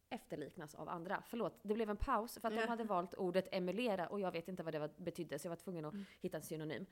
efterliknas 0.09 0.75
av 0.75 0.89
andra. 0.89 1.23
Förlåt, 1.27 1.59
det 1.61 1.73
blev 1.73 1.89
en 1.89 1.97
paus 1.97 2.37
för 2.41 2.47
att 2.47 2.53
Ja. 2.55 2.61
de 2.61 2.67
hade 2.67 2.83
valt 2.83 3.13
ordet 3.13 3.47
emulera 3.51 4.07
och 4.07 4.19
jag 4.19 4.31
vet 4.31 4.47
inte 4.47 4.63
vad 4.63 4.73
det 4.73 4.79
var- 4.79 4.91
betydde 4.97 5.39
så 5.39 5.45
jag 5.45 5.49
var 5.49 5.55
tvungen 5.55 5.85
att 5.85 5.93
Mm. 5.93 6.05
hitta 6.21 6.37
en 6.37 6.43
synonym. 6.43 6.85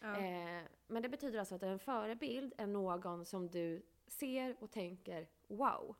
Ja. 0.00 0.16
Eh, 0.18 0.62
men 0.86 1.02
det 1.02 1.08
betyder 1.08 1.38
alltså 1.38 1.54
att 1.54 1.62
en 1.62 1.78
förebild 1.78 2.52
är 2.58 2.66
någon 2.66 3.24
som 3.24 3.48
du 3.48 3.82
ser 4.06 4.56
och 4.60 4.70
tänker 4.70 5.28
wow. 5.46 5.96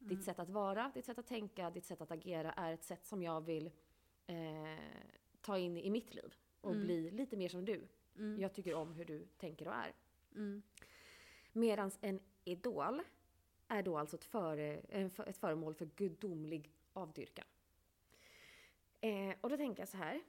Mm. 0.00 0.08
Ditt 0.08 0.24
sätt 0.24 0.38
att 0.38 0.50
vara, 0.50 0.90
ditt 0.94 1.04
sätt 1.04 1.18
att 1.18 1.26
tänka, 1.26 1.70
ditt 1.70 1.84
sätt 1.84 2.00
att 2.00 2.10
agera 2.10 2.52
är 2.52 2.72
ett 2.72 2.84
sätt 2.84 3.06
som 3.06 3.22
jag 3.22 3.40
vill 3.40 3.70
eh, 4.26 4.78
ta 5.40 5.58
in 5.58 5.76
i 5.78 5.90
mitt 5.90 6.14
liv 6.14 6.34
och 6.60 6.72
Mm. 6.72 6.84
bli 6.86 7.10
lite 7.10 7.36
mer 7.36 7.48
som 7.48 7.64
du. 7.64 7.88
Mm. 8.16 8.40
Jag 8.40 8.52
tycker 8.52 8.74
om 8.74 8.92
hur 8.92 9.04
du 9.04 9.26
tänker 9.26 9.68
och 9.68 9.74
är. 9.74 9.92
Mm. 10.34 10.62
Medan 11.52 11.90
en 12.00 12.20
idol 12.44 13.02
är 13.68 13.82
då 13.82 13.98
alltså 13.98 14.16
ett, 14.16 14.24
före, 14.24 14.74
ett 15.26 15.36
föremål 15.36 15.74
för 15.74 15.86
gudomlig 15.86 16.72
avdyrkan. 16.92 17.46
Eh, 19.00 19.34
och 19.40 19.50
då 19.50 19.56
tänker 19.56 19.82
jag 19.82 19.88
så 19.88 19.96
här. 19.96 20.22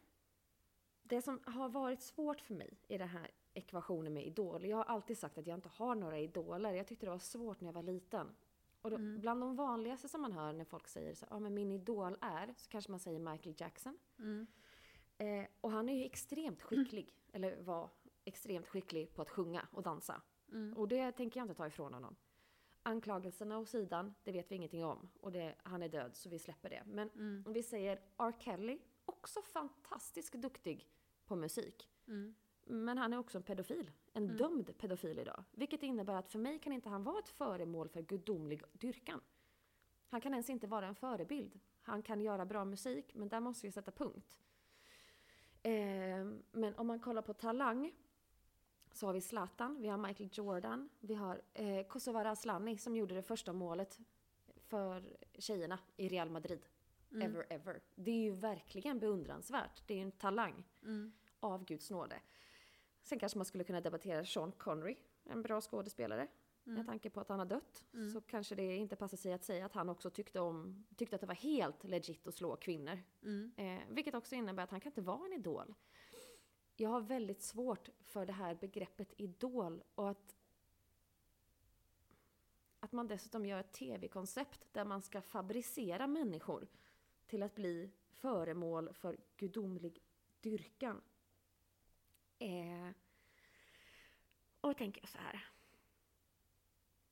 Det 1.04 1.22
som 1.22 1.40
har 1.46 1.70
varit 1.70 2.02
svårt 2.02 2.42
för 2.42 2.54
mig 2.54 2.78
i 2.88 2.98
den 2.98 3.10
här 3.10 3.32
ekvationen 3.54 4.14
med 4.14 4.26
idol. 4.26 4.66
Jag 4.66 4.78
har 4.78 4.84
alltid 4.84 5.18
sagt 5.18 5.38
att 5.38 5.48
jag 5.48 5.58
inte 5.58 5.70
har 5.70 5.96
några 5.96 6.20
idoler. 6.20 6.74
Jag 6.74 6.88
tyckte 6.88 7.06
det 7.06 7.10
var 7.10 7.20
svårt 7.20 7.62
när 7.62 7.68
jag 7.68 7.74
var 7.74 7.84
liten. 7.84 8.36
Och 8.82 8.90
då, 8.90 8.96
Mm. 8.96 9.22
Bland 9.22 9.42
de 9.42 9.56
vanligaste 9.56 10.08
som 10.10 10.22
man 10.22 10.32
hör 10.32 10.54
när 10.54 10.66
folk 10.66 10.88
säger 10.88 11.14
så, 11.16 11.26
ja 11.30 11.40
men 11.40 11.54
min 11.54 11.72
idol 11.72 12.18
är, 12.22 12.54
så 12.58 12.70
kanske 12.70 12.92
man 12.92 13.00
säger 13.00 13.20
Michael 13.20 13.56
Jackson. 13.58 13.98
Mm. 14.20 14.48
Eh, 15.18 15.46
och 15.62 15.72
han 15.72 15.90
är 15.90 15.94
ju 15.98 16.06
extremt 16.06 16.62
skicklig, 16.62 17.14
eller 17.32 17.62
var 17.62 17.90
extremt 18.26 18.68
skicklig 18.68 19.14
på 19.14 19.22
att 19.22 19.30
sjunga 19.30 19.68
och 19.72 19.84
dansa. 19.84 20.22
Mm. 20.52 20.78
Och 20.78 20.88
det 20.88 21.12
tänker 21.12 21.40
jag 21.40 21.44
inte 21.46 21.54
ta 21.56 21.68
ifrån 21.68 21.94
honom. 21.94 22.16
Anklagelserna 22.84 23.58
åt 23.60 23.70
sidan, 23.70 24.14
det 24.24 24.32
vet 24.32 24.52
vi 24.52 24.56
ingenting 24.56 24.86
om. 24.86 25.10
Och 25.22 25.32
det, 25.32 25.56
han 25.64 25.84
är 25.84 25.90
död, 25.90 26.16
så 26.16 26.30
vi 26.30 26.40
släpper 26.40 26.70
det. 26.70 26.84
Men 26.86 27.10
Mm. 27.10 27.44
om 27.48 27.54
vi 27.54 27.64
säger 27.64 28.02
R. 28.18 28.34
Kelly, 28.40 28.80
också 29.06 29.42
fantastiskt 29.42 30.34
duktig 30.34 30.90
på 31.26 31.36
musik. 31.36 31.90
Men 32.72 32.98
han 32.98 33.14
är 33.14 33.18
också 33.18 33.38
en 33.38 33.44
pedofil. 33.44 33.92
En 34.14 34.24
Mm. 34.24 34.38
dömd 34.38 34.78
pedofil 34.78 35.20
idag. 35.20 35.44
Vilket 35.52 35.84
innebär 35.84 36.14
att 36.16 36.30
för 36.30 36.40
mig 36.40 36.60
kan 36.60 36.74
inte 36.74 36.90
han 36.90 37.04
vara 37.04 37.20
ett 37.20 37.30
föremål 37.30 37.90
för 37.90 38.02
gudomlig 38.02 38.62
dyrkan. 38.74 39.22
Han 40.10 40.22
kan 40.22 40.34
ens 40.34 40.50
inte 40.50 40.68
vara 40.68 40.88
en 40.88 40.96
förebild. 40.96 41.60
Han 41.82 42.02
kan 42.02 42.22
göra 42.22 42.46
bra 42.46 42.66
musik, 42.66 43.16
men 43.16 43.30
där 43.30 43.40
måste 43.40 43.68
vi 43.68 43.72
sätta 43.72 43.92
punkt. 43.92 44.38
Eh, 45.64 45.72
men 46.52 46.76
om 46.76 46.88
man 46.88 47.00
kollar 47.00 47.22
på 47.22 47.34
talang 47.34 47.94
så 48.92 49.06
har 49.06 49.14
vi 49.14 49.22
Zlatan, 49.22 49.82
vi 49.82 49.88
har 49.88 49.98
Michael 49.98 50.30
Jordan, 50.34 50.90
vi 51.00 51.14
har 51.14 51.42
eh, 51.54 51.88
Kosovare 51.88 52.30
Asllani 52.30 52.78
som 52.78 52.96
gjorde 52.96 53.16
det 53.16 53.22
första 53.24 53.54
målet 53.54 54.00
för 54.56 55.18
tjejerna 55.38 55.80
i 55.98 56.08
Real 56.10 56.30
Madrid. 56.30 56.66
Mm. 57.12 57.22
Ever, 57.32 57.46
ever. 57.50 57.82
Det 57.96 58.12
är 58.12 58.16
ju 58.24 58.32
verkligen 58.32 59.00
beundransvärt. 59.00 59.84
Det 59.88 59.94
är 59.94 59.98
ju 59.98 60.04
en 60.04 60.12
talang 60.12 60.64
Mm. 60.84 61.12
av 61.40 61.66
Guds 61.66 61.92
nåde. 61.92 62.20
Sen 63.10 63.20
kanske 63.20 63.38
man 63.38 63.46
skulle 63.46 63.64
kunna 63.64 63.82
debattera 63.82 64.26
Sean 64.26 64.52
Connery, 64.52 64.96
en 65.24 65.42
bra 65.42 65.62
skådespelare. 65.62 66.28
Med 66.64 66.74
Mm. 66.74 66.86
tanke 66.86 67.10
på 67.10 67.20
att 67.20 67.30
han 67.30 67.40
har 67.40 67.46
dött 67.46 67.86
Mm. 67.94 68.10
så 68.12 68.22
kanske 68.22 68.56
det 68.56 68.76
inte 68.76 68.96
passar 68.96 69.18
sig 69.18 69.34
att 69.34 69.44
säga 69.44 69.66
att 69.66 69.74
han 69.74 69.90
också 69.90 70.10
tyckte, 70.10 70.40
om, 70.40 70.86
tyckte 70.96 71.16
att 71.16 71.22
det 71.22 71.28
var 71.28 71.36
helt 71.36 71.84
legit 71.84 72.28
att 72.28 72.36
slå 72.36 72.56
kvinnor. 72.56 73.00
Mm. 73.24 73.52
Eh, 73.58 73.80
vilket 73.90 74.16
också 74.16 74.36
innebär 74.36 74.64
att 74.64 74.72
han 74.72 74.80
kan 74.80 74.90
inte 74.90 75.02
vara 75.02 75.26
en 75.26 75.34
idol. 75.34 75.74
Jag 76.76 76.90
har 76.90 77.02
väldigt 77.02 77.42
svårt 77.42 77.90
för 78.02 78.26
det 78.26 78.34
här 78.34 78.56
begreppet 78.56 79.14
idol 79.18 79.84
och 79.96 80.10
att 80.10 80.36
att 82.80 82.92
man 82.92 83.08
dessutom 83.08 83.46
gör 83.46 83.60
ett 83.60 83.72
tv-koncept 83.74 84.68
där 84.72 84.86
man 84.86 85.02
ska 85.02 85.22
fabricera 85.22 86.08
människor 86.08 86.68
till 87.28 87.44
att 87.44 87.56
bli 87.56 87.92
föremål 88.10 88.94
för 88.94 89.18
gudomlig 89.38 90.02
dyrkan. 90.42 91.02
Eh, 92.40 92.90
och 94.62 94.78
tänker 94.78 95.02
jag 95.02 95.10
så 95.10 95.18
här. 95.18 95.46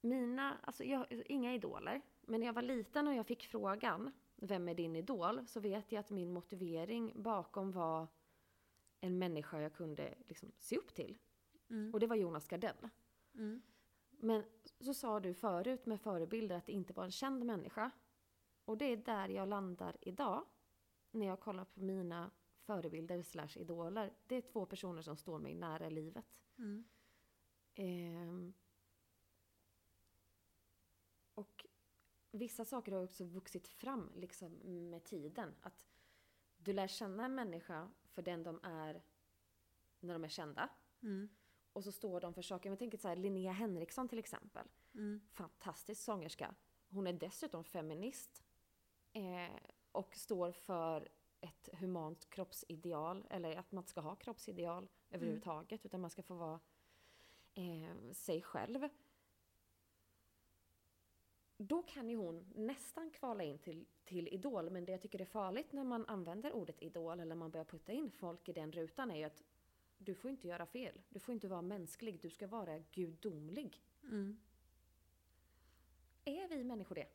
Mina, 0.02 0.58
alltså 0.64 0.84
jag 0.84 1.06
inga 1.12 1.54
idoler, 1.54 2.02
men 2.22 2.40
när 2.40 2.48
jag 2.48 2.54
var 2.54 2.62
liten 2.62 3.08
och 3.08 3.14
jag 3.14 3.28
fick 3.28 3.48
frågan 3.48 4.12
Vem 4.42 4.68
är 4.68 4.74
din 4.74 4.96
idol? 4.96 5.48
Så 5.48 5.60
vet 5.60 5.92
jag 5.92 6.00
att 6.00 6.10
min 6.10 6.34
motivering 6.34 7.14
bakom 7.16 7.72
var 7.72 8.08
en 9.00 9.18
människa 9.18 9.62
jag 9.62 9.74
kunde 9.74 10.16
liksom 10.28 10.52
se 10.60 10.78
upp 10.78 10.94
till. 10.94 11.18
Mm. 11.70 11.94
Och 11.94 12.00
det 12.00 12.08
var 12.08 12.16
Jonas 12.16 12.48
Gardell. 12.48 12.90
Mm. 13.34 13.62
Men 14.10 14.44
så 14.80 14.94
sa 14.94 15.20
du 15.20 15.34
förut 15.34 15.86
med 15.86 16.02
förebilder 16.02 16.56
att 16.56 16.66
det 16.66 16.72
inte 16.72 16.94
var 16.94 17.04
en 17.04 17.12
känd 17.12 17.46
människa. 17.46 17.92
Och 18.66 18.78
det 18.78 18.86
är 18.86 18.98
där 18.98 19.30
jag 19.30 19.48
landar 19.48 19.98
idag. 20.02 20.46
När 21.12 21.26
jag 21.26 21.40
kollar 21.40 21.66
på 21.66 21.80
mina 21.80 22.32
förebilder 22.68 23.22
slash 23.22 23.50
idoler. 23.56 24.14
Det 24.28 24.36
är 24.36 24.42
två 24.42 24.66
personer 24.66 25.02
som 25.02 25.18
står 25.18 25.40
mig 25.40 25.54
nära 25.54 25.88
i 25.88 25.92
livet. 25.92 26.26
Mm. 26.58 26.86
Ehm. 27.76 28.54
och 31.34 31.66
vissa 32.32 32.66
saker 32.66 32.92
har 32.92 33.04
också 33.04 33.24
vuxit 33.24 33.68
fram 33.68 34.12
liksom 34.16 34.54
med 34.90 35.04
tiden. 35.04 35.56
Att 35.62 35.86
du 36.58 36.74
lär 36.74 36.88
känna 36.88 37.26
en 37.26 37.36
människa 37.36 37.92
för 38.06 38.22
den 38.22 38.44
de 38.44 38.60
är 38.64 39.02
när 40.00 40.14
de 40.14 40.24
är 40.24 40.30
kända. 40.30 40.70
Mm. 41.02 41.30
Och 41.74 41.84
så 41.84 41.92
står 41.92 42.22
de 42.22 42.34
för 42.34 42.42
saker. 42.42 42.70
Jag 42.70 42.80
tänker 42.80 42.98
så 42.98 43.08
här, 43.08 43.16
Linnea 43.16 43.52
Henriksson 43.52 44.10
till 44.10 44.20
exempel. 44.20 44.68
Mm. 44.94 45.22
Fantastisk 45.32 46.02
sångerska. 46.02 46.56
Hon 46.90 47.08
är 47.08 47.14
dessutom 47.14 47.64
feminist. 47.64 48.44
Eh, 49.14 49.56
och 49.92 50.16
står 50.16 50.52
för 50.52 51.10
ett 51.42 51.70
humant 51.74 52.30
kroppsideal. 52.30 53.28
Eller 53.30 53.56
att 53.56 53.72
man 53.72 53.84
ska 53.84 54.02
ha 54.02 54.16
kroppsideal 54.16 54.88
överhuvudtaget. 55.10 55.86
Utan 55.86 56.02
man 56.02 56.10
ska 56.10 56.24
få 56.24 56.36
vara 56.36 56.60
eh, 57.54 58.12
sig 58.14 58.42
själv. 58.42 58.90
Då 61.58 61.84
kan 61.84 62.10
ju 62.10 62.16
hon 62.16 62.46
nästan 62.56 63.12
kvala 63.12 63.44
in 63.44 63.60
till, 63.60 63.86
till 64.04 64.28
idol. 64.28 64.70
Men 64.70 64.86
det 64.86 64.92
jag 64.92 65.02
tycker 65.02 65.22
är 65.22 65.26
farligt 65.26 65.72
när 65.72 65.84
man 65.84 66.06
använder 66.06 66.54
ordet 66.54 66.82
idol. 66.82 67.20
Eller 67.20 67.36
man 67.36 67.52
börjar 67.52 67.66
putta 67.66 67.92
in 67.92 68.12
folk 68.12 68.50
i 68.50 68.54
den 68.54 68.72
rutan. 68.72 69.12
är 69.12 69.16
ju 69.16 69.24
att 69.24 69.44
du 69.98 70.16
får 70.16 70.32
inte 70.32 70.48
göra 70.48 70.66
fel. 70.66 71.02
Du 71.10 71.20
får 71.20 71.34
inte 71.34 71.48
vara 71.48 71.62
mänsklig. 71.62 72.22
Du 72.22 72.30
ska 72.30 72.48
vara 72.48 72.80
gudomlig. 72.80 73.84
Mm. 74.04 74.40
Är 76.26 76.48
vi 76.48 76.64
människor 76.64 76.96
det? 76.96 77.08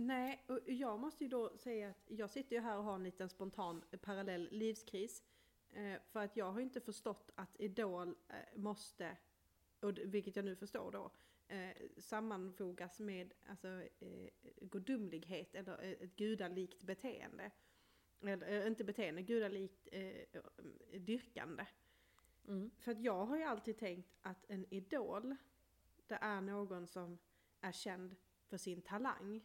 Nej, 0.00 0.44
och 0.46 0.60
jag 0.66 1.00
måste 1.00 1.24
ju 1.24 1.30
då 1.30 1.56
säga 1.56 1.88
att 1.90 2.04
jag 2.06 2.30
sitter 2.30 2.56
ju 2.56 2.62
här 2.62 2.78
och 2.78 2.84
har 2.84 2.94
en 2.94 3.02
liten 3.02 3.28
spontan 3.28 3.84
parallell 4.00 4.48
livskris. 4.50 5.22
Eh, 5.70 6.00
för 6.10 6.20
att 6.20 6.36
jag 6.36 6.52
har 6.52 6.60
inte 6.60 6.80
förstått 6.80 7.30
att 7.34 7.60
Idol 7.60 8.16
eh, 8.28 8.58
måste, 8.58 9.16
och 9.80 9.98
vilket 9.98 10.36
jag 10.36 10.44
nu 10.44 10.56
förstår 10.56 10.92
då, 10.92 11.10
eh, 11.48 11.76
sammanfogas 11.98 13.00
med 13.00 13.34
alltså, 13.48 13.68
eh, 14.00 14.30
gudomlighet 14.60 15.54
eller 15.54 15.84
eh, 15.84 15.90
ett 15.90 16.16
gudalikt 16.16 16.82
beteende. 16.82 17.50
Eller 18.20 18.48
eh, 18.48 18.66
inte 18.66 18.84
beteende, 18.84 19.22
gudalikt 19.22 19.88
eh, 19.92 20.40
dyrkande. 21.00 21.66
Mm. 22.48 22.70
För 22.78 22.92
att 22.92 23.00
jag 23.00 23.26
har 23.26 23.36
ju 23.36 23.42
alltid 23.42 23.78
tänkt 23.78 24.18
att 24.22 24.44
en 24.50 24.66
idol, 24.70 25.36
det 26.06 26.18
är 26.20 26.40
någon 26.40 26.86
som 26.86 27.18
är 27.60 27.72
känd 27.72 28.16
för 28.46 28.56
sin 28.56 28.82
talang. 28.82 29.42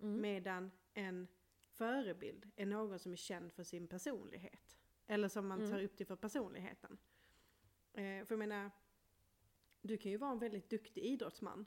Mm. 0.00 0.20
Medan 0.20 0.70
en 0.94 1.28
förebild 1.68 2.50
är 2.56 2.66
någon 2.66 2.98
som 2.98 3.12
är 3.12 3.16
känd 3.16 3.52
för 3.52 3.64
sin 3.64 3.88
personlighet. 3.88 4.78
Eller 5.06 5.28
som 5.28 5.46
man 5.48 5.58
Mm. 5.58 5.70
tar 5.70 5.82
upp 5.82 5.96
till 5.96 6.06
för 6.06 6.16
personligheten. 6.16 6.98
Eh, 7.92 8.24
för 8.24 8.26
jag 8.28 8.38
menar, 8.38 8.70
du 9.82 9.96
kan 9.96 10.12
ju 10.12 10.18
vara 10.18 10.30
en 10.30 10.38
väldigt 10.38 10.70
duktig 10.70 11.04
idrottsman. 11.04 11.66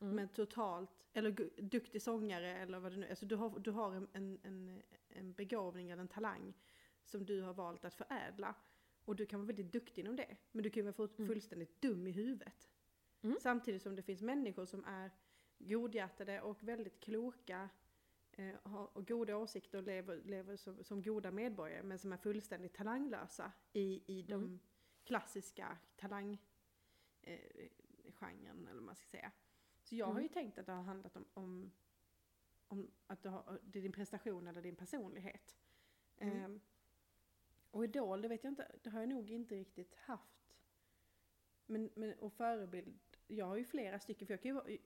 Mm. 0.00 0.14
Men 0.16 0.28
totalt, 0.28 0.90
eller 1.12 1.30
duktig 1.62 2.02
sångare 2.02 2.56
eller 2.58 2.78
vad 2.78 2.92
det 2.92 2.98
nu 2.98 3.06
är. 3.06 3.10
Alltså 3.10 3.26
du 3.26 3.36
har, 3.36 3.58
du 3.58 3.70
har 3.70 3.92
en, 3.94 4.08
en, 4.42 4.82
en, 5.08 5.32
begåvning 5.32 5.90
eller 5.90 6.02
en 6.02 6.08
talang 6.08 6.54
som 7.04 7.26
du 7.26 7.40
har 7.42 7.54
valt 7.54 7.84
att 7.84 7.94
förädla. 7.94 8.54
Och 9.04 9.16
du 9.16 9.26
kan 9.26 9.40
vara 9.40 9.46
väldigt 9.46 9.72
duktig 9.72 10.02
inom 10.02 10.16
det. 10.16 10.36
Men 10.52 10.62
du 10.62 10.70
kan 10.70 10.84
ju 10.84 10.90
vara 10.92 11.08
Mm. 11.18 11.28
fullständigt 11.28 11.80
dum 11.82 12.06
i 12.06 12.10
huvudet. 12.10 12.68
Mm. 13.22 13.36
Samtidigt 13.40 13.82
som 13.82 13.96
det 13.96 14.02
finns 14.02 14.22
människor 14.22 14.66
som 14.66 14.84
är 14.84 15.10
godhjärtade 15.68 16.40
och 16.40 16.62
väldigt 16.62 17.00
kloka 17.00 17.68
eh, 18.32 18.54
har, 18.62 18.96
och 18.96 19.08
goda 19.08 19.36
åsikter 19.36 19.78
och 19.78 19.84
lever, 19.84 20.22
lever 20.24 20.56
som, 20.56 20.84
som 20.84 21.02
goda 21.02 21.30
medborgare 21.30 21.82
men 21.82 21.98
som 21.98 22.12
är 22.12 22.16
fullständigt 22.16 22.74
talanglösa 22.74 23.52
i, 23.72 24.02
i 24.06 24.22
de 24.22 24.34
Mm. 24.34 24.58
klassiska 25.04 25.78
talanggenren 25.96 26.38
eh, 27.22 28.70
eller 28.70 28.74
vad 28.74 28.82
man 28.82 28.96
ska 28.96 29.06
säga. 29.06 29.32
Så 29.82 29.94
jag 29.96 30.06
har 30.06 30.12
Mm. 30.12 30.22
ju 30.22 30.28
tänkt 30.28 30.58
att 30.58 30.66
det 30.66 30.72
har 30.72 30.82
handlat 30.82 31.16
om, 31.16 31.24
om, 31.34 31.72
om 32.68 32.90
att 33.06 33.22
det, 33.22 33.28
har, 33.28 33.60
det 33.62 33.78
är 33.78 33.82
din 33.82 33.92
prestation 33.92 34.46
eller 34.46 34.62
din 34.62 34.76
personlighet. 34.76 35.56
Mm. 36.18 36.36
Ehm, 36.44 36.60
och 37.70 37.84
Idol, 37.84 38.22
det 38.22 38.28
vet 38.28 38.44
jag 38.44 38.50
inte, 38.50 38.76
det 38.82 38.90
har 38.90 39.00
jag 39.00 39.08
nog 39.08 39.30
inte 39.30 39.54
riktigt 39.54 39.94
haft. 39.94 40.56
Men, 41.66 41.90
men 41.94 42.14
och 42.14 42.32
förebild, 42.32 43.00
jag 43.26 43.46
har 43.46 43.56
ju 43.56 43.64
flera 43.64 43.98
stycken, 43.98 44.26
för 44.26 44.34
jag 44.34 44.42
kan 44.42 44.54
ju 44.68 44.78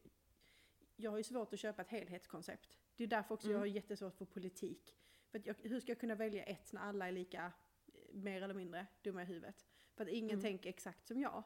jag 0.97 1.11
har 1.11 1.19
ju 1.19 1.25
svårt 1.25 1.53
att 1.53 1.59
köpa 1.59 1.83
ett 1.83 1.89
helhetskoncept. 1.89 2.79
Det 2.97 3.05
är 3.05 3.09
därför 3.09 3.35
också 3.35 3.47
Mm. 3.47 3.53
jag 3.55 3.59
har 3.61 3.67
jättesvårt 3.67 4.15
för 4.17 4.25
politik. 4.25 4.97
För 5.31 5.39
att 5.39 5.47
jag, 5.47 5.57
hur 5.63 5.81
ska 5.81 5.91
jag 5.93 6.01
kunna 6.01 6.15
välja 6.15 6.43
ett 6.45 6.73
när 6.73 6.81
alla 6.81 7.09
är 7.09 7.13
lika, 7.13 7.53
eh, 7.87 7.93
mer 8.15 8.43
eller 8.43 8.55
mindre, 8.55 8.87
dumma 9.03 9.23
i 9.23 9.25
huvudet? 9.25 9.67
För 9.97 10.05
att 10.05 10.11
ingen 10.11 10.31
Mm. 10.31 10.43
tänker 10.43 10.69
exakt 10.71 11.07
som 11.07 11.21
jag. 11.21 11.43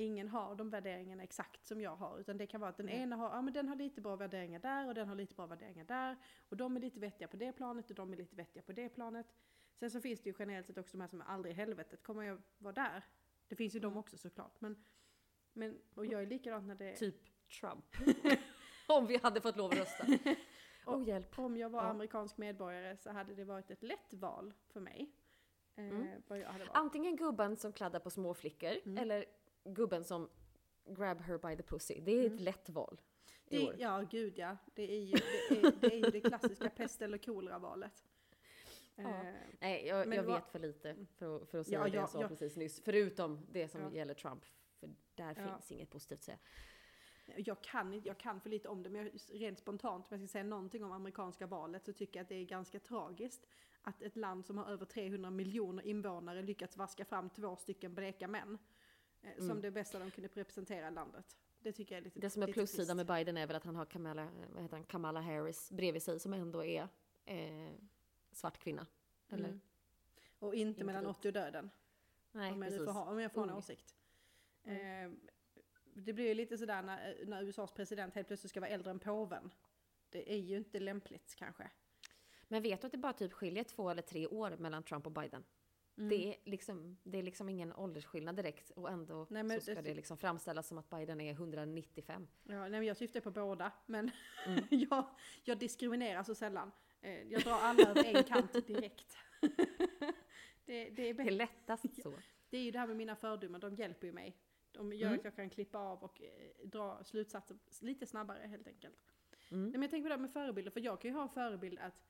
ingen 0.00 0.28
har 0.28 0.54
de 0.54 0.70
värderingarna 0.70 1.22
exakt 1.22 1.66
som 1.66 1.80
jag 1.80 1.96
har. 1.96 2.18
Utan 2.20 2.36
det 2.36 2.46
kan 2.46 2.60
vara 2.60 2.70
att 2.70 2.76
den 2.76 2.86
Nej. 2.86 2.98
ena 3.00 3.16
har, 3.16 3.30
ja 3.30 3.42
men 3.42 3.54
den 3.54 3.68
har 3.68 3.76
lite 3.76 4.00
bra 4.00 4.16
värderingar 4.16 4.58
där 4.58 4.86
och 4.88 4.94
den 4.94 5.08
har 5.08 5.14
lite 5.14 5.34
bra 5.34 5.46
värderingar 5.46 5.84
där. 5.84 6.16
Och 6.48 6.56
de 6.56 6.76
är 6.76 6.80
lite 6.80 7.00
vettiga 7.00 7.28
på 7.28 7.36
det 7.36 7.52
planet 7.52 7.90
och 7.90 7.96
de 7.96 8.12
är 8.12 8.16
lite 8.16 8.36
vettiga 8.36 8.62
på 8.62 8.72
det 8.72 8.88
planet. 8.88 9.26
Sen 9.74 9.90
så 9.90 10.00
finns 10.00 10.20
det 10.20 10.28
ju 10.30 10.34
generellt 10.38 10.66
sett 10.66 10.78
också 10.78 10.96
de 10.96 11.00
här 11.00 11.08
som 11.08 11.20
är 11.20 11.24
aldrig 11.24 11.52
i 11.52 11.56
helvetet 11.56 12.02
kommer 12.02 12.22
jag 12.22 12.42
vara 12.58 12.72
där. 12.72 13.02
Det 13.48 13.56
finns 13.56 13.74
ju 13.74 13.80
de 13.80 13.86
Mm. 13.86 13.98
också 13.98 14.18
såklart. 14.18 14.60
Men, 14.60 14.84
men, 15.52 15.78
och 15.94 16.06
jag 16.06 16.22
är 16.22 16.26
likadant 16.26 16.66
när 16.66 16.74
det 16.74 16.96
Typ 16.96 17.16
Trump. 17.60 17.84
Om 18.98 19.06
vi 19.06 19.16
hade 19.22 19.40
fått 19.40 19.56
lov 19.56 19.72
att 19.72 19.78
rösta. 19.78 20.06
Åh 20.86 21.08
hjälp. 21.08 21.38
Om 21.38 21.56
jag 21.56 21.70
var 21.70 21.82
Ja. 21.82 21.88
amerikansk 21.88 22.36
medborgare 22.38 22.96
så 22.96 23.10
hade 23.10 23.34
det 23.34 23.44
varit 23.44 23.70
ett 23.70 23.82
lätt 23.82 24.12
val 24.14 24.54
för 24.72 24.80
mig. 24.80 25.10
Eh, 25.76 25.84
Mm. 25.88 26.06
vad 26.26 26.38
jag 26.38 26.46
hade 26.48 26.64
valt. 26.64 26.76
Antingen 26.76 27.16
gubben 27.16 27.56
som 27.56 27.72
kladdar 27.72 28.00
på 28.00 28.10
små 28.10 28.34
flickor 28.34 28.72
Mm. 28.84 28.98
eller 28.98 29.24
gubben 29.64 30.04
som 30.04 30.28
grab 30.86 31.20
her 31.20 31.38
by 31.38 31.56
the 31.56 31.62
pussy. 31.62 32.00
Det 32.00 32.12
är 32.12 32.20
ett 32.26 32.32
Mm. 32.32 32.44
lätt 32.44 32.68
val. 32.70 33.00
Det, 33.48 33.68
år. 33.68 33.74
ja, 33.78 34.04
gud 34.10 34.38
ja. 34.38 34.56
Det 34.74 34.92
är 34.92 35.00
ju 35.04 35.16
det, 35.48 35.56
är, 35.60 35.72
det, 35.80 36.00
är 36.06 36.10
det 36.10 36.20
klassiska 36.20 36.70
pest 36.70 37.02
eller 37.02 37.18
kolera-valet. 37.18 38.04
Ja. 38.94 39.02
Eh, 39.02 39.34
Nej, 39.60 39.86
jag, 39.86 40.14
jag 40.14 40.22
vet 40.22 40.48
för 40.48 40.58
lite 40.58 40.96
för, 41.16 41.36
att- 41.42 41.48
för 41.48 41.58
att 41.58 41.66
säga 41.66 41.78
Ja, 41.78 41.84
det 41.84 41.90
ja, 41.96 42.00
jag 42.00 42.10
sa 42.10 42.20
ja. 42.20 42.28
precis 42.28 42.56
nyss. 42.56 42.80
Förutom 42.84 43.46
det 43.52 43.68
som 43.68 43.80
Ja. 43.80 43.90
gäller 43.92 44.14
Trump. 44.14 44.44
För 44.80 44.90
där 45.14 45.34
Ja. 45.38 45.52
finns 45.52 45.72
inget 45.72 45.90
positivt 45.90 46.18
att 46.18 46.24
säga. 46.24 46.38
Jag 47.36 47.62
kan, 47.62 48.02
jag 48.04 48.18
kan 48.18 48.40
för 48.40 48.50
lite 48.50 48.68
om 48.68 48.82
det, 48.82 48.90
men 48.90 49.04
jag, 49.04 49.40
rent 49.40 49.58
spontant, 49.58 50.06
om 50.06 50.18
jag 50.18 50.20
ska 50.20 50.32
säga 50.32 50.44
någonting 50.44 50.84
om 50.84 50.92
amerikanska 50.92 51.46
valet, 51.46 51.84
så 51.84 51.92
tycker 51.92 52.18
jag 52.18 52.22
att 52.22 52.28
det 52.28 52.34
är 52.34 52.44
ganska 52.44 52.80
tragiskt 52.80 53.46
att 53.82 54.02
ett 54.02 54.16
land 54.16 54.46
som 54.46 54.58
har 54.58 54.66
över 54.66 54.86
300 54.86 55.30
miljoner 55.30 55.86
invånare 55.86 56.42
lyckats 56.42 56.76
vaska 56.76 57.04
fram 57.04 57.30
två 57.30 57.56
stycken 57.56 57.94
bleka 57.94 58.28
män. 58.28 58.58
Eh, 59.22 59.36
som 59.36 59.50
Mm. 59.50 59.62
det 59.62 59.70
bästa 59.70 59.98
de 59.98 60.10
kunde 60.10 60.28
representera 60.34 60.90
landet. 60.90 61.36
Det 61.60 61.72
tycker 61.72 61.94
jag 61.94 62.00
är 62.00 62.04
lite 62.04 62.20
Det 62.20 62.30
som 62.30 62.42
är 62.42 62.52
plussidan 62.52 62.96
med 62.96 63.06
Biden 63.06 63.36
är 63.36 63.46
väl 63.46 63.56
att 63.56 63.64
han 63.64 63.76
har 63.76 63.84
Kamala, 63.86 64.28
vad 64.52 64.62
heter 64.62 64.76
han, 64.76 64.84
Kamala 64.84 65.20
Harris 65.20 65.70
bredvid 65.72 66.02
sig 66.02 66.20
som 66.20 66.32
ändå 66.32 66.64
är 66.64 66.88
eh, 67.24 67.72
svart 68.32 68.58
kvinna. 68.58 68.86
Eller? 69.28 69.48
Mm. 69.48 69.60
Och 70.38 70.54
inte, 70.54 70.68
Inte 70.68 70.84
mellan 70.84 71.04
vit. 71.06 71.16
80 71.16 71.28
och 71.28 71.32
döden. 71.34 71.70
Nej, 72.32 72.52
om, 72.52 72.62
jag 72.62 72.70
precis. 72.70 72.86
får 72.86 72.92
ha, 72.92 73.04
om 73.04 73.20
jag 73.20 73.32
får 73.32 73.42
en 73.42 73.50
Ung. 73.50 73.56
åsikt. 73.56 73.96
Eh, 74.62 74.76
det 76.04 76.12
blir 76.12 76.26
ju 76.28 76.34
lite 76.34 76.58
sådär 76.58 76.82
när, 76.82 77.24
när 77.26 77.42
USAs 77.42 77.72
president 77.72 78.14
helt 78.14 78.26
plötsligt 78.28 78.50
ska 78.50 78.60
vara 78.60 78.70
äldre 78.70 78.90
än 78.90 78.98
påven. 78.98 79.50
Det 80.10 80.32
är 80.32 80.36
ju 80.38 80.56
inte 80.56 80.80
lämpligt 80.80 81.34
kanske. 81.38 81.70
Men 82.48 82.62
vet 82.62 82.80
du 82.80 82.86
att 82.86 82.92
det 82.92 82.98
bara 82.98 83.12
typ 83.12 83.32
skiljer 83.32 83.64
två 83.64 83.90
eller 83.90 84.02
tre 84.02 84.26
år 84.26 84.56
mellan 84.56 84.82
Trump 84.82 85.06
och 85.06 85.12
Biden? 85.12 85.44
Mm. 85.98 86.08
Det, 86.08 86.28
är 86.28 86.36
liksom, 86.44 86.98
det 87.02 87.18
är 87.18 87.22
liksom 87.22 87.48
ingen 87.48 87.72
åldersskillnad 87.72 88.36
direkt 88.36 88.70
och 88.70 88.90
ändå 88.90 89.26
Nej, 89.30 89.50
så 89.50 89.60
ska 89.60 89.74
det- 89.74 89.82
det 89.82 89.94
liksom 89.94 90.18
framställas 90.18 90.68
som 90.68 90.78
att 90.78 90.90
Biden 90.90 91.20
är 91.20 91.32
195. 91.32 92.28
Ja, 92.42 92.60
nej, 92.60 92.70
men 92.70 92.82
jag 92.82 92.96
syftar 92.96 93.20
på 93.20 93.30
båda, 93.30 93.72
men 93.86 94.10
Mm. 94.46 94.64
jag, 94.70 95.04
jag 95.44 95.58
diskriminerar 95.58 96.22
så 96.22 96.34
sällan. 96.34 96.72
Eh, 97.00 97.22
jag 97.22 97.42
drar 97.42 97.52
alla 97.60 97.90
över 97.90 98.04
en 98.16 98.24
kant 98.24 98.66
direkt. 98.66 99.16
det, 100.64 100.90
det, 100.90 101.02
är 101.08 101.14
Det 101.14 101.22
är 101.22 101.30
lättast 101.30 102.02
så. 102.02 102.14
det 102.50 102.56
är 102.58 102.62
ju 102.62 102.70
det 102.70 102.78
här 102.78 102.86
med 102.86 102.96
mina 102.96 103.16
fördomar, 103.16 103.58
de 103.58 103.74
hjälper 103.74 104.06
ju 104.06 104.12
mig. 104.12 104.36
De 104.72 104.92
gör 104.92 105.06
Mm. 105.08 105.18
att 105.18 105.24
jag 105.24 105.36
kan 105.36 105.50
klippa 105.50 105.78
av 105.78 106.02
och 106.04 106.22
eh, 106.22 106.66
dra 106.68 107.04
slutsatser 107.04 107.58
lite 107.80 108.06
snabbare 108.06 108.46
helt 108.46 108.66
enkelt. 108.66 108.96
Mm. 109.50 109.62
Nej, 109.64 109.72
men 109.72 109.82
jag 109.82 109.90
tänker 109.90 110.04
på 110.04 110.08
det 110.08 110.14
här 110.14 110.20
med 110.22 110.32
förebilder, 110.32 110.70
för 110.70 110.80
jag 110.80 111.00
kan 111.00 111.10
ju 111.10 111.14
ha 111.14 111.22
en 111.22 111.28
förebild 111.28 111.78
att 111.78 112.02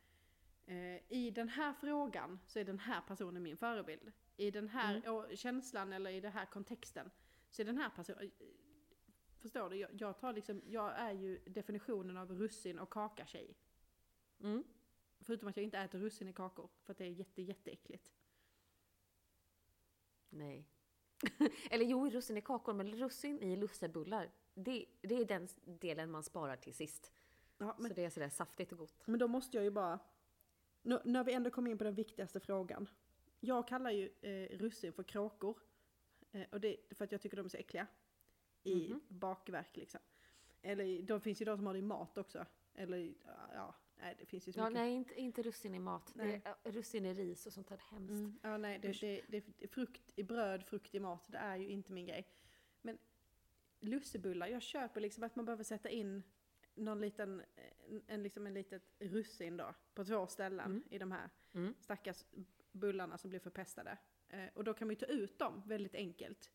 eh, 0.67 1.13
i 1.13 1.31
den 1.35 1.49
här 1.49 1.73
frågan 1.73 2.39
så 2.47 2.59
är 2.59 2.65
den 2.65 2.79
här 2.79 3.01
personen 3.01 3.43
min 3.43 3.57
förebild. 3.57 4.13
I 4.37 4.51
den 4.51 4.69
här 4.69 5.03
Mm. 5.07 5.37
känslan 5.37 5.93
eller 5.93 6.11
i 6.11 6.21
den 6.21 6.33
här 6.33 6.47
kontexten 6.47 7.11
så 7.51 7.63
är 7.63 7.67
den 7.67 7.79
här 7.79 7.91
personen... 7.91 8.31
Förstår 9.39 9.71
du? 9.71 9.77
Jag, 9.77 9.91
jag, 10.01 10.19
tar 10.19 10.33
liksom, 10.33 10.63
jag 10.67 10.99
är 10.99 11.13
ju 11.13 11.39
definitionen 11.39 12.17
av 12.17 12.33
russin 12.33 12.79
och 12.79 12.91
kaka-tjej. 12.91 13.57
Mm. 14.41 14.65
Förutom 15.21 15.49
att 15.49 15.57
jag 15.57 15.65
inte 15.65 15.79
äter 15.79 15.99
russin 15.99 16.29
i 16.29 16.33
kakor, 16.33 16.71
för 16.85 16.93
att 16.93 16.99
det 16.99 17.05
är 17.05 17.09
jätte, 17.11 17.43
jätteäckligt. 17.43 18.13
Nej. 20.31 20.69
Eller 21.71 21.85
jo, 21.85 22.09
russin 22.11 22.37
i 22.37 22.41
kakor, 22.41 22.73
men 22.75 22.95
russin 22.97 23.43
i 23.43 23.57
lussebullar. 23.57 24.31
Det, 24.55 24.87
det 25.01 25.14
är 25.14 25.25
den 25.25 25.49
delen 25.64 26.11
man 26.11 26.23
sparar 26.23 26.57
till 26.57 26.75
sist. 26.75 27.12
Ja, 27.59 27.77
men, 27.79 27.89
Så 27.91 27.95
det 27.95 28.05
är 28.05 28.11
sådär 28.11 28.29
saftigt 28.29 28.73
och 28.73 28.79
gott. 28.79 29.07
men 29.07 29.19
då 29.19 29.29
måste 29.29 29.57
jag 29.57 29.64
ju 29.64 29.71
bara... 29.71 29.99
Nu, 30.83 31.01
när 31.05 31.25
vi 31.25 31.33
ändå 31.33 31.51
kom 31.51 31.66
in 31.66 31.79
på 31.79 31.85
den 31.85 31.95
viktigaste 31.95 32.41
frågan. 32.41 32.89
Jag 33.41 33.69
kallar 33.69 33.91
ju 33.91 34.11
eh, 34.21 34.59
russin 34.59 34.93
för 34.93 35.03
kråkor. 35.03 35.59
Eh, 36.33 36.43
och 36.53 36.61
det 36.61 36.77
för 36.91 37.05
att 37.05 37.12
jag 37.12 37.21
tycker 37.21 37.37
de 37.37 37.45
är 37.47 37.51
så 37.51 37.57
äckliga. 37.57 37.87
I 38.62 38.75
Mhm. 38.89 39.01
bakverk 39.09 39.77
liksom. 39.77 40.01
Eller 40.62 41.03
de 41.03 41.21
finns 41.21 41.41
ju 41.41 41.45
de 41.45 41.57
som 41.57 41.66
har 41.66 41.73
det 41.75 41.79
i 41.79 41.83
mat 41.83 42.19
också. 42.19 42.47
Eller 42.75 43.14
ja, 43.55 43.75
nej 44.01 44.17
det 44.19 44.27
finns 44.27 44.49
ju 44.49 44.53
så 44.53 44.61
Ja, 44.61 44.65
mycket. 44.65 44.75
nej, 44.75 44.93
inte, 44.93 45.21
inte 45.21 45.43
russin 45.43 45.75
i 45.75 45.79
mat. 45.79 46.13
Det 46.15 46.25
Nej. 46.25 46.43
är, 46.45 46.55
äh, 46.65 46.73
russin 46.73 47.07
i 47.07 47.15
ris 47.15 47.47
och 47.47 47.53
sånt 47.53 47.69
där 47.69 47.81
hemskt. 47.91 48.11
Mm. 48.11 48.39
Ja, 48.43 48.57
nej, 48.59 48.79
det, 48.79 49.01
det, 49.01 49.23
det, 49.29 49.45
det, 49.59 49.69
frukt 49.69 50.13
i 50.17 50.23
bröd, 50.23 50.65
frukt 50.67 50.95
i 50.95 51.01
mat, 51.01 51.25
det 51.27 51.39
är 51.39 51.57
ju 51.57 51.69
inte 51.69 51.93
min 51.93 52.07
grej. 52.07 52.29
Men 52.83 52.99
lussebullar, 53.81 54.47
jag 54.47 54.63
köper 54.63 55.01
liksom 55.01 55.25
att 55.25 55.37
man 55.37 55.45
behöver 55.45 55.65
sätta 55.65 55.89
in 55.91 56.23
någon 56.75 57.01
liten, 57.01 57.43
en, 57.89 58.03
en, 58.07 58.23
liksom 58.23 58.47
en 58.47 58.55
litet 58.55 58.83
russin 58.99 59.57
då, 59.57 59.75
på 59.95 60.05
två 60.05 60.27
ställen 60.27 60.67
Mm. 60.71 60.83
i 60.91 60.99
de 60.99 61.13
här 61.13 61.31
Mm. 61.53 61.75
stackars 61.81 62.25
bullarna 62.73 63.19
som 63.19 63.31
blir 63.31 63.41
förpestade. 63.41 63.99
Eh, 64.29 64.47
och 64.55 64.65
då 64.65 64.75
kan 64.75 64.89
man 64.89 64.93
ju 64.95 64.99
ta 65.01 65.07
ut 65.07 65.39
dem 65.39 65.63
väldigt 65.67 65.95
enkelt. 65.95 66.51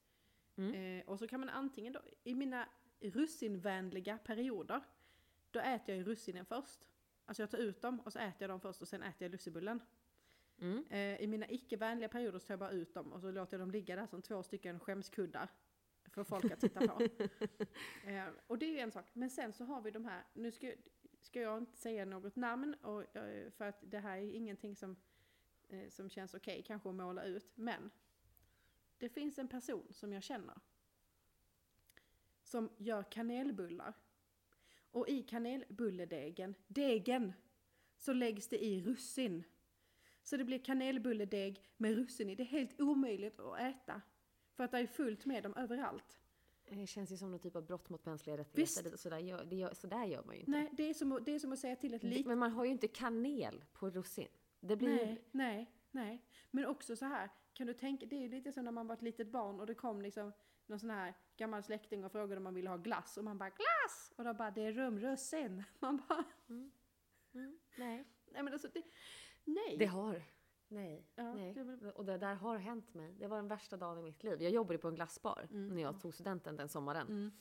Mm. 0.55 0.73
Eh, 0.99 1.05
och 1.09 1.19
så 1.19 1.27
kan 1.27 1.39
man 1.39 1.49
antingen 1.49 1.93
då, 1.93 2.01
i 2.23 2.35
mina 2.35 2.69
russinvänliga 2.99 4.17
perioder, 4.17 4.81
då 5.51 5.59
äter 5.59 5.83
jag 5.95 5.97
ju 5.97 6.03
russinen 6.03 6.45
först. 6.45 6.87
Alltså 7.25 7.43
jag 7.43 7.51
tar 7.51 7.57
ut 7.57 7.81
dem 7.81 7.99
och 7.99 8.13
så 8.13 8.19
äter 8.19 8.35
jag 8.39 8.49
dem 8.49 8.61
först 8.61 8.81
och 8.81 8.87
sen 8.87 9.03
äter 9.03 9.23
jag 9.23 9.31
lussebullen. 9.31 9.79
Mm. 10.57 10.85
Eh, 10.89 11.21
I 11.21 11.27
mina 11.27 11.49
icke-vänliga 11.49 12.09
perioder 12.09 12.39
så 12.39 12.47
tar 12.47 12.53
jag 12.53 12.59
bara 12.59 12.71
ut 12.71 12.93
dem 12.93 13.13
och 13.13 13.21
så 13.21 13.31
låter 13.31 13.53
jag 13.53 13.61
dem 13.61 13.71
ligga 13.71 13.95
där 13.95 14.07
som 14.07 14.21
två 14.21 14.43
stycken 14.43 14.79
skämskuddar. 14.79 15.49
För 16.11 16.23
folk 16.23 16.51
att 16.51 16.59
titta 16.59 16.87
på. 16.87 17.03
eh, 18.09 18.25
och 18.47 18.57
det 18.57 18.65
är 18.65 18.71
ju 18.71 18.79
en 18.79 18.91
sak. 18.91 19.05
Men 19.13 19.29
sen 19.29 19.53
så 19.53 19.65
har 19.65 19.81
vi 19.81 19.91
de 19.91 20.05
här, 20.05 20.23
nu 20.33 20.51
ska, 20.51 20.73
ska 21.21 21.41
jag 21.41 21.57
inte 21.57 21.77
säga 21.77 22.05
något 22.05 22.35
namn 22.35 22.73
och, 22.73 23.15
eh, 23.15 23.51
för 23.51 23.65
att 23.65 23.77
det 23.81 23.99
här 23.99 24.17
är 24.17 24.35
ingenting 24.35 24.75
som, 24.75 24.95
eh, 25.69 25.89
som 25.89 26.09
känns 26.09 26.33
okej 26.33 26.63
kanske 26.67 26.89
att 26.89 26.95
måla 26.95 27.23
ut. 27.23 27.51
Men 27.55 27.91
det 28.97 29.09
finns 29.09 29.39
en 29.39 29.47
person 29.47 29.87
som 29.93 30.13
jag 30.13 30.23
känner 30.23 30.57
som 32.43 32.69
gör 32.77 33.03
kanelbullar. 33.03 33.93
Och 34.93 35.09
i 35.09 35.21
kanelbulledegen, 35.23 36.55
degen, 36.67 37.33
så 37.97 38.13
läggs 38.13 38.47
det 38.47 38.63
i 38.65 38.81
russin. 38.81 39.43
Så 40.23 40.37
det 40.37 40.43
blir 40.43 40.59
kanelbulledeg 40.59 41.61
med 41.77 41.95
russin 41.95 42.29
i. 42.29 42.35
Det 42.35 42.43
är 42.43 42.47
helt 42.47 42.81
omöjligt 42.81 43.39
att 43.39 43.59
äta. 43.59 44.01
För 44.53 44.63
att 44.63 44.71
det 44.71 44.77
är 44.77 44.87
fullt 44.87 45.25
med 45.25 45.43
dem 45.43 45.53
överallt. 45.57 46.19
Det 46.69 46.87
känns 46.87 47.11
ju 47.11 47.17
som 47.17 47.31
någon 47.31 47.39
typ 47.39 47.55
av 47.55 47.65
brott 47.65 47.89
mot 47.89 48.05
mänskliga 48.05 48.37
Visst. 48.53 48.77
rättigheter. 48.77 48.97
Sådär 48.97 49.17
gör, 49.17 49.45
det 49.45 49.55
gör, 49.55 49.73
sådär 49.73 50.05
gör 50.05 50.23
man 50.23 50.35
ju 50.35 50.39
inte. 50.39 50.51
Nej, 50.51 50.69
det 50.71 50.83
är 50.89 50.93
som, 50.93 51.11
att- 51.11 51.25
det 51.25 51.31
är 51.35 51.39
som 51.39 51.51
att 51.53 51.59
säga 51.59 51.75
till 51.75 51.93
ett 51.93 52.03
litet... 52.03 52.25
Men 52.25 52.39
man 52.39 52.51
har 52.51 52.65
ju 52.65 52.71
inte 52.71 52.87
kanel 52.87 53.63
på 53.73 53.89
russin. 53.89 54.27
Det 54.59 54.75
blir 54.75 54.89
ju... 54.99 55.05
Nej, 55.05 55.21
nej, 55.31 55.71
nej. 55.91 56.25
Men 56.51 56.65
också 56.65 56.95
så 56.95 57.05
här, 57.05 57.29
kan 57.53 57.67
du 57.67 57.73
tänka, 57.73 58.05
det 58.05 58.15
är 58.15 58.21
ju 58.21 58.29
lite 58.29 58.51
som 58.51 58.65
när 58.65 58.71
man 58.71 58.87
var 58.87 58.95
ett 58.95 59.01
litet 59.01 59.27
barn 59.27 59.59
och 59.59 59.65
det 59.67 59.75
kom 59.75 60.01
liksom 60.01 60.31
någon 60.65 60.79
sån 60.79 60.89
här 60.89 61.13
gammal 61.37 61.63
släkting 61.63 62.05
och 62.05 62.11
frågade 62.11 62.37
om 62.37 62.43
man 62.43 62.53
ville 62.53 62.69
ha 62.69 62.77
glass 62.77 63.17
och 63.17 63.23
man 63.23 63.37
bara 63.37 63.49
glass! 63.49 64.13
Och 64.15 64.23
då 64.23 64.33
bara 64.33 64.51
det 64.51 64.61
är 64.61 64.71
rumrussin. 64.71 65.63
Man 65.79 66.01
bara, 66.09 66.23
Mm, 66.49 66.71
nej. 67.75 68.03
nej 68.31 68.43
men 68.43 68.53
alltså 68.53 68.67
det, 68.73 68.83
nej. 69.43 69.77
Det 69.77 69.85
har. 69.85 70.23
Nej. 70.67 71.05
Ja, 71.15 71.33
nej. 71.33 71.53
det 71.53 71.91
Och 71.91 72.05
det 72.05 72.17
där 72.17 72.35
har 72.35 72.57
hänt 72.57 72.93
mig. 72.93 73.13
Det 73.19 73.27
var 73.27 73.37
den 73.37 73.47
värsta 73.47 73.77
dagen 73.77 73.97
i 73.99 74.01
mitt 74.01 74.23
liv. 74.23 74.41
Jag 74.41 74.51
jobbade 74.51 74.77
på 74.79 74.87
en 74.87 74.95
glassbar 74.95 75.47
Mm. 75.51 75.75
när 75.75 75.81
jag 75.81 75.99
tog 76.01 76.13
studenten 76.13 76.55
den 76.57 76.69
sommaren. 76.69 77.07
Mm. 77.07 77.31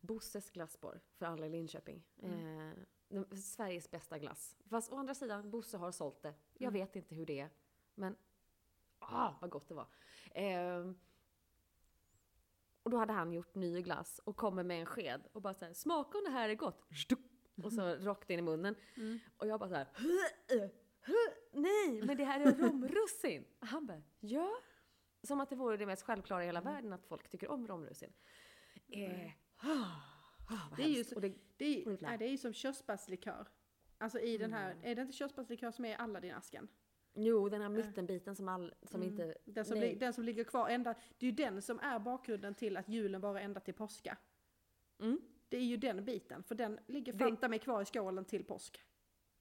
Bosses 0.00 0.50
glassbar 0.50 1.00
för 1.14 1.26
alla 1.26 1.46
i 1.46 1.48
Linköping. 1.50 2.02
Mm. 2.22 2.72
Eh, 3.10 3.24
Sveriges 3.36 3.90
bästa 3.90 4.18
glass. 4.18 4.56
Fast 4.68 4.92
å 4.92 4.96
andra 4.96 5.14
sidan, 5.14 5.50
Bosse 5.50 5.76
har 5.76 5.92
sålt 5.92 6.22
det. 6.22 6.34
Jag 6.58 6.68
Mm. 6.68 6.72
vet 6.80 6.96
inte 6.96 7.14
hur 7.14 7.26
det 7.26 7.40
är. 7.40 7.50
Men, 7.94 8.16
ah, 8.98 9.32
vad 9.40 9.50
gott 9.50 9.68
det 9.68 9.74
var. 9.74 9.86
Eh, 10.30 10.92
och 12.82 12.90
då 12.90 12.96
hade 12.96 13.12
han 13.12 13.32
gjort 13.32 13.54
ny 13.54 13.82
glass 13.82 14.20
och 14.24 14.36
kommer 14.36 14.62
med 14.62 14.80
en 14.80 14.86
sked 14.86 15.22
och 15.32 15.42
bara 15.42 15.54
såhär, 15.54 15.72
smaka 15.72 16.18
om 16.18 16.24
det 16.24 16.30
här 16.30 16.48
är 16.48 16.54
gott. 16.54 16.86
Och 17.64 17.72
så 17.72 17.96
rakt 17.96 18.30
in 18.30 18.38
i 18.38 18.42
munnen. 18.42 18.74
Mm. 18.96 19.18
Och 19.36 19.46
jag 19.46 19.60
bara 19.60 19.68
såhär, 19.68 19.86
"Huh, 19.94 20.68
huh, 21.06 21.32
nej, 21.52 22.02
men 22.02 22.16
det 22.16 22.24
här 22.24 22.40
är 22.40 22.52
romrussin. 22.52 23.44
Och 23.60 23.66
Han 23.66 23.86
bara, 23.86 24.02
ja. 24.20 24.50
Som 25.22 25.40
att 25.40 25.50
det 25.50 25.56
vore 25.56 25.76
det 25.76 25.86
mest 25.86 26.02
självklara 26.02 26.42
i 26.42 26.46
hela 26.46 26.60
Mm. 26.60 26.72
världen 26.74 26.92
att 26.92 27.06
folk 27.06 27.28
tycker 27.30 27.48
om 27.50 27.66
romrussin. 27.68 28.12
Eh, 28.88 29.30
ah, 29.56 30.76
Det 30.76 30.82
är 30.82 30.88
ju 30.88 30.94
hemskt. 30.94 31.10
så- 31.10 31.16
Och 31.16 31.22
det, 31.22 31.34
Det 31.56 31.64
är, 31.82 31.90
Oj, 31.90 31.98
nej, 32.00 32.18
det 32.18 32.24
är 32.24 32.30
ju 32.30 32.38
som 32.38 32.52
körsbärslikör. 32.52 33.48
Alltså 33.98 34.18
i 34.20 34.38
den 34.38 34.52
här, 34.52 34.70
Mm. 34.72 34.84
är 34.84 34.94
det 34.94 35.02
inte 35.02 35.12
körsbärslikör 35.12 35.70
som 35.70 35.84
är 35.84 35.90
i 35.90 35.94
Aladdin-asken? 35.94 36.68
Jo, 37.14 37.48
den 37.48 37.62
här 37.62 37.68
mittenbiten 37.68 38.36
som, 38.36 38.48
all, 38.48 38.74
som 38.82 39.02
Mm. 39.02 39.12
inte... 39.12 39.34
Den 39.44 39.64
som, 39.64 39.78
li, 39.80 39.94
den 39.94 40.12
som 40.12 40.24
ligger 40.24 40.44
kvar 40.44 40.68
ända, 40.68 40.94
det 41.18 41.26
är 41.26 41.30
ju 41.30 41.36
den 41.36 41.62
som 41.62 41.80
är 41.80 41.98
bakgrunden 41.98 42.54
till 42.54 42.76
att 42.76 42.88
julen 42.88 43.20
varar 43.20 43.40
ända 43.40 43.60
till 43.60 43.74
påska. 43.74 44.16
Mm. 45.00 45.20
Det 45.48 45.56
är 45.56 45.64
ju 45.64 45.76
den 45.76 46.04
biten, 46.04 46.42
för 46.42 46.54
den 46.54 46.78
ligger 46.86 47.12
fanta 47.12 47.48
mig 47.48 47.58
kvar 47.58 47.82
i 47.82 47.84
skålen 47.84 48.24
till 48.24 48.44
påsk. 48.44 48.84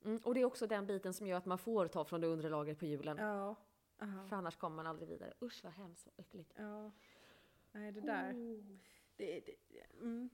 Mm. 0.06 0.18
Och 0.24 0.34
det 0.34 0.42
är 0.42 0.46
också 0.46 0.68
den 0.68 0.88
biten 0.88 1.14
som 1.14 1.28
gör 1.28 1.38
att 1.38 1.46
man 1.46 1.58
får 1.58 1.88
ta 1.88 2.06
från 2.06 2.22
det 2.22 2.28
undre 2.28 2.50
lagret 2.50 2.80
på 2.80 2.86
julen. 2.86 3.18
Ja. 3.18 3.56
Aha. 4.02 4.26
För 4.26 4.36
annars 4.36 4.56
kommer 4.56 4.76
man 4.76 4.88
aldrig 4.88 5.10
vidare. 5.10 5.34
Usch 5.42 5.64
vad 5.64 5.74
hemskt, 5.74 6.08
vad 6.08 6.20
äckligt. 6.20 6.54
Ja. 6.58 6.92
Nej, 7.72 7.92
det 7.92 8.02
där. 8.02 8.34
Oh. 8.34 8.78
Det, 9.16 9.40
det, 9.40 9.56
mm. 10.02 10.30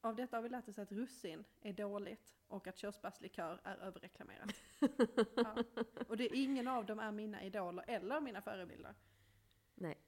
Av 0.00 0.16
detta 0.16 0.36
har 0.36 0.42
vi 0.42 0.48
lärt 0.48 0.68
oss 0.68 0.78
att 0.78 0.92
russin 0.92 1.44
är 1.60 1.72
dåligt 1.72 2.36
och 2.46 2.66
att 2.66 2.78
körsbärslikör 2.78 3.60
är 3.64 3.76
överreklamerat. 3.76 4.54
Ja. 5.36 5.56
Och 6.08 6.16
det, 6.16 6.26
ingen 6.36 6.68
av 6.68 6.86
dem 6.86 6.98
är 6.98 7.12
mina 7.12 7.44
idoler 7.44 7.84
eller 7.88 8.20
mina 8.20 8.42
förebilder. 8.42 8.94
Nej. 9.74 9.98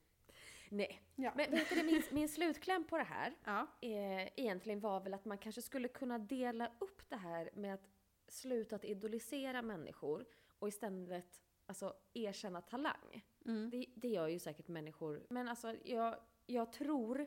Nej. 0.68 1.02
Ja. 1.14 1.32
Men 1.36 1.50
vet 1.50 1.70
du, 1.70 1.82
min, 1.82 2.02
min 2.10 2.28
slutkläm 2.28 2.84
på 2.84 2.98
det 2.98 3.04
här 3.04 3.34
ja. 3.44 3.66
eh, 3.80 4.40
egentligen 4.40 4.80
var 4.80 5.00
väl 5.00 5.14
att 5.14 5.24
man 5.24 5.38
kanske 5.38 5.62
skulle 5.62 5.88
kunna 5.88 6.18
dela 6.18 6.70
upp 6.78 7.02
det 7.08 7.16
här 7.16 7.50
med 7.54 7.74
att 7.74 7.88
sluta 8.28 8.76
att 8.76 8.84
idolisera 8.84 9.62
människor 9.62 10.26
och 10.58 10.68
istället 10.68 11.42
alltså, 11.66 11.94
erkänna 12.14 12.60
talang. 12.60 13.24
Mm. 13.44 13.70
Det, 13.70 13.86
det 13.94 14.08
gör 14.08 14.28
ju 14.28 14.38
säkert 14.38 14.68
människor. 14.68 15.26
Men 15.30 15.48
alltså, 15.48 15.74
jag, 15.84 16.16
jag 16.46 16.72
tror 16.72 17.26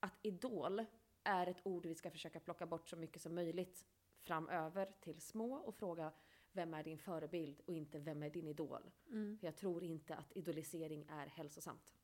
att 0.00 0.18
idol 0.22 0.84
är 1.24 1.46
ett 1.46 1.60
ord 1.62 1.86
vi 1.86 1.94
ska 1.94 2.10
försöka 2.10 2.40
plocka 2.40 2.66
bort 2.66 2.88
så 2.88 2.96
mycket 2.96 3.22
som 3.22 3.34
möjligt 3.34 3.86
framöver 4.20 4.92
till 5.00 5.20
små 5.20 5.54
och 5.54 5.74
fråga 5.74 6.12
vem 6.56 6.74
är 6.74 6.82
din 6.82 6.98
förebild 6.98 7.60
och 7.66 7.74
inte 7.74 7.98
vem 7.98 8.22
är 8.22 8.30
din 8.30 8.48
idol. 8.48 8.90
Mm. 9.10 9.38
För 9.38 9.46
jag 9.46 9.56
tror 9.56 9.84
inte 9.84 10.14
att 10.14 10.36
idolisering 10.36 11.06
är 11.08 11.26
hälsosamt. 11.26 11.94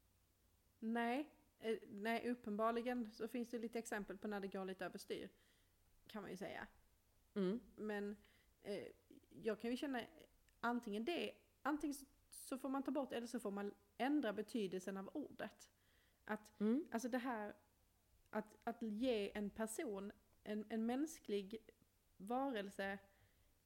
Nej, 0.78 1.28
eh, 1.58 1.78
nej, 1.88 2.30
uppenbarligen 2.30 3.10
så 3.10 3.28
finns 3.28 3.48
det 3.48 3.58
lite 3.58 3.78
exempel 3.78 4.18
på 4.18 4.28
när 4.28 4.40
det 4.40 4.48
går 4.48 4.64
lite 4.64 4.84
överstyr. 4.84 5.28
Kan 6.06 6.22
man 6.22 6.30
ju 6.30 6.36
säga. 6.36 6.66
Mm. 7.34 7.60
Men 7.76 8.16
eh, 8.62 8.86
jag 9.42 9.60
kan 9.60 9.70
ju 9.70 9.76
känna 9.76 10.00
antingen 10.60 11.04
det, 11.04 11.32
antingen 11.62 11.94
så, 11.94 12.06
så 12.28 12.58
får 12.58 12.68
man 12.68 12.82
ta 12.82 12.90
bort 12.90 13.12
eller 13.12 13.26
så 13.26 13.40
får 13.40 13.50
man 13.50 13.74
ändra 13.98 14.32
betydelsen 14.32 14.96
av 14.96 15.10
ordet. 15.14 15.68
Att, 16.24 16.60
Mm. 16.60 16.84
alltså 16.90 17.08
det 17.08 17.18
här, 17.18 17.54
att, 18.30 18.56
att 18.64 18.82
ge 18.82 19.30
en 19.34 19.50
person, 19.50 20.12
en, 20.42 20.64
en 20.68 20.86
mänsklig 20.86 21.58
varelse 22.16 22.98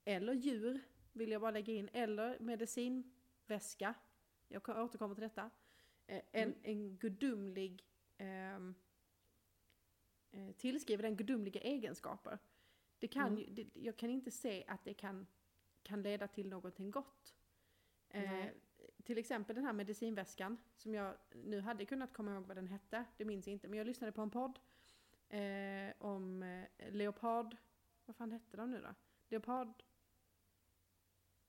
eller 0.07 0.33
djur, 0.33 0.79
vill 1.13 1.31
jag 1.31 1.41
bara 1.41 1.51
lägga 1.51 1.73
in, 1.73 1.89
eller 1.93 2.39
medicinväska, 2.39 3.93
jag 4.47 4.63
kan 4.63 4.77
återkomma 4.77 5.15
till 5.15 5.21
detta, 5.21 5.49
eh, 6.07 6.21
en, 6.31 6.49
Mm. 6.49 6.59
en 6.63 6.97
gudomlig, 6.97 7.85
ehm, 8.17 8.75
eh, 10.31 10.51
tillskriva 10.51 11.01
den 11.01 11.15
gudomliga 11.17 11.61
egenskaper. 11.61 12.39
Det 12.99 13.07
kan 13.07 13.27
Mm. 13.27 13.37
ju, 13.39 13.45
det, 13.45 13.67
jag 13.73 13.97
kan 13.97 14.09
inte 14.09 14.31
se 14.31 14.63
att 14.67 14.83
det 14.83 14.93
kan, 14.93 15.27
kan 15.83 16.01
leda 16.01 16.27
till 16.27 16.49
någonting 16.49 16.91
gott. 16.91 17.35
Eh, 18.09 18.45
till 19.03 19.17
exempel 19.17 19.55
den 19.55 19.65
här 19.65 19.73
medicinväskan 19.73 20.57
som 20.75 20.93
jag 20.93 21.15
nu 21.33 21.59
hade 21.61 21.85
kunnat 21.85 22.13
komma 22.13 22.33
ihåg 22.33 22.45
vad 22.45 22.57
den 22.57 22.67
hette, 22.67 23.05
det 23.17 23.25
minns 23.25 23.47
jag 23.47 23.51
inte, 23.53 23.67
men 23.67 23.77
jag 23.77 23.87
lyssnade 23.87 24.11
på 24.11 24.21
en 24.21 24.29
podd 24.29 24.59
eh, 25.29 25.93
om 25.97 26.43
eh, 26.43 26.91
leopard, 26.91 27.57
vad 28.05 28.15
fan 28.15 28.31
hette 28.31 28.57
de 28.57 28.71
nu 28.71 28.81
då? 28.81 28.95
Leopard 29.29 29.83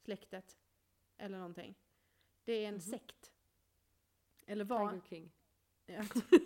släktet 0.09 0.59
eller 1.17 1.39
någonting. 1.39 1.75
Det 2.45 2.53
är 2.53 2.69
en 2.69 2.75
Mhm. 2.75 2.81
sekt. 2.81 3.33
Eller 4.47 4.65
var, 4.65 4.89
Tiger 4.91 5.03
King. 5.09 5.33
Ja, 5.87 6.03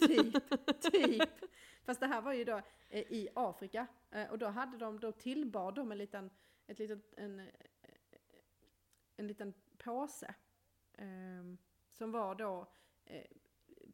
typ, 0.06 0.50
typ. 0.92 1.28
Fast 1.84 2.00
det 2.00 2.06
här 2.06 2.22
var 2.22 2.32
ju 2.32 2.44
då 2.44 2.62
eh, 2.88 3.12
i 3.12 3.28
Afrika. 3.34 3.86
Eh, 4.10 4.30
och 4.30 4.38
då 4.38 4.46
hade 4.46 4.76
de, 4.78 5.00
då 5.00 5.12
tillbad 5.12 5.74
de 5.74 5.92
en 5.92 5.98
liten, 5.98 6.30
ett 6.66 6.78
litet, 6.78 7.14
en, 7.16 7.40
eh, 7.40 7.46
en 9.16 9.26
liten 9.26 9.54
påse. 9.78 10.34
ehm, 10.94 11.58
som 11.92 12.12
var 12.12 12.34
då 12.34 12.66
eh, 13.04 13.26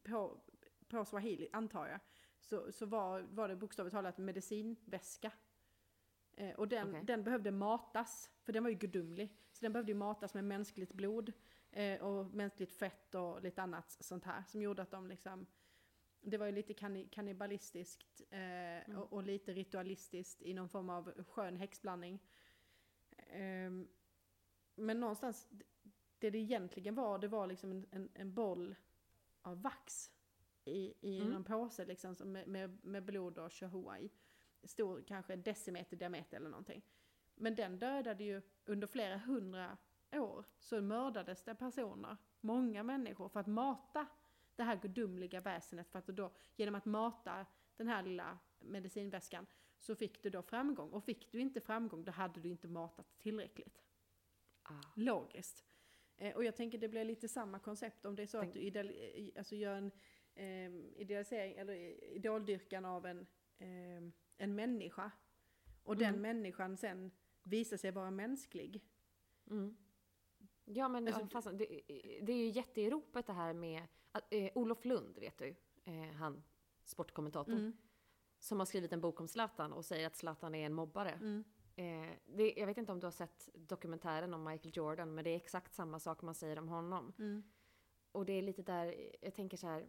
på, 0.02 0.40
på 0.88 1.04
swahili, 1.04 1.48
antar 1.52 1.86
jag. 1.86 2.00
Så, 2.40 2.72
så 2.72 2.86
var, 2.86 3.20
var 3.20 3.48
det 3.48 3.56
bokstavligt 3.56 3.94
talat 3.94 4.18
medicinväska. 4.18 5.32
Eh, 6.32 6.54
och 6.54 6.68
den, 6.68 6.88
Okej. 6.90 7.04
den 7.04 7.24
behövde 7.24 7.50
matas, 7.50 8.30
för 8.42 8.52
den 8.52 8.62
var 8.62 8.70
ju 8.70 8.76
gudomlig. 8.76 9.36
Så 9.58 9.64
den 9.64 9.72
behövde 9.72 9.92
ju 9.92 9.98
matas 9.98 10.34
med 10.34 10.44
mänskligt 10.44 10.92
blod 10.92 11.32
eh, 11.70 12.00
och 12.00 12.26
mänskligt 12.26 12.72
fett 12.72 13.14
och 13.14 13.42
lite 13.42 13.62
annat 13.62 13.96
sånt 14.00 14.24
här. 14.24 14.42
Som 14.42 14.62
gjorde 14.62 14.82
att 14.82 14.90
de 14.90 15.08
liksom, 15.08 15.46
det 16.20 16.38
var 16.38 16.46
ju 16.46 16.52
lite 16.52 16.74
kanni, 16.74 17.08
kannibalistiskt 17.10 18.22
eh, 18.30 18.98
och, 18.98 19.12
och 19.12 19.22
lite 19.22 19.52
ritualistiskt 19.52 20.42
i 20.42 20.54
någon 20.54 20.68
form 20.68 20.90
av 20.90 21.24
skön 21.24 21.56
häxblandning. 21.56 22.20
Ehm, 23.16 23.88
men 24.74 25.00
någonstans, 25.00 25.48
det 26.18 26.30
det 26.30 26.38
egentligen 26.38 26.94
var, 26.94 27.18
det 27.18 27.28
var 27.28 27.46
liksom 27.46 27.72
en, 27.72 27.86
en, 27.90 28.08
en 28.14 28.34
boll 28.34 28.74
av 29.42 29.62
vax 29.62 30.10
i, 30.64 30.94
i 31.00 31.20
Mm. 31.20 31.32
någon 31.32 31.44
påse 31.44 31.84
liksom, 31.84 32.14
som 32.14 32.32
med, 32.32 32.48
med, 32.48 32.84
med 32.84 33.04
blod 33.04 33.38
och 33.38 33.50
tjohoa 33.50 33.98
i. 33.98 34.10
Stor, 34.62 35.02
kanske 35.06 35.32
en 35.32 35.42
decimeter 35.42 35.96
diameter 35.96 36.36
eller 36.36 36.50
någonting. 36.50 36.82
Men 37.34 37.54
den 37.54 37.78
dödade 37.78 38.24
ju 38.24 38.42
under 38.68 38.86
flera 38.86 39.16
hundra 39.18 39.76
år 40.12 40.44
så 40.58 40.80
mördades 40.80 41.42
det 41.44 41.54
personer, 41.54 42.16
många 42.40 42.82
människor, 42.82 43.28
för 43.28 43.40
att 43.40 43.46
mata 43.46 44.06
det 44.56 44.62
här 44.62 44.76
gudomliga 44.76 45.40
väsenet. 45.40 45.90
För 45.90 45.98
att 45.98 46.06
då, 46.06 46.32
genom 46.56 46.74
att 46.74 46.84
mata 46.84 47.46
den 47.76 47.88
här 47.88 48.02
lilla 48.02 48.38
medicinväskan 48.58 49.46
så 49.78 49.94
fick 49.94 50.22
du 50.22 50.30
då 50.30 50.42
framgång. 50.42 50.90
Och 50.90 51.04
fick 51.04 51.32
du 51.32 51.40
inte 51.40 51.60
framgång 51.60 52.04
då 52.04 52.12
hade 52.12 52.40
du 52.40 52.48
inte 52.48 52.68
matat 52.68 53.18
tillräckligt. 53.18 53.82
Ah. 54.62 54.72
Logiskt. 54.96 55.64
Eh, 56.16 56.36
och 56.36 56.44
jag 56.44 56.56
tänker 56.56 56.78
det 56.78 56.88
blir 56.88 57.04
lite 57.04 57.28
samma 57.28 57.58
koncept 57.58 58.04
om 58.04 58.16
det 58.16 58.22
är 58.22 58.26
så 58.26 58.40
Tänk- 58.40 58.48
att 58.50 58.54
du 58.54 58.60
ideal, 58.60 58.92
alltså 59.38 59.56
gör 59.56 59.74
en 59.74 59.90
eh, 60.34 61.00
idealisering 61.00 61.54
eller 61.56 61.74
idoldyrkan 62.14 62.84
av 62.84 63.06
en, 63.06 63.26
eh, 63.58 64.12
en 64.36 64.54
människa. 64.54 65.10
Och 65.82 65.96
den 65.96 66.08
Mm. 66.08 66.22
människan 66.22 66.76
sen 66.76 67.10
visar 67.48 67.76
sig 67.76 67.90
vara 67.90 68.10
mänsklig. 68.10 68.84
Mm. 69.50 69.76
Ja 70.64 70.88
men 70.88 71.08
Alltså, 71.08 71.26
fast, 71.26 71.48
det, 71.58 71.80
det 72.22 72.32
är 72.32 72.36
ju 72.36 72.48
jätteropet 72.48 73.26
det 73.26 73.32
här 73.32 73.52
med 73.52 73.82
eh, 74.30 74.50
Olof 74.54 74.84
Lund 74.84 75.18
vet 75.18 75.38
du, 75.38 75.54
eh, 75.84 76.12
han 76.14 76.42
sportkommentatorn, 76.84 77.58
Mm. 77.58 77.76
som 78.38 78.58
har 78.58 78.66
skrivit 78.66 78.92
en 78.92 79.00
bok 79.00 79.20
om 79.20 79.28
Zlatan 79.28 79.72
och 79.72 79.84
säger 79.84 80.06
att 80.06 80.16
Zlatan 80.16 80.54
är 80.54 80.66
en 80.66 80.74
mobbare. 80.74 81.10
Mm. 81.10 81.44
Eh, 81.76 82.16
det, 82.26 82.52
jag 82.56 82.66
vet 82.66 82.78
inte 82.78 82.92
om 82.92 83.00
du 83.00 83.06
har 83.06 83.10
sett 83.12 83.48
dokumentären 83.54 84.34
om 84.34 84.44
Michael 84.44 84.76
Jordan, 84.76 85.14
men 85.14 85.24
det 85.24 85.30
är 85.30 85.36
exakt 85.36 85.74
samma 85.74 85.98
sak 86.00 86.22
man 86.22 86.34
säger 86.34 86.58
om 86.58 86.68
honom. 86.68 87.12
Mm. 87.18 87.42
Och 88.12 88.26
det 88.26 88.32
är 88.32 88.42
lite 88.42 88.62
där, 88.62 89.10
jag 89.20 89.34
tänker 89.34 89.56
så 89.56 89.66
här, 89.66 89.88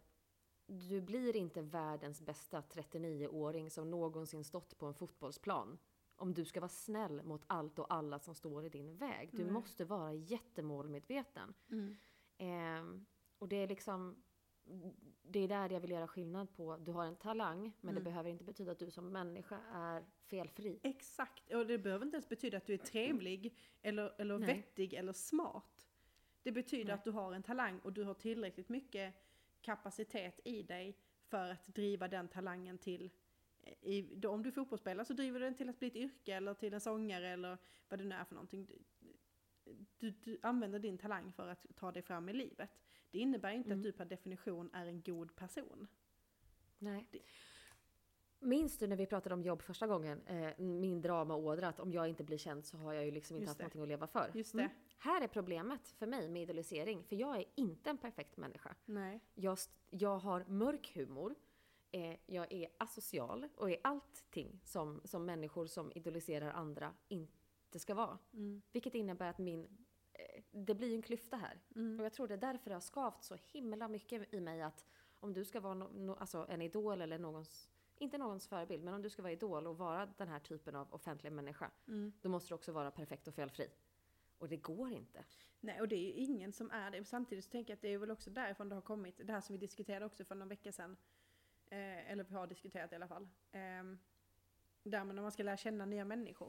du 0.66 1.02
blir 1.02 1.36
inte 1.36 1.62
världens 1.62 2.22
bästa 2.22 2.62
39-åring 2.62 3.70
som 3.72 3.92
någonsin 3.92 4.44
stått 4.44 4.78
på 4.78 4.86
en 4.86 4.94
fotbollsplan. 4.94 5.78
Om 6.20 6.34
du 6.34 6.46
ska 6.46 6.60
vara 6.60 6.70
snäll 6.70 7.24
mot 7.24 7.44
allt 7.48 7.80
och 7.80 7.94
alla 7.94 8.20
som 8.20 8.36
står 8.36 8.66
i 8.66 8.70
din 8.70 8.98
väg. 8.98 9.30
Du 9.32 9.44
Nej. 9.44 9.52
måste 9.52 9.86
vara 9.86 10.14
jättemålmedveten. 10.14 11.54
Mm. 11.72 11.96
Ehm, 12.38 13.06
och 13.38 13.48
det 13.48 13.56
är 13.56 13.68
liksom, 13.68 14.24
det 15.22 15.40
är 15.40 15.48
där 15.48 15.70
jag 15.70 15.80
vill 15.80 15.92
göra 15.92 16.08
skillnad 16.08 16.54
på, 16.56 16.78
du 16.78 16.92
har 16.92 17.06
en 17.06 17.16
talang, 17.16 17.62
men 17.82 17.96
det 17.96 18.02
Mm. 18.02 18.04
behöver 18.04 18.30
inte 18.30 18.44
betyda 18.44 18.72
att 18.72 18.80
du 18.80 18.92
som 18.92 19.12
människa 19.12 19.60
är 19.74 20.06
felfri. 20.28 20.80
Exakt, 20.84 21.54
och 21.54 21.68
det 21.68 21.78
behöver 21.78 22.06
inte 22.06 22.16
ens 22.16 22.30
betyda 22.30 22.58
att 22.58 22.66
du 22.66 22.74
är 22.74 22.78
trevlig 22.78 23.56
eller, 23.82 24.14
eller 24.22 24.38
Nej. 24.40 24.56
vettig 24.56 24.94
eller 24.94 25.14
smart. 25.14 25.88
Det 26.44 26.52
betyder 26.52 26.86
Nej. 26.86 26.94
att 26.94 27.04
du 27.04 27.12
har 27.12 27.34
en 27.34 27.44
talang 27.44 27.80
och 27.80 27.94
du 27.94 28.04
har 28.04 28.14
tillräckligt 28.14 28.70
mycket 28.70 29.16
kapacitet 29.62 30.40
i 30.44 30.64
dig 30.64 30.98
för 31.28 31.50
att 31.52 31.68
driva 31.68 32.08
den 32.08 32.28
talangen 32.28 32.78
till 32.78 33.06
eh, 33.06 33.10
i, 33.82 34.26
om 34.28 34.44
du 34.44 34.50
är 34.50 34.54
fotbollsspelare 34.54 35.06
så 35.06 35.14
driver 35.14 35.40
du 35.40 35.46
den 35.46 35.56
till 35.56 35.70
att 35.70 35.80
bli 35.80 35.88
ett 35.88 35.96
yrke 35.96 36.34
eller 36.36 36.54
till 36.54 36.74
en 36.74 36.82
sångare 36.82 37.28
eller 37.30 37.58
vad 37.90 38.00
det 38.00 38.06
nu 38.06 38.16
är 38.16 38.24
för 38.26 38.36
någonting. 38.36 38.68
Du, 39.98 40.12
du, 40.12 40.40
använder 40.42 40.80
din 40.80 40.98
talang 40.98 41.32
för 41.32 41.48
att 41.48 41.66
ta 41.76 41.92
dig 41.92 42.02
fram 42.02 42.30
i 42.30 42.34
livet. 42.34 42.70
Det 43.12 43.20
innebär 43.20 43.52
inte 43.52 43.68
Mm. 43.70 43.80
att 43.80 43.84
du 43.84 43.92
per 43.92 44.06
definition 44.06 44.70
är 44.74 44.86
en 44.86 45.02
god 45.02 45.36
person. 45.36 45.88
Nej. 46.78 47.08
Det- 47.12 47.20
Minns 48.42 48.78
du 48.78 48.88
när 48.88 48.96
vi 48.96 49.06
pratade 49.06 49.36
om 49.36 49.44
jobb 49.44 49.62
första 49.62 49.88
gången, 49.88 50.22
eh, 50.28 50.58
min 50.60 51.02
dramaådra, 51.02 51.68
att 51.68 51.80
om 51.80 51.92
jag 51.92 52.08
inte 52.08 52.24
blir 52.24 52.38
känd 52.38 52.66
så 52.66 52.78
har 52.78 52.94
jag 52.94 53.06
ju 53.06 53.12
liksom 53.12 53.36
inte 53.36 53.42
Just 53.44 53.50
haft 53.50 53.58
det. 53.58 53.64
någonting 53.64 53.82
att 53.82 53.88
leva 53.88 54.08
för. 54.08 54.32
Just 54.34 54.54
det. 54.58 54.70
Här 54.98 55.22
är 55.22 55.28
problemet 55.28 55.88
för 55.88 56.08
mig 56.08 56.30
med 56.30 56.42
idolisering, 56.42 57.04
för 57.04 57.16
jag 57.16 57.38
är 57.38 57.46
inte 57.56 57.90
en 57.90 57.98
perfekt 57.98 58.38
människa. 58.38 58.76
Nej. 58.86 59.20
Jag, 59.36 59.58
jag 59.90 60.18
har 60.20 60.46
mörk 60.48 60.92
humor, 60.96 61.36
eh, 61.92 62.16
jag 62.26 62.52
är 62.52 62.68
asocial 62.78 63.48
och 63.56 63.72
är 63.72 63.78
allting 63.84 64.62
som, 64.64 65.02
som 65.04 65.26
människor 65.26 65.68
som 65.68 65.92
idoliserar 65.92 66.52
andra 66.52 66.94
inte 67.08 67.80
ska 67.80 67.94
vara. 67.94 68.18
Mm. 68.34 68.62
Vilket 68.72 68.96
innebär 68.96 69.30
att 69.30 69.38
min 69.38 69.78
eh, 70.14 70.44
det 70.52 70.76
blir 70.76 70.96
en 70.96 71.02
klyfta 71.02 71.38
här. 71.38 71.60
Mm. 71.76 72.00
Och 72.00 72.06
jag 72.06 72.14
tror 72.14 72.28
det 72.28 72.34
är 72.34 72.38
därför 72.38 72.70
det 72.70 72.76
har 72.76 72.82
skavt 72.82 73.24
så 73.24 73.36
himla 73.36 73.88
mycket 73.88 74.34
i 74.34 74.40
mig 74.40 74.62
att 74.62 74.86
om 75.20 75.34
du 75.34 75.46
ska 75.46 75.60
vara 75.60 75.74
no, 75.74 75.90
no, 75.94 76.12
alltså 76.12 76.46
en 76.50 76.62
idol 76.62 77.02
eller 77.02 77.20
någons, 77.20 77.70
inte 77.98 78.18
någons 78.18 78.48
förebild, 78.48 78.84
men 78.84 78.94
om 78.94 79.02
du 79.02 79.10
ska 79.10 79.22
vara 79.22 79.34
idol 79.34 79.68
och 79.68 79.78
vara 79.78 80.06
den 80.18 80.28
här 80.28 80.40
typen 80.40 80.76
av 80.76 80.94
offentlig 80.94 81.32
människa, 81.32 81.72
Mm. 81.88 82.14
då 82.22 82.30
måste 82.30 82.50
du 82.50 82.56
också 82.56 82.72
vara 82.72 82.92
perfekt 82.92 83.28
och 83.28 83.36
felfri. 83.36 83.70
Och 84.38 84.50
det 84.50 84.58
går 84.58 84.92
inte. 84.92 85.26
Nej, 85.60 85.82
och 85.82 85.88
det 85.88 85.96
är 85.96 86.00
ju 86.04 86.12
ingen 86.12 86.54
som 86.54 86.72
är 86.72 86.92
det. 86.92 87.04
Samtidigt 87.04 87.46
så 87.46 87.52
tänker 87.52 87.72
jag 87.72 87.76
att 87.76 87.82
det 87.82 87.94
är 87.94 87.98
väl 87.98 88.12
också 88.12 88.30
därifrån 88.30 88.70
det 88.70 88.76
har 88.76 88.82
kommit, 88.82 89.22
det 89.24 89.34
här 89.34 89.42
som 89.42 89.54
vi 89.54 89.60
diskuterade 89.60 90.06
också 90.06 90.26
för 90.26 90.36
någon 90.36 90.48
vecka 90.48 90.72
sedan. 90.72 90.98
Eh, 91.70 92.12
eller 92.12 92.24
vi 92.24 92.36
har 92.36 92.48
diskuterat 92.48 92.92
i 92.92 92.96
alla 92.96 93.08
fall. 93.08 93.28
Eh, 93.52 93.84
där 94.84 95.04
man 95.04 95.16
när 95.16 95.22
man 95.22 95.32
ska 95.32 95.44
lära 95.44 95.58
känna 95.58 95.86
nya 95.86 96.06
människor. 96.06 96.48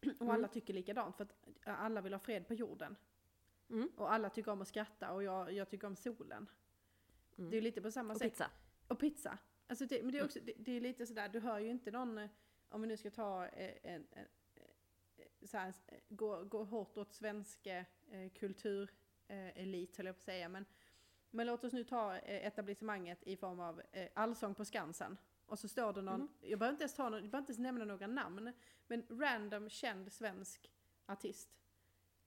Och 0.00 0.06
Mm. 0.22 0.30
alla 0.30 0.48
tycker 0.48 0.74
likadant 0.74 1.16
för 1.16 1.24
att 1.24 1.34
alla 1.64 2.00
vill 2.00 2.12
ha 2.12 2.18
fred 2.20 2.46
på 2.48 2.54
jorden. 2.54 2.96
Mm. 3.70 3.88
Och 3.96 4.12
alla 4.12 4.30
tycker 4.30 4.52
om 4.52 4.62
att 4.62 4.68
skratta 4.68 5.12
och 5.12 5.22
jag, 5.22 5.52
jag 5.52 5.68
tycker 5.68 5.86
om 5.86 5.96
solen. 5.96 6.50
Mm. 7.38 7.50
Det 7.50 7.56
är 7.56 7.60
lite 7.62 7.80
på 7.82 7.90
samma 7.90 8.12
Och 8.14 8.18
sätt. 8.18 8.32
pizza. 8.32 8.50
Och 8.88 8.98
pizza. 8.98 9.38
Alltså 9.66 9.86
det, 9.86 10.02
men 10.02 10.12
det 10.12 10.18
är 10.18 10.20
Mm. 10.20 10.26
också, 10.26 10.40
det, 10.42 10.52
det 10.58 10.72
är 10.72 10.80
lite 10.80 11.06
sådär, 11.06 11.28
du 11.28 11.40
hör 11.40 11.58
ju 11.58 11.68
inte 11.70 11.90
någon, 11.90 12.18
eh, 12.18 12.30
om 12.68 12.80
vi 12.82 12.88
nu 12.88 12.96
ska 12.96 13.10
ta 13.10 13.46
eh, 13.46 13.74
en, 13.82 14.06
en, 14.10 14.26
eh, 14.54 15.24
så 15.46 15.56
här, 15.56 15.74
gå, 16.08 16.44
gå 16.44 16.64
hårt 16.64 16.96
åt 16.98 17.12
svensk 17.12 17.66
eh, 17.66 17.84
kulturelit 18.34 19.96
höll 19.96 20.06
jag 20.06 20.14
på 20.14 20.18
att 20.18 20.24
säga, 20.24 20.48
men, 20.48 20.64
men 21.30 21.46
låt 21.46 21.64
oss 21.64 21.72
nu 21.72 21.84
ta 21.84 22.16
eh, 22.16 22.46
etablissemanget 22.46 23.22
i 23.22 23.36
form 23.36 23.60
av 23.60 23.82
eh, 23.92 24.08
Allsång 24.14 24.54
på 24.54 24.64
Skansen. 24.64 25.16
Och 25.46 25.58
så 25.58 25.68
står 25.68 25.92
det 25.92 26.02
någon, 26.02 26.20
Mhm. 26.20 26.28
jag 26.40 26.58
behöver 26.58 26.72
inte 26.74 26.82
ens 26.82 26.94
ta 26.94 27.02
någon, 27.08 27.12
jag 27.22 27.30
behöver 27.30 27.38
inte 27.38 27.50
ens 27.52 27.58
nämna 27.58 27.84
några 27.84 28.06
namn, 28.06 28.52
men 28.86 29.06
random 29.10 29.68
känd 29.68 30.12
svensk 30.12 30.72
artist. 31.06 31.50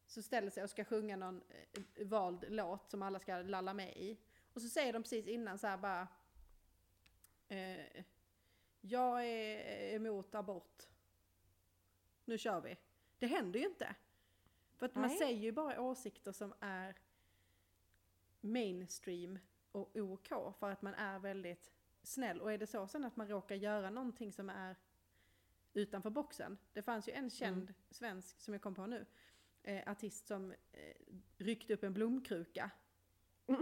Så 0.07 0.21
ställer 0.21 0.49
sig 0.49 0.63
och 0.63 0.69
ska 0.69 0.83
sjunga 0.85 1.15
någon 1.15 1.41
eh, 1.49 2.07
vald 2.07 2.45
låt 2.49 2.91
som 2.91 3.01
alla 3.01 3.19
ska 3.19 3.37
lalla 3.37 3.73
med 3.73 3.97
i. 3.97 4.17
Och 4.53 4.61
så 4.61 4.69
säger 4.69 4.93
de 4.93 5.03
precis 5.03 5.27
innan 5.27 5.57
så 5.59 5.67
här 5.67 5.77
bara 5.77 6.07
eh, 7.47 8.03
Jag 8.81 9.25
är 9.27 9.95
emot 9.95 10.35
abort. 10.35 10.83
Nu 12.25 12.37
kör 12.37 12.61
vi. 12.61 12.77
Det 13.19 13.27
händer 13.27 13.59
ju 13.59 13.65
inte. 13.65 13.95
För 14.75 14.85
att 14.85 14.95
man 14.95 15.07
Nej. 15.07 15.17
säger 15.17 15.39
ju 15.39 15.51
bara 15.51 15.81
åsikter 15.81 16.31
som 16.31 16.53
är 16.59 16.95
mainstream 18.43 19.39
och 19.71 19.95
OK 19.95 20.27
för 20.59 20.71
att 20.71 20.81
man 20.81 20.93
är 20.93 21.19
väldigt 21.19 21.71
snäll. 22.03 22.41
Och 22.41 22.53
är 22.53 22.57
det 22.57 22.67
så 22.67 22.87
sen 22.87 23.05
att 23.05 23.15
man 23.15 23.27
råkar 23.27 23.55
göra 23.55 23.89
någonting 23.89 24.31
som 24.31 24.49
är 24.49 24.75
utanför 25.73 26.09
boxen. 26.09 26.57
Det 26.73 26.81
fanns 26.81 27.07
ju 27.09 27.13
en 27.13 27.29
känd 27.29 27.61
Mm. 27.63 27.73
svensk, 27.89 28.41
som 28.41 28.53
jag 28.53 28.61
kom 28.61 28.75
på 28.75 28.85
nu, 28.85 29.05
eh, 29.63 29.91
artist 29.91 30.27
som 30.27 30.51
eh, 30.51 30.57
ryckte 31.37 31.73
upp 31.73 31.83
en 31.83 31.93
blomkruka. 31.93 32.69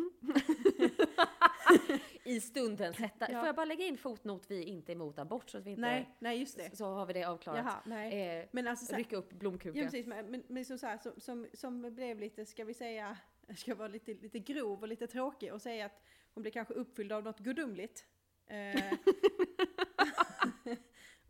I 2.23 2.41
stundens 2.41 2.97
hetta. 2.97 3.27
Ja. 3.31 3.39
Får 3.39 3.45
jag 3.47 3.55
bara 3.55 3.65
lägga 3.65 3.85
in 3.85 3.97
fotnot, 3.97 4.45
vi 4.51 4.59
är 4.59 4.63
inte 4.67 4.91
emot 4.91 5.19
abort 5.19 5.49
så 5.49 5.57
att 5.57 5.65
vi 5.65 5.69
inte... 5.69 5.81
Nej, 5.81 6.15
nej 6.19 6.39
just 6.39 6.57
det. 6.57 6.77
Så 6.77 6.85
har 6.85 7.05
vi 7.05 7.13
det 7.13 7.23
avklarat. 7.23 7.65
Jaha, 7.65 7.81
nej. 7.85 8.39
Eh, 8.39 8.45
Men 8.51 8.67
alltså 8.67 8.95
rycka 8.95 9.15
upp 9.15 9.33
blomkruka. 9.33 9.79
Ja 9.79 9.83
precis, 9.85 10.07
men, 10.07 10.25
men, 10.31 10.43
men 10.47 10.65
så, 10.65 10.77
så 10.77 10.87
här, 10.87 10.97
som, 10.97 11.11
som, 11.17 11.47
som 11.53 11.95
blev 11.95 12.19
lite, 12.19 12.45
ska 12.45 12.65
vi 12.65 12.73
säga, 12.73 13.17
jag 13.47 13.57
ska 13.57 13.75
vara 13.75 13.87
lite, 13.87 14.13
lite 14.13 14.39
grov 14.39 14.81
och 14.81 14.87
lite 14.87 15.07
tråkig 15.07 15.53
och 15.53 15.61
säga 15.61 15.85
att 15.85 16.01
hon 16.33 16.41
blev 16.41 16.51
kanske 16.51 16.73
uppfylld 16.73 17.11
av 17.11 17.23
något 17.23 17.39
gudomligt. 17.39 18.05
Eh, 18.47 18.93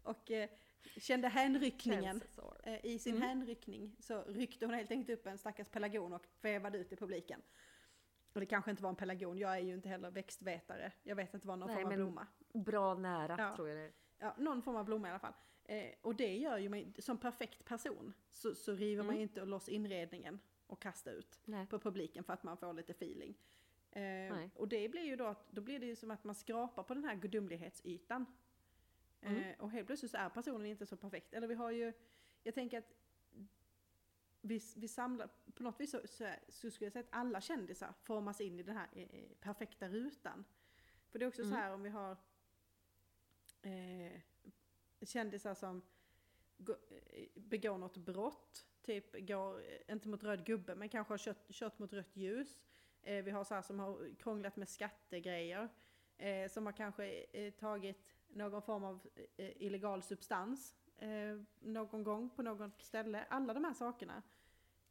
och 0.03 0.31
eh, 0.31 0.49
kände 0.97 1.27
hänryckningen. 1.27 2.21
Eh, 2.63 2.85
I 2.85 2.99
sin 2.99 3.15
Mm. 3.15 3.27
hänryckning 3.27 3.95
så 3.99 4.23
ryckte 4.23 4.65
hon 4.65 4.75
helt 4.75 4.91
enkelt 4.91 5.19
upp 5.19 5.27
en 5.27 5.37
stackars 5.37 5.67
pelargon 5.69 6.13
och 6.13 6.25
vevade 6.41 6.77
ut 6.77 6.91
i 6.91 6.95
publiken. 6.95 7.41
Och 8.33 8.39
det 8.39 8.45
kanske 8.45 8.71
inte 8.71 8.83
var 8.83 8.89
en 8.89 8.95
pelargon, 8.95 9.37
jag 9.37 9.53
är 9.55 9.59
ju 9.59 9.73
inte 9.73 9.89
heller 9.89 10.11
växtvetare. 10.11 10.91
Jag 11.03 11.15
vet 11.15 11.35
att 11.35 11.41
det 11.41 11.47
var 11.47 11.55
någon 11.57 11.67
Nej, 11.67 11.75
form 11.83 11.91
av 11.91 11.95
blomma. 11.95 12.27
Bra 12.53 12.93
nära 12.95 13.35
Ja. 13.39 13.55
tror 13.55 13.67
jag 13.69 13.77
det 13.77 13.83
är. 13.83 13.91
Ja, 14.19 14.35
någon 14.37 14.61
form 14.61 14.75
av 14.75 14.85
blomma 14.85 15.07
i 15.07 15.11
alla 15.11 15.19
fall. 15.19 15.33
Eh, 15.63 15.89
och 16.01 16.15
det 16.15 16.37
gör 16.37 16.57
ju 16.57 16.69
mig, 16.69 16.93
som 16.99 17.17
perfekt 17.17 17.65
person, 17.65 18.13
så, 18.31 18.55
så 18.55 18.71
river 18.73 19.03
man 19.03 19.09
Mm. 19.09 19.15
ju 19.17 19.23
inte 19.23 19.45
loss 19.45 19.69
inredningen 19.69 20.39
och 20.71 20.79
kastar 20.81 21.11
ut 21.11 21.39
Nej. 21.45 21.67
på 21.67 21.79
publiken 21.79 22.23
för 22.23 22.33
att 22.33 22.43
man 22.43 22.57
får 22.57 22.73
lite 22.73 22.91
feeling. 22.91 23.37
Eh, 23.91 24.47
och 24.55 24.67
det 24.67 24.89
blir 24.89 25.03
ju 25.03 25.15
då 25.15 25.35
då 25.49 25.61
blir 25.61 25.79
det 25.79 25.85
ju 25.85 25.95
som 25.95 26.11
att 26.11 26.23
man 26.23 26.35
skrapar 26.35 26.83
på 26.83 26.93
den 26.93 27.03
här 27.03 27.15
gudomlighetsytan. 27.15 28.25
Mm. 29.21 29.43
Eh, 29.43 29.59
och 29.59 29.71
helt 29.71 29.87
plötsligt 29.87 30.11
så 30.11 30.17
är 30.17 30.29
personen 30.29 30.65
inte 30.65 30.85
så 30.85 30.97
perfekt. 30.97 31.33
Eller 31.33 31.47
vi 31.47 31.55
har 31.55 31.71
ju, 31.71 31.93
jag 32.43 32.53
tänker 32.53 32.77
att 32.77 32.93
vi, 34.41 34.61
vi 34.75 34.87
samlar, 34.87 35.29
på 35.53 35.63
något 35.63 35.79
vis 35.79 35.91
så, 35.91 35.99
så, 36.05 36.29
så 36.49 36.71
skulle 36.71 36.85
jag 36.85 36.93
säga 36.93 37.03
att 37.03 37.15
alla 37.15 37.41
kändisar 37.41 37.93
formas 38.03 38.41
in 38.41 38.59
i 38.59 38.63
den 38.63 38.77
här 38.77 38.87
eh, 38.93 39.29
perfekta 39.39 39.89
rutan. 39.89 40.45
För 41.09 41.19
det 41.19 41.25
är 41.25 41.27
också 41.27 41.43
så 41.43 41.47
Mm. 41.47 41.59
här 41.59 41.73
om 41.73 41.83
vi 41.83 41.89
har 41.89 42.17
eh, 43.61 44.21
kändisar 45.01 45.53
som 45.53 45.81
eh, 46.57 47.27
begår 47.35 47.77
något 47.77 47.97
brott, 47.97 48.65
typ 48.81 49.27
går, 49.27 49.59
eh, 49.59 49.93
inte 49.93 50.09
mot 50.09 50.23
röd 50.23 50.45
gubbe, 50.45 50.75
men 50.75 50.89
kanske 50.89 51.13
har 51.13 51.17
kört, 51.17 51.51
kört 51.51 51.79
mot 51.79 51.93
rött 51.93 52.17
ljus. 52.17 52.61
Eh, 53.01 53.23
vi 53.23 53.31
har 53.31 53.43
så 53.43 53.53
här 53.53 53.61
som 53.61 53.79
har 53.79 54.15
krånglat 54.15 54.55
med 54.55 54.69
skattegrejer, 54.69 55.69
eh, 56.17 56.49
som 56.49 56.65
har 56.65 56.73
kanske 56.73 57.25
eh, 57.33 57.53
tagit 57.53 58.15
någon 58.27 58.61
form 58.61 58.83
av 58.83 59.09
eh, 59.37 59.51
illegal 59.55 60.03
substans 60.03 60.75
eh, 60.97 61.41
någon 61.59 62.03
gång 62.03 62.29
på 62.29 62.41
något 62.41 62.81
ställe. 62.81 63.25
Alla 63.29 63.53
de 63.53 63.63
här 63.63 63.73
sakerna. 63.73 64.21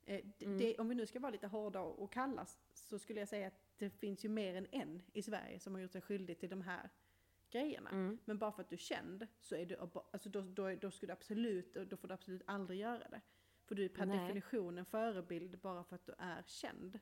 Mm. 0.06 0.58
det, 0.58 0.78
om 0.78 0.88
vi 0.88 0.94
nu 0.94 1.06
ska 1.06 1.20
vara 1.20 1.32
lite 1.32 1.46
hårda 1.46 1.80
och, 1.80 2.12
kalla 2.12 2.46
så 2.72 2.98
skulle 2.98 3.20
jag 3.20 3.28
säga 3.28 3.46
att 3.46 3.60
det 3.78 3.90
finns 3.90 4.24
ju 4.24 4.28
mer 4.28 4.54
än 4.54 4.66
en 4.70 5.02
i 5.12 5.22
Sverige 5.22 5.60
som 5.60 5.74
har 5.74 5.80
gjort 5.80 5.92
sig 5.92 6.00
skyldig 6.00 6.38
till 6.38 6.48
de 6.48 6.62
här 6.62 6.90
grejerna. 7.50 7.90
Mm. 7.90 8.18
Men 8.24 8.38
bara 8.38 8.52
för 8.52 8.62
att 8.62 8.68
du 8.68 8.74
är 8.74 8.78
känd 8.78 9.26
så 9.40 9.56
är 9.56 9.66
du, 9.66 9.76
alltså 10.10 10.28
då, 10.28 10.40
då, 10.40 10.74
då 10.74 10.90
ska 10.90 11.06
du 11.06 11.12
absolut, 11.12 11.74
då 11.74 11.96
får 11.96 12.08
du 12.08 12.14
absolut 12.14 12.42
aldrig 12.46 12.80
göra 12.80 13.08
det. 13.08 13.20
För 13.70 13.74
du 13.74 13.84
är 13.84 13.88
per 13.88 14.06
Nej. 14.06 14.18
definition 14.18 14.78
en 14.78 14.84
förebild 14.84 15.58
bara 15.58 15.84
för 15.84 15.94
att 15.96 16.06
du 16.06 16.12
är 16.18 16.42
känd. 16.46 16.98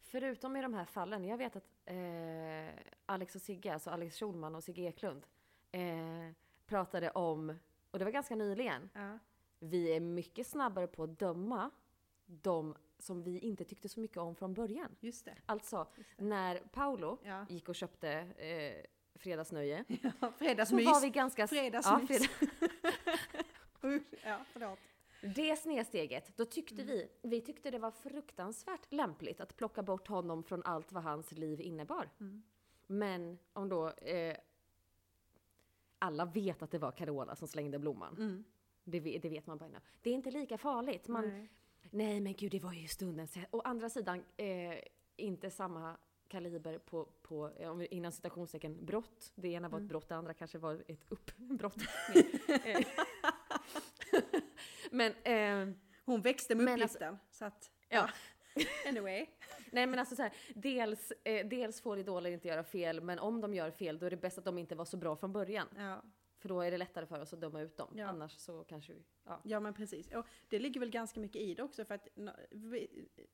Förutom 0.00 0.56
i 0.56 0.62
de 0.62 0.74
här 0.74 0.84
fallen, 0.84 1.24
jag 1.24 1.38
vet 1.38 1.56
att 1.56 1.68
eh, 1.84 2.82
Alex 3.06 3.34
och 3.34 3.42
Sigge, 3.42 3.72
alltså 3.72 3.90
Alex 3.90 4.18
Schulman 4.18 4.54
och 4.54 4.64
Sigge 4.64 4.82
Eklund, 4.82 5.26
eh, 5.72 5.80
pratade 6.66 7.10
om, 7.10 7.58
och 7.90 7.98
det 7.98 8.04
var 8.04 8.12
ganska 8.12 8.36
nyligen, 8.36 8.90
Ja. 8.94 9.18
vi 9.58 9.96
är 9.96 10.00
mycket 10.00 10.46
snabbare 10.46 10.86
på 10.86 11.02
att 11.04 11.18
döma 11.18 11.70
de 12.26 12.74
som 12.98 13.22
vi 13.22 13.38
inte 13.38 13.64
tyckte 13.64 13.88
så 13.88 14.00
mycket 14.00 14.16
om 14.18 14.34
från 14.34 14.54
början. 14.54 14.96
Just 15.00 15.24
det. 15.24 15.34
Alltså, 15.46 15.86
Just 15.96 16.10
det. 16.18 16.24
när 16.24 16.56
Paolo 16.58 17.18
Ja. 17.22 17.46
gick 17.48 17.68
och 17.68 17.74
köpte 17.74 18.10
eh, 18.36 18.84
fredagsnöje, 19.18 19.84
ja 20.02 20.10
så 20.20 20.32
fredagsmys. 20.32 20.86
var 20.86 21.00
vi 21.00 21.10
ganska... 21.10 21.46
Fredagsmys. 21.46 22.10
Ja, 22.10 22.26
fredag- 23.80 24.04
ja, 24.24 24.38
förlåt. 24.52 24.78
Det 25.34 25.56
snedsteget, 25.58 26.36
då 26.36 26.44
tyckte 26.44 26.82
Mm. 26.82 26.86
vi, 26.86 27.08
vi 27.22 27.40
tyckte 27.40 27.70
det 27.70 27.78
var 27.78 27.90
fruktansvärt 27.90 28.92
lämpligt 28.92 29.40
att 29.40 29.56
plocka 29.56 29.82
bort 29.82 30.08
honom 30.08 30.42
från 30.42 30.62
allt 30.62 30.92
vad 30.92 31.02
hans 31.02 31.32
liv 31.32 31.60
innebar. 31.60 32.10
Mm. 32.20 32.42
Men 32.86 33.38
om 33.52 33.68
då 33.68 33.88
eh, 33.90 34.36
alla 35.98 36.24
vet 36.24 36.62
att 36.62 36.70
det 36.70 36.78
var 36.78 36.90
Carola 36.92 37.36
som 37.36 37.48
slängde 37.48 37.78
blomman. 37.78 38.14
Mm. 38.18 38.44
Det, 38.84 39.00
vet- 39.00 39.22
det 39.22 39.28
vet 39.28 39.46
man 39.46 39.58
bara 39.58 39.66
innan. 39.68 39.80
Det 40.02 40.10
är 40.10 40.14
inte 40.14 40.30
lika 40.30 40.58
farligt. 40.58 41.08
Man, 41.08 41.28
nej. 41.28 41.48
Nej. 41.90 42.20
men 42.20 42.32
gud, 42.34 42.50
det 42.52 42.60
var 42.60 42.72
ju 42.72 42.88
stundens... 42.88 43.36
Å 43.50 43.60
andra 43.60 43.90
sidan, 43.90 44.24
eh, 44.36 44.74
inte 45.16 45.50
samma 45.50 45.96
kaliber 46.28 46.78
på, 46.78 47.04
på 47.22 47.50
eh, 47.56 47.86
innan 47.90 48.12
citationstecken, 48.12 48.84
brott. 48.86 49.32
Det 49.34 49.48
ena 49.48 49.68
var 49.68 49.78
ett 49.78 49.80
Mm. 49.80 49.88
brott, 49.88 50.08
det 50.08 50.16
andra 50.16 50.34
kanske 50.34 50.58
var 50.58 50.84
ett 50.88 51.04
uppbrott. 51.08 51.76
Men, 54.94 55.12
eh, 55.22 55.74
Hon 56.04 56.20
växte 56.20 56.54
med 56.54 56.64
Men 56.64 56.82
alltså- 56.82 56.98
uppgiften. 56.98 57.18
så 57.30 57.44
att, 57.44 57.70
ja. 57.88 58.08
Anyway. 58.88 59.26
Nej 59.72 59.86
men 59.86 59.98
alltså 59.98 60.16
så 60.16 60.22
här, 60.22 60.32
dels, 60.54 61.10
eh, 61.24 61.46
dels 61.46 61.80
får 61.80 61.98
idoler 61.98 62.30
inte 62.30 62.48
göra 62.48 62.64
fel, 62.64 63.00
men 63.00 63.18
om 63.18 63.40
de 63.40 63.54
gör 63.54 63.70
fel 63.70 63.98
då 63.98 64.06
är 64.06 64.10
det 64.10 64.16
bäst 64.16 64.38
att 64.38 64.44
de 64.44 64.58
inte 64.58 64.74
var 64.74 64.84
så 64.84 64.96
bra 64.96 65.16
från 65.16 65.32
början. 65.32 65.68
Ja. 65.76 66.02
För 66.38 66.48
då 66.48 66.60
är 66.60 66.70
det 66.70 66.78
lättare 66.78 67.06
för 67.06 67.20
oss 67.20 67.32
att 67.32 67.40
döma 67.40 67.60
ut 67.60 67.76
dem. 67.76 67.92
Ja. 67.96 68.06
Annars 68.06 68.32
så 68.32 68.64
kanske 68.64 68.92
vi, 68.92 69.04
ja. 69.24 69.40
Ja 69.44 69.60
men 69.60 69.74
precis. 69.74 70.12
Och 70.12 70.26
det 70.48 70.58
ligger 70.58 70.80
väl 70.80 70.90
ganska 70.90 71.20
mycket 71.20 71.42
i 71.42 71.54
det 71.54 71.62
också 71.62 71.84
för 71.84 71.94
att 71.94 72.08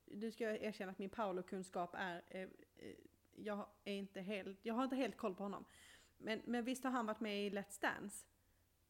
du 0.05 0.31
ska 0.31 0.43
erkänna 0.57 0.91
att 0.91 0.99
min 0.99 1.09
Paolo-kunskap 1.09 1.95
är, 1.97 2.21
eh, 2.29 2.41
eh, 2.41 2.47
jag 3.35 3.67
är 3.83 3.93
inte 3.93 4.21
helt, 4.21 4.59
jag 4.65 4.73
har 4.73 4.83
inte 4.83 4.95
helt 4.95 5.17
koll 5.17 5.35
på 5.35 5.43
honom. 5.43 5.65
Men, 6.17 6.41
men 6.45 6.63
visst 6.63 6.83
har 6.83 6.91
han 6.91 7.05
varit 7.05 7.19
med 7.19 7.47
i 7.47 7.49
Let's 7.49 7.81
Dance? 7.81 8.25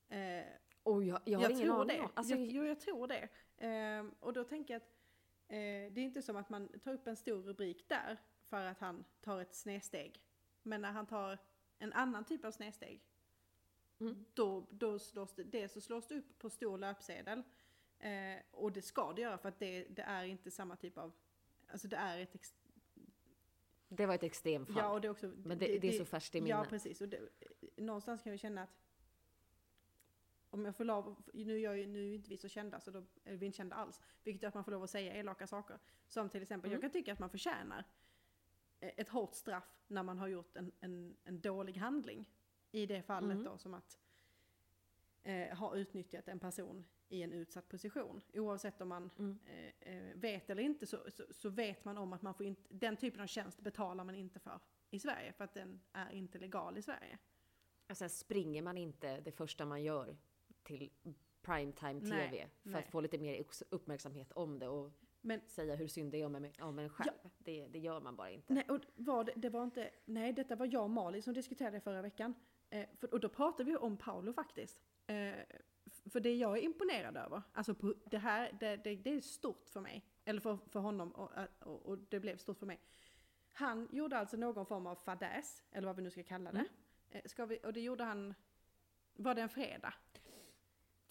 Eh, 0.10 0.46
Och 0.84 1.04
jag, 1.04 1.20
jag 1.26 1.40
har 1.40 1.50
ingen 1.50 1.62
tror 1.68 1.82
aning 1.82 2.02
det. 2.02 2.10
Alltså, 2.14 2.34
jag, 2.36 2.46
jo, 2.46 2.64
jag 2.64 2.80
tror 2.80 3.08
det. 3.08 3.30
Ehm, 3.58 4.16
och 4.20 4.34
då 4.34 4.44
tänker 4.44 4.74
jag 4.74 4.82
att 4.82 4.90
eh, 5.48 5.94
det 5.94 6.02
är 6.02 6.04
inte 6.04 6.22
som 6.22 6.36
att 6.36 6.50
man 6.50 6.80
tar 6.80 6.94
upp 6.94 7.08
en 7.08 7.16
stor 7.16 7.42
rubrik 7.42 7.90
där 7.90 8.18
för 8.50 8.66
att 8.66 8.80
han 8.80 9.06
tar 9.22 9.42
ett 9.42 9.56
snedsteg. 9.56 10.22
Men 10.64 10.82
när 10.82 10.92
han 10.92 11.06
tar 11.06 11.38
en 11.78 11.94
annan 11.94 12.26
typ 12.26 12.46
av 12.46 12.52
snedsteg, 12.52 13.02
Mm. 14.00 14.26
då, 14.34 14.68
då 14.70 15.00
slås 15.00 15.34
det, 15.36 15.44
det 15.44 15.70
så 15.70 15.82
slås 15.82 16.08
det 16.08 16.16
upp 16.16 16.40
på 16.40 16.50
stor 16.50 16.78
löpsedel. 16.78 17.44
Eh, 18.00 18.40
och 18.52 18.72
det 18.72 18.82
ska 18.82 19.14
det 19.14 19.22
göra 19.22 19.38
för 19.38 19.50
att 19.50 19.60
det, 19.60 19.84
det 19.90 20.02
är 20.02 20.24
inte 20.24 20.52
samma 20.52 20.76
typ 20.76 20.98
av, 20.98 21.12
alltså 21.72 21.88
det 21.88 21.96
är 21.96 22.18
ett 22.20 22.36
ex, 22.36 22.56
Det 23.88 24.06
var 24.06 24.16
ett 24.16 24.24
extremfall. 24.24 24.76
Ja, 24.78 24.90
och 24.90 25.02
det 25.02 25.10
också... 25.10 25.28
Men 25.28 25.58
det, 25.58 25.80
det, 25.80 25.88
är 25.88 25.92
så 25.92 26.06
färskt 26.06 26.36
i 26.36 26.38
Ja, 26.38 26.44
minnet. 26.44 26.70
precis. 26.70 27.02
Och 27.02 27.10
det, 27.10 27.20
någonstans 27.78 28.22
kan 28.22 28.32
jag 28.32 28.40
känna 28.40 28.64
att 28.64 28.78
om 30.54 30.66
jag 30.66 30.76
får 30.76 30.84
lov, 30.84 31.24
nu 31.34 31.56
är, 31.56 31.60
jag, 31.60 31.78
ju- 31.78 31.88
nu 31.88 31.99
är 31.99 32.04
ju 32.08 32.16
inte 32.16 32.30
vi 32.30 32.38
så 32.38 32.47
kända, 32.47 32.80
så 32.80 32.91
då 32.91 33.04
är 33.24 33.36
vi 33.38 33.45
inte 33.45 33.56
kända 33.58 33.76
alls. 33.76 34.02
Vilket 34.24 34.41
gör 34.41 34.47
att 34.47 34.54
man 34.56 34.64
får 34.64 34.72
lov 34.72 34.84
att 34.84 34.89
säga 34.89 35.14
elaka 35.16 35.47
saker. 35.47 35.80
Som 36.08 36.30
till 36.30 36.41
exempel, 36.41 36.68
Mm. 36.72 36.74
jag 36.76 36.82
kan 36.82 36.91
tycka 36.91 37.14
att 37.14 37.20
man 37.20 37.30
förtjänar 37.30 37.86
eh, 38.80 38.91
ett 38.97 39.10
hårt 39.10 39.36
straff 39.36 39.84
när 39.88 40.04
man 40.04 40.18
har 40.20 40.28
gjort 40.28 40.58
en, 40.58 40.72
en, 40.80 41.16
en 41.24 41.41
dålig 41.41 41.74
handling. 41.78 42.26
I 42.72 42.86
det 42.86 43.02
fallet 43.02 43.32
Mm. 43.32 43.43
då 43.43 43.58
som 43.58 43.74
att 43.74 43.99
eh, 45.24 45.58
ha 45.58 45.76
utnyttjat 45.76 46.28
en 46.28 46.39
person 46.39 46.86
i 47.10 47.22
en 47.24 47.34
utsatt 47.34 47.70
position. 47.70 48.22
Oavsett 48.34 48.82
om 48.82 48.88
man 48.89 49.10
Mm. 49.18 49.39
eh, 49.45 49.93
eh, 49.93 50.16
vet 50.16 50.49
eller 50.49 50.64
inte 50.64 50.86
så, 50.86 50.97
så, 51.12 51.24
så 51.32 51.49
vet 51.49 51.86
man 51.86 51.97
om 51.97 52.14
att 52.14 52.22
man 52.22 52.34
får 52.34 52.45
inte, 52.45 52.62
den 52.70 52.97
typen 52.97 53.22
av 53.22 53.28
tjänst 53.28 53.60
betalar 53.62 54.04
man 54.04 54.16
inte 54.16 54.39
för 54.39 54.60
i 54.89 54.99
Sverige 54.99 55.34
för 55.34 55.43
att 55.43 55.54
den 55.54 55.82
är 55.93 56.12
inte 56.12 56.39
legal 56.39 56.78
i 56.78 56.82
Sverige. 56.82 57.18
Sen 57.93 58.10
springer 58.10 58.62
man 58.62 58.78
inte 58.78 59.20
det 59.22 59.32
första 59.32 59.66
man 59.66 59.84
gör 59.84 60.18
till 60.64 60.91
primetime 61.41 61.93
Nej, 61.93 62.30
TV 62.30 62.47
för 62.64 62.70
nej. 62.70 62.84
att 62.84 62.91
få 62.91 63.01
lite 63.01 63.18
mer 63.18 63.45
uppmärksamhet 63.70 64.32
om 64.32 64.59
det 64.59 64.68
och 64.68 64.91
Men 65.22 65.41
säga 65.47 65.76
hur 65.76 65.88
synd 65.88 66.12
det 66.12 66.22
är 66.22 66.26
om 66.26 66.36
en, 66.36 66.51
om 66.62 66.80
en 66.80 66.89
själv. 66.89 67.30
Det, 67.38 67.68
det 67.68 67.80
gör 67.80 68.01
man 68.01 68.16
bara 68.16 68.30
inte. 68.30 68.53
nej, 68.53 68.66
och 68.70 68.80
var 68.95 69.24
det, 69.24 69.34
det 69.36 69.49
var 69.49 69.64
inte, 69.64 69.89
nej 70.05 70.34
detta 70.34 70.55
var 70.55 70.66
jag 70.72 70.84
och 70.84 70.89
Mali 70.89 71.22
som 71.22 71.34
diskuterade 71.34 71.78
det 71.78 71.82
förra 71.82 72.01
veckan. 72.01 72.34
Eh, 72.70 72.86
för, 72.99 73.14
och 73.14 73.20
då 73.20 73.30
pratade 73.30 73.72
vi 73.72 73.78
om 73.78 73.97
Paolo 73.97 74.34
faktiskt. 74.34 74.80
Eh, 75.07 75.34
för 76.09 76.20
det 76.20 76.36
jag 76.36 76.57
är 76.57 76.62
imponerad 76.62 77.18
över, 77.18 77.41
alltså 77.53 77.76
på 77.76 77.93
det 78.05 78.18
här, 78.18 78.57
det, 78.59 78.76
det, 78.76 78.95
det 78.95 79.14
är 79.14 79.22
stort 79.22 79.70
för 79.70 79.82
mig. 79.82 80.05
Eller 80.26 80.41
för, 80.41 80.57
för 80.68 80.80
honom 80.80 81.12
och, 81.12 81.32
och, 81.59 81.86
och 81.86 81.97
det 81.97 82.20
blev 82.20 82.38
stort 82.38 82.59
för 82.59 82.66
mig. 82.66 82.80
Han 83.53 83.88
gjorde 83.91 84.18
alltså 84.18 84.38
någon 84.38 84.66
form 84.66 84.88
av 84.88 84.95
fadäs, 84.95 85.64
eller 85.72 85.88
vad 85.88 85.95
vi 85.95 86.01
nu 86.01 86.12
ska 86.12 86.24
kalla 86.24 86.51
det. 86.51 86.57
Mm. 86.59 86.72
Eh, 87.09 87.22
Ska 87.26 87.45
vi, 87.45 87.59
och 87.64 87.74
det 87.74 87.82
gjorde 87.82 88.03
han, 88.03 88.34
var 89.14 89.36
det 89.36 89.41
en 89.41 89.49
fredag? 89.49 89.93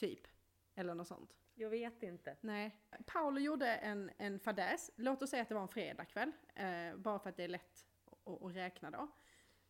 Typ. 0.00 0.26
Eller 0.74 0.94
något 0.94 1.06
sånt. 1.08 1.36
Jag 1.54 1.70
vet 1.70 2.02
inte. 2.02 2.36
Nej. 2.40 2.76
Paolo 3.06 3.38
gjorde 3.40 3.66
en, 3.76 4.10
en 4.18 4.38
fadäs, 4.40 4.90
låt 4.96 5.22
oss 5.22 5.30
säga 5.30 5.42
att 5.42 5.48
det 5.48 5.54
var 5.54 5.62
en 5.62 5.68
fredagkväll, 5.68 6.32
eh, 6.54 6.96
bara 6.96 7.18
för 7.18 7.30
att 7.30 7.36
det 7.36 7.44
är 7.44 7.48
lätt 7.48 7.86
att, 8.24 8.42
att 8.42 8.54
räkna 8.56 8.90
då. 8.90 9.08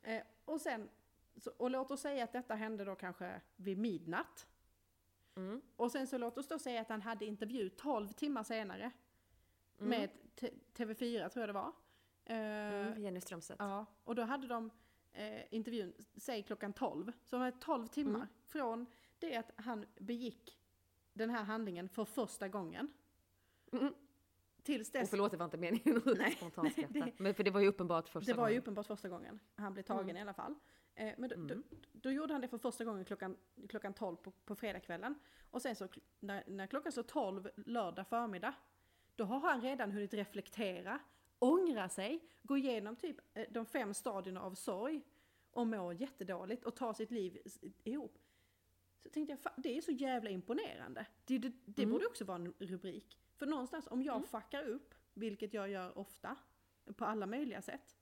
Eh, 0.02 0.22
och 0.44 0.60
sen, 0.60 0.88
så, 1.36 1.50
och 1.56 1.70
låt 1.70 1.90
oss 1.90 2.00
säga 2.00 2.24
att 2.24 2.32
detta 2.32 2.54
hände 2.54 2.84
då 2.84 2.94
kanske 2.94 3.40
vid 3.56 3.78
midnatt. 3.78 4.46
Mm. 5.36 5.62
Och 5.76 5.92
sen 5.92 6.06
så 6.06 6.18
låt 6.18 6.38
oss 6.38 6.48
då 6.48 6.58
säga 6.58 6.80
att 6.80 6.88
han 6.88 7.02
hade 7.02 7.24
intervju 7.24 7.68
12 7.68 8.08
timmar 8.08 8.42
senare. 8.42 8.90
Mm. 9.78 9.88
Med 9.90 10.10
T- 10.36 10.54
TV4 10.74 11.28
tror 11.28 11.42
jag 11.42 11.48
det 11.48 11.52
var. 11.52 11.72
Eh, 12.24 12.36
Mm, 12.36 13.02
Jenny 13.02 13.20
Strömstedt. 13.20 13.60
Ja, 13.60 13.86
och 14.04 14.14
då 14.14 14.22
hade 14.22 14.46
de 14.46 14.70
eh, 15.12 15.42
intervjun, 15.54 15.92
säg 16.16 16.42
klockan 16.42 16.72
12. 16.72 17.12
Så 17.24 17.36
de 17.36 17.42
hade 17.42 17.56
12 17.60 17.86
timmar 17.86 18.14
Mm. 18.20 18.28
från 18.46 18.86
det 19.20 19.36
att 19.36 19.50
han 19.56 19.86
begick 19.98 20.58
den 21.12 21.30
här 21.30 21.44
handlingen 21.44 21.88
för 21.88 22.04
första 22.04 22.48
gången. 22.48 22.92
Mm. 23.72 23.94
Tills 24.62 24.88
Och 24.88 24.92
dess, 24.92 25.10
förlåt, 25.10 25.30
det 25.30 25.36
var 25.36 25.44
inte 25.44 25.56
meningen 25.56 25.96
att 25.96 26.32
spontanskratta. 26.32 27.08
Men 27.16 27.34
för 27.34 27.44
det 27.44 27.50
var 27.50 27.60
ju 27.60 27.66
uppenbart 27.68 28.08
första 28.08 28.32
det 28.32 28.36
var 28.38 28.48
ju 28.48 28.52
gången. 28.52 28.62
uppenbart 28.62 28.86
första 28.86 29.08
gången 29.08 29.40
han 29.54 29.72
blev 29.72 29.82
tagen 29.82 30.04
Mm. 30.10 30.16
i 30.16 30.20
alla 30.20 30.34
fall. 30.34 30.54
Eh, 30.94 31.14
men 31.18 31.28
då, 31.28 31.36
då, 31.36 31.42
Mm. 31.54 31.62
då 31.92 32.10
gjorde 32.10 32.34
han 32.34 32.40
det 32.40 32.48
för 32.48 32.58
första 32.58 32.84
gången 32.84 33.04
klockan, 33.04 33.36
klockan 33.68 33.94
12 33.94 34.16
på, 34.16 34.30
på 34.30 34.54
fredagskvällen. 34.54 35.14
Och 35.50 35.62
sen 35.62 35.76
så 35.76 35.88
när, 36.20 36.44
när 36.46 36.66
klockan 36.66 36.92
så 36.92 37.02
12 37.02 37.48
lördag 37.56 38.06
förmiddag, 38.06 38.54
då 39.16 39.24
har 39.24 39.40
han 39.40 39.60
redan 39.60 39.92
hunnit 39.92 40.14
reflektera, 40.14 40.98
ångra 41.38 41.88
sig, 41.88 42.28
gå 42.42 42.56
igenom 42.56 42.96
typ 42.96 43.16
eh, 43.34 43.46
de 43.50 43.66
fem 43.66 43.94
stadierna 43.94 44.42
av 44.42 44.54
sorg 44.54 45.02
och 45.50 45.66
må 45.66 45.92
jättedåligt 45.92 46.64
och 46.64 46.76
ta 46.76 46.94
sitt 46.94 47.10
liv 47.10 47.38
ihop. 47.84 48.18
Så 49.03 49.09
tänkte 49.09 49.32
jag, 49.32 49.40
"Fan, 49.40 49.53
det 49.57 49.76
är 49.76 49.80
så 49.80 49.90
jävla 49.92 50.30
imponerande. 50.30 51.07
Det, 51.24 51.38
det, 51.38 51.53
det 51.64 51.82
Mm. 51.82 51.92
borde 51.92 52.07
också 52.07 52.24
vara 52.24 52.36
en 52.36 52.55
rubrik. 52.59 53.18
För 53.36 53.46
någonstans, 53.46 53.86
om 53.90 54.03
jag 54.03 54.16
Mm. 54.16 54.28
fuckar 54.28 54.62
upp, 54.64 54.94
vilket 55.14 55.55
jag 55.55 55.68
gör 55.68 55.98
ofta, 55.98 56.36
på 56.96 57.05
alla 57.05 57.26
möjliga 57.26 57.62
sätt, 57.62 57.96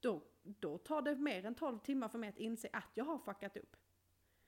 då, 0.00 0.22
då 0.42 0.78
tar 0.78 1.02
det 1.02 1.16
mer 1.16 1.44
än 1.44 1.54
12 1.54 1.78
timmar 1.78 2.08
för 2.08 2.18
mig 2.18 2.28
att 2.28 2.38
inse 2.38 2.68
att 2.72 2.90
jag 2.94 3.04
har 3.04 3.18
fuckat 3.18 3.56
upp. 3.56 3.76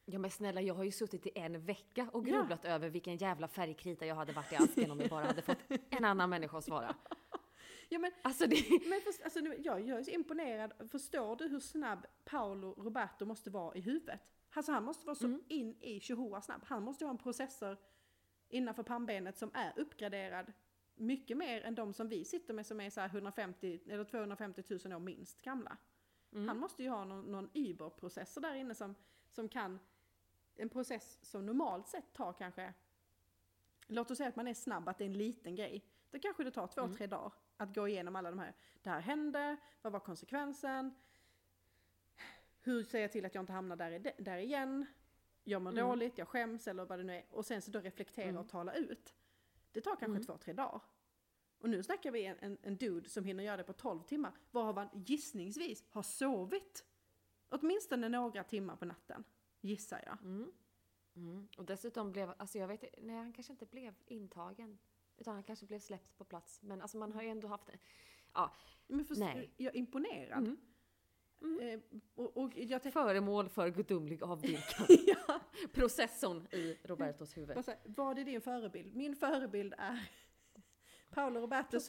Ja 0.05 0.19
men 0.19 0.31
snälla, 0.31 0.61
jag 0.61 0.75
har 0.75 0.85
ju 0.85 0.91
suttit 0.93 1.27
i 1.27 1.31
en 1.35 1.65
vecka 1.65 2.11
och 2.13 2.29
Ja. 2.29 2.37
grubblat 2.37 2.65
över 2.65 2.89
vilken 2.89 3.17
jävla 3.17 3.49
färgkrita 3.49 4.07
jag 4.07 4.15
hade 4.15 4.33
varit 4.33 4.53
i 4.53 4.57
asken 4.57 4.91
om 4.91 5.01
jag 5.01 5.11
bara 5.11 5.25
hade 5.27 5.43
fått 5.43 5.59
en 5.91 6.05
annan 6.05 6.31
människa 6.31 6.59
att 6.59 6.65
svara. 6.65 6.97
Ja, 7.89 7.99
men, 7.99 8.13
Alltså 8.23 8.47
det... 8.47 8.57
men 8.89 9.01
först, 9.01 9.23
alltså, 9.23 9.39
jag 9.41 9.89
är 9.89 10.03
så 10.03 10.11
imponerad. 10.11 10.89
Förstår 10.91 11.37
du 11.37 11.49
hur 11.49 11.61
snabb 11.61 12.07
Paolo 12.25 12.75
Roberto 12.79 13.25
måste 13.25 13.51
vara 13.51 13.75
i 13.77 13.81
huvudet? 13.81 14.21
Alltså 14.59 14.73
han 14.73 14.85
måste 14.85 15.07
vara 15.07 15.15
så 15.15 15.27
Mm. 15.27 15.43
in 15.49 15.77
i 15.81 16.01
Chihuahua 16.01 16.41
snabb. 16.41 16.63
Han 16.65 16.83
måste 16.83 17.05
ha 17.05 17.11
en 17.11 17.19
processor 17.19 17.77
innanför 18.49 18.83
pannbenet 18.83 19.39
som 19.39 19.51
är 19.55 19.73
uppgraderad 19.77 20.53
mycket 20.95 21.37
mer 21.37 21.63
än 21.63 21.75
de 21.75 21.93
som 21.93 22.09
vi 22.09 22.25
sitter 22.25 22.55
med 22.55 22.67
som 22.67 22.81
är 22.81 22.91
så 22.91 23.01
här 23.01 23.09
150 23.09 23.81
eller 23.87 24.05
250 24.05 24.63
000 24.85 24.93
år 24.93 24.99
minst 24.99 25.43
gamla. 25.43 25.77
Mm. 26.33 26.49
Han 26.49 26.59
måste 26.59 26.83
ju 26.83 26.89
ha 26.89 27.05
någon, 27.05 27.25
någon 27.33 27.51
Uber-processor 27.55 28.41
där 28.41 28.55
inne 28.55 28.75
som, 28.75 28.95
som 29.31 29.49
kan, 29.49 29.79
en 30.55 30.69
process 30.69 31.19
som 31.23 31.47
normalt 31.47 31.89
sett 31.89 32.13
tar 32.13 32.33
kanske, 32.33 32.75
låt 33.87 34.11
oss 34.11 34.19
säga 34.19 34.29
att 34.29 34.37
man 34.37 34.49
är 34.49 34.55
snabb, 34.55 34.89
att 34.89 34.99
det 34.99 35.05
är 35.05 35.09
en 35.09 35.19
liten 35.19 35.55
grej. 35.55 35.85
Då 36.11 36.19
kanske 36.19 36.45
det 36.45 36.51
tar 36.51 36.67
två, 36.67 36.81
Mm. 36.81 36.97
tre 36.97 37.07
dagar 37.07 37.33
att 37.57 37.75
gå 37.75 37.89
igenom 37.89 38.17
alla 38.17 38.31
de 38.31 38.39
här, 38.39 38.55
det 38.83 38.91
här 38.91 39.01
hände, 39.01 39.57
vad 39.83 39.93
var 39.93 40.01
konsekvensen, 40.01 40.95
hur 42.69 42.85
ser 42.85 43.01
jag 43.01 43.13
till 43.13 43.25
att 43.27 43.35
jag 43.35 43.43
inte 43.43 43.53
hamnar 43.53 43.77
där, 43.77 44.13
där 44.19 44.39
igen, 44.39 44.87
jag 45.45 45.63
mår 45.63 45.71
Mm. 45.71 45.89
dåligt, 45.89 46.19
jag 46.19 46.29
skäms 46.29 46.69
eller 46.69 46.85
vad 46.85 46.99
det 46.99 47.03
nu 47.05 47.15
är. 47.15 47.25
Och 47.31 47.47
sen 47.47 47.63
så 47.63 47.71
då 47.71 47.81
reflektera 47.81 48.29
Mm. 48.29 48.41
och 48.41 48.49
tala 48.49 48.75
ut. 48.75 49.15
Det 49.73 49.81
tar 49.81 49.91
kanske 49.91 50.07
Mm. 50.07 50.23
två, 50.25 50.39
tre 50.39 50.53
dagar. 50.53 50.81
Och 51.59 51.71
nu 51.71 51.83
snackar 51.83 52.11
vi 52.11 52.25
en, 52.25 52.37
en, 52.41 52.59
en 52.63 52.77
dude 52.77 53.09
som 53.09 53.25
hinner 53.25 53.45
göra 53.45 53.57
det 53.57 53.65
på 53.65 53.73
12 53.73 54.03
timmar, 54.03 54.33
varav 54.51 54.77
han 54.79 54.89
gissningsvis 55.07 55.85
har 55.91 56.03
sovit 56.03 56.85
åtminstone 57.49 58.09
några 58.09 58.45
timmar 58.45 58.77
på 58.77 58.85
natten. 58.85 59.25
Gissar 59.61 60.03
jag. 60.07 60.19
Mm. 60.23 60.53
Mm. 61.17 61.49
Och 61.57 61.65
dessutom 61.65 62.13
blev, 62.13 62.33
alltså 62.37 62.59
jag 62.59 62.69
vet 62.69 62.85
nej 62.99 63.17
han 63.17 63.33
kanske 63.33 63.53
inte 63.53 63.67
blev 63.67 63.95
intagen. 64.07 64.79
Utan 65.17 65.35
han 65.35 65.43
kanske 65.45 65.67
blev 65.67 65.79
släppt 65.79 66.17
på 66.19 66.25
plats. 66.25 66.63
Men 66.63 66.83
alltså 66.83 66.99
man 66.99 67.13
har 67.13 67.23
ju 67.23 67.29
ändå 67.29 67.49
haft, 67.49 67.71
Men 68.87 69.05
först, 69.05 69.21
Nej. 69.21 69.51
jag 69.57 69.75
är 69.75 69.79
imponerad. 69.79 70.39
Mm. 70.39 70.57
Mm. 71.41 71.61
Eh, 71.69 71.81
och, 72.15 72.37
och 72.37 72.53
föremål 72.93 73.49
för 73.49 73.69
gudomlig 73.69 74.23
avdyrkan. 74.23 74.87
ja, 75.07 75.41
Processorn 75.73 76.47
i 76.51 76.79
Robertos 76.83 77.37
huvud. 77.37 77.57
här, 77.67 77.77
vad 77.85 78.19
är 78.19 78.25
din 78.25 78.41
förebild? 78.41 78.97
Min 78.97 79.17
förebild 79.17 79.75
är 79.79 80.11
Paolo 81.11 81.41
Robertos, 81.41 81.87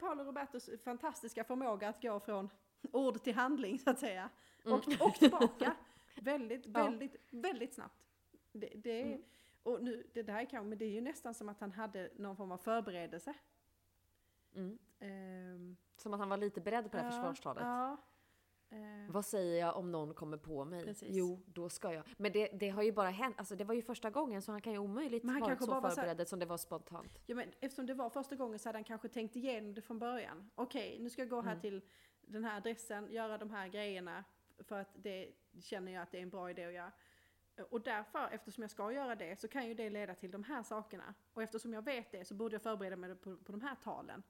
Paolo 0.00 0.24
Robertos 0.24 0.70
fantastiska 0.84 1.44
förmåga 1.44 1.88
att 1.88 2.02
gå 2.02 2.20
från 2.20 2.48
ord 2.92 3.22
till 3.22 3.34
handling 3.34 3.78
så 3.78 3.90
att 3.90 3.98
säga. 3.98 4.30
Och, 4.64 4.86
Mm. 4.88 4.98
och 5.00 5.14
tillbaka. 5.14 5.76
väldigt, 6.22 6.66
Ja. 6.66 6.70
väldigt, 6.84 7.16
väldigt 7.30 7.74
snabbt. 7.74 8.04
Det, 8.52 8.72
det, 8.74 9.00
är, 9.00 9.06
Mm. 9.06 9.22
och 9.62 9.82
nu, 9.82 10.06
det 10.14 10.22
där 10.22 10.44
kan, 10.44 10.68
men 10.68 10.78
det 10.78 10.84
är 10.84 10.90
ju 10.90 11.00
nästan 11.00 11.34
som 11.34 11.48
att 11.48 11.60
han 11.60 11.72
hade 11.72 12.10
någon 12.16 12.36
form 12.36 12.52
av 12.52 12.58
förberedelse. 12.58 13.34
Mm. 14.54 14.78
Ehm, 15.00 15.76
Som 15.96 16.14
att 16.14 16.20
han 16.20 16.28
var 16.28 16.36
lite 16.36 16.60
beredd 16.60 16.90
på 16.90 16.96
det 16.96 17.02
här 17.02 17.04
ja, 17.04 17.10
försvarstalet. 17.10 17.62
Ja. 17.62 17.96
Ehm, 18.70 19.12
Vad 19.12 19.24
säger 19.26 19.60
jag 19.60 19.76
om 19.76 19.92
någon 19.92 20.14
kommer 20.14 20.36
på 20.36 20.64
mig? 20.64 20.84
Precis. 20.84 21.08
Jo, 21.16 21.42
då 21.46 21.68
ska 21.68 21.92
jag. 21.92 22.04
Men 22.16 22.32
det, 22.32 22.46
det 22.48 22.68
har 22.68 22.82
ju 22.82 22.92
bara 22.92 23.10
hänt, 23.10 23.34
alltså 23.38 23.56
det 23.56 23.64
var 23.64 23.74
ju 23.74 23.82
första 23.82 24.10
gången 24.10 24.42
så 24.42 24.52
han 24.52 24.60
kan 24.60 24.72
ju 24.72 24.78
omöjligt 24.78 25.22
Men 25.22 25.32
han 25.32 25.40
varit 25.40 25.48
kanske 25.50 25.64
så 25.64 25.70
bara 25.80 25.90
så 25.90 26.00
här- 26.00 26.08
förberedd 26.08 26.28
som 26.28 26.38
det 26.38 26.46
var 26.46 26.56
spontant. 26.56 27.18
Ja, 27.26 27.34
men 27.34 27.48
eftersom 27.60 27.86
det 27.86 27.94
var 27.94 28.10
första 28.10 28.36
gången 28.36 28.58
så 28.58 28.68
hade 28.68 28.76
han 28.78 28.84
kanske 28.84 29.08
tänkt 29.08 29.36
igenom 29.36 29.74
det 29.74 29.82
från 29.82 29.98
början. 29.98 30.50
Okej, 30.54 30.98
nu 31.00 31.10
ska 31.10 31.22
jag 31.22 31.28
gå 31.28 31.40
här 31.40 31.50
Mm. 31.52 31.60
till 31.60 31.82
den 32.20 32.44
här 32.44 32.56
adressen, 32.56 33.12
göra 33.12 33.38
de 33.38 33.50
här 33.50 33.68
grejerna 33.68 34.24
för 34.58 34.78
att 34.80 34.90
det 34.94 35.32
känner 35.60 35.92
jag 35.92 36.02
att 36.02 36.10
det 36.12 36.18
är 36.18 36.22
en 36.22 36.30
bra 36.30 36.50
idé 36.50 36.64
att 36.64 36.72
göra. 36.72 36.92
Och 37.70 37.80
därför, 37.80 38.28
eftersom 38.32 38.62
jag 38.62 38.70
ska 38.70 38.92
göra 38.92 39.14
det, 39.14 39.40
så 39.40 39.48
kan 39.48 39.68
ju 39.68 39.74
det 39.74 39.90
leda 39.90 40.14
till 40.14 40.30
de 40.30 40.44
här 40.44 40.62
sakerna. 40.62 41.14
Och 41.32 41.42
eftersom 41.42 41.72
jag 41.72 41.82
vet 41.82 42.12
det 42.12 42.24
så 42.24 42.34
borde 42.34 42.54
jag 42.54 42.62
förbereda 42.62 42.96
mig 42.96 43.14
på, 43.14 43.36
på 43.36 43.52
de 43.52 43.60
här 43.60 43.74
talen. 43.74 44.22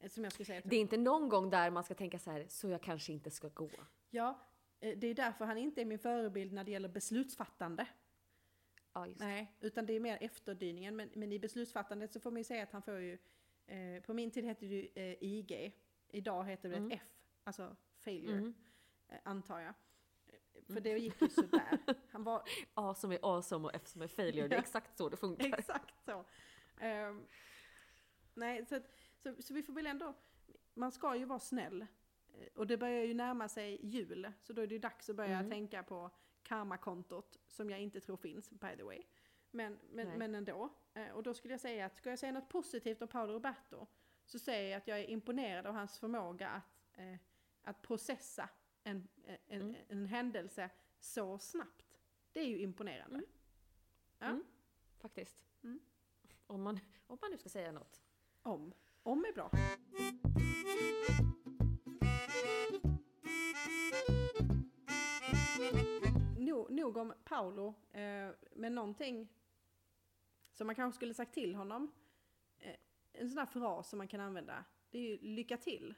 Eh, 0.00 0.08
Som 0.10 0.24
jag 0.24 0.32
ska 0.32 0.44
säga 0.44 0.60
till 0.60 0.70
Det 0.70 0.76
är 0.76 0.80
inte 0.80 0.96
någon 0.96 1.28
gång 1.28 1.50
där 1.50 1.70
man 1.70 1.84
ska 1.84 1.94
tänka 1.94 2.18
så 2.18 2.30
här, 2.30 2.46
så 2.48 2.68
jag 2.68 2.82
kanske 2.82 3.12
inte 3.12 3.30
ska 3.30 3.48
gå. 3.48 3.70
Ja, 4.10 4.38
eh, 4.80 4.98
det 4.98 5.06
är 5.06 5.14
därför 5.14 5.44
han 5.44 5.58
inte 5.58 5.80
är 5.80 5.84
min 5.84 5.98
förebild 5.98 6.52
när 6.52 6.64
det 6.64 6.70
gäller 6.70 6.88
beslutsfattande. 6.88 7.86
Ja. 8.92 9.06
Nej, 9.16 9.56
utan 9.60 9.86
det 9.86 9.92
är 9.92 10.00
mer 10.00 10.18
efterdyningen. 10.20 10.96
Men, 10.96 11.10
men 11.14 11.32
i 11.32 11.38
beslutsfattandet 11.38 12.12
så 12.12 12.20
får 12.20 12.30
man 12.30 12.40
ju 12.40 12.44
säga 12.44 12.62
att 12.62 12.72
han 12.72 12.82
får 12.82 12.98
ju, 12.98 13.18
eh, 13.66 14.02
på 14.02 14.14
min 14.14 14.30
tid 14.30 14.44
hette 14.44 14.66
det 14.66 14.74
ju 14.74 14.88
eh, 14.94 15.16
IG, 15.20 15.76
idag 16.08 16.44
heter 16.44 16.68
det 16.68 16.76
Mm. 16.76 16.90
ett 16.92 17.00
F, 17.02 17.08
alltså 17.44 17.76
failure, 17.98 18.32
Mm. 18.38 18.54
eh, 19.08 19.18
antar 19.24 19.60
jag. 19.60 19.74
Eh, 20.26 20.74
För 20.74 20.80
det 20.80 20.98
gick 20.98 21.22
ju 21.22 21.28
sådär. 21.28 21.78
Han 22.10 22.24
var 22.24 22.42
A 22.74 22.94
som 22.94 23.12
är 23.12 23.18
awesome 23.22 23.64
och 23.64 23.74
F 23.74 23.86
som 23.86 24.02
är 24.02 24.08
failure, 24.08 24.48
det 24.48 24.56
är 24.56 24.60
exakt 24.60 24.96
så 24.98 25.08
det 25.08 25.16
funkar. 25.16 25.54
exakt 25.58 26.04
så. 26.04 26.24
Ehm, 26.80 27.26
nej, 28.34 28.66
så, 28.66 28.76
att, 28.76 28.97
så, 29.18 29.42
så 29.42 29.54
vi 29.54 29.62
får 29.62 29.72
väl 29.72 29.86
ändå, 29.86 30.14
man 30.74 30.92
ska 30.92 31.16
ju 31.16 31.24
vara 31.24 31.38
snäll. 31.38 31.86
Eh, 32.32 32.48
Och 32.54 32.66
det 32.66 32.76
börjar 32.76 33.04
ju 33.04 33.14
närma 33.14 33.48
sig 33.48 33.86
jul, 33.86 34.32
så 34.42 34.52
då 34.52 34.62
är 34.62 34.66
det 34.66 34.74
ju 34.74 34.78
dags 34.80 35.10
att 35.10 35.16
börja 35.16 35.38
Mm. 35.38 35.50
tänka 35.50 35.82
på 35.82 36.10
karmakontot, 36.42 37.38
som 37.46 37.70
jag 37.70 37.80
inte 37.80 38.00
tror 38.00 38.16
finns, 38.16 38.50
by 38.50 38.76
the 38.76 38.82
way. 38.82 39.02
Men, 39.50 39.78
men, 39.90 40.06
Nej. 40.08 40.18
men 40.18 40.34
ändå. 40.34 40.68
Eh, 40.94 41.10
Och 41.10 41.22
då 41.22 41.34
skulle 41.34 41.54
jag 41.54 41.60
säga 41.60 41.86
att, 41.86 41.96
ska 41.96 42.10
jag 42.10 42.18
säga 42.18 42.32
något 42.32 42.48
positivt 42.48 43.02
om 43.02 43.08
Paolo 43.08 43.32
Roberto, 43.32 43.86
så 44.24 44.38
säger 44.38 44.70
jag 44.70 44.78
att 44.78 44.88
jag 44.88 45.00
är 45.00 45.10
imponerad 45.10 45.66
av 45.66 45.74
hans 45.74 45.98
förmåga 45.98 46.48
att, 46.50 46.98
eh, 46.98 47.16
att 47.62 47.82
processa 47.82 48.50
en, 48.84 49.08
eh, 49.24 49.36
en, 49.46 49.60
Mm. 49.62 49.76
en 49.88 50.06
händelse 50.06 50.70
så 51.00 51.38
snabbt. 51.38 51.98
Det 52.32 52.40
är 52.40 52.46
ju 52.46 52.58
imponerande. 52.58 53.16
Mm. 53.16 53.26
Ja. 54.18 54.26
Mm. 54.26 54.44
Faktiskt. 54.98 55.44
Mm. 55.62 55.80
Om, 56.46 56.62
man, 56.62 56.78
om 57.06 57.18
man 57.20 57.30
nu 57.30 57.38
ska 57.38 57.48
säga 57.48 57.72
något. 57.72 58.00
Om. 58.42 58.72
Om 59.08 59.24
är 59.24 59.32
bra. 59.32 59.50
Nog, 66.38 66.70
nog 66.70 66.96
om 66.96 67.14
Paolo, 67.24 67.74
eh, 67.92 68.30
men 68.52 68.74
någonting 68.74 69.28
som 70.52 70.66
man 70.66 70.76
kanske 70.76 70.96
skulle 70.96 71.14
sagt 71.14 71.34
till 71.34 71.54
honom. 71.54 71.92
Eh, 72.58 72.76
en 73.12 73.28
sån 73.28 73.38
här 73.38 73.46
fras 73.46 73.88
som 73.88 73.98
man 73.98 74.08
kan 74.08 74.20
använda, 74.20 74.64
det 74.90 74.98
är 74.98 75.02
ju 75.02 75.18
lycka 75.20 75.56
till. 75.56 75.94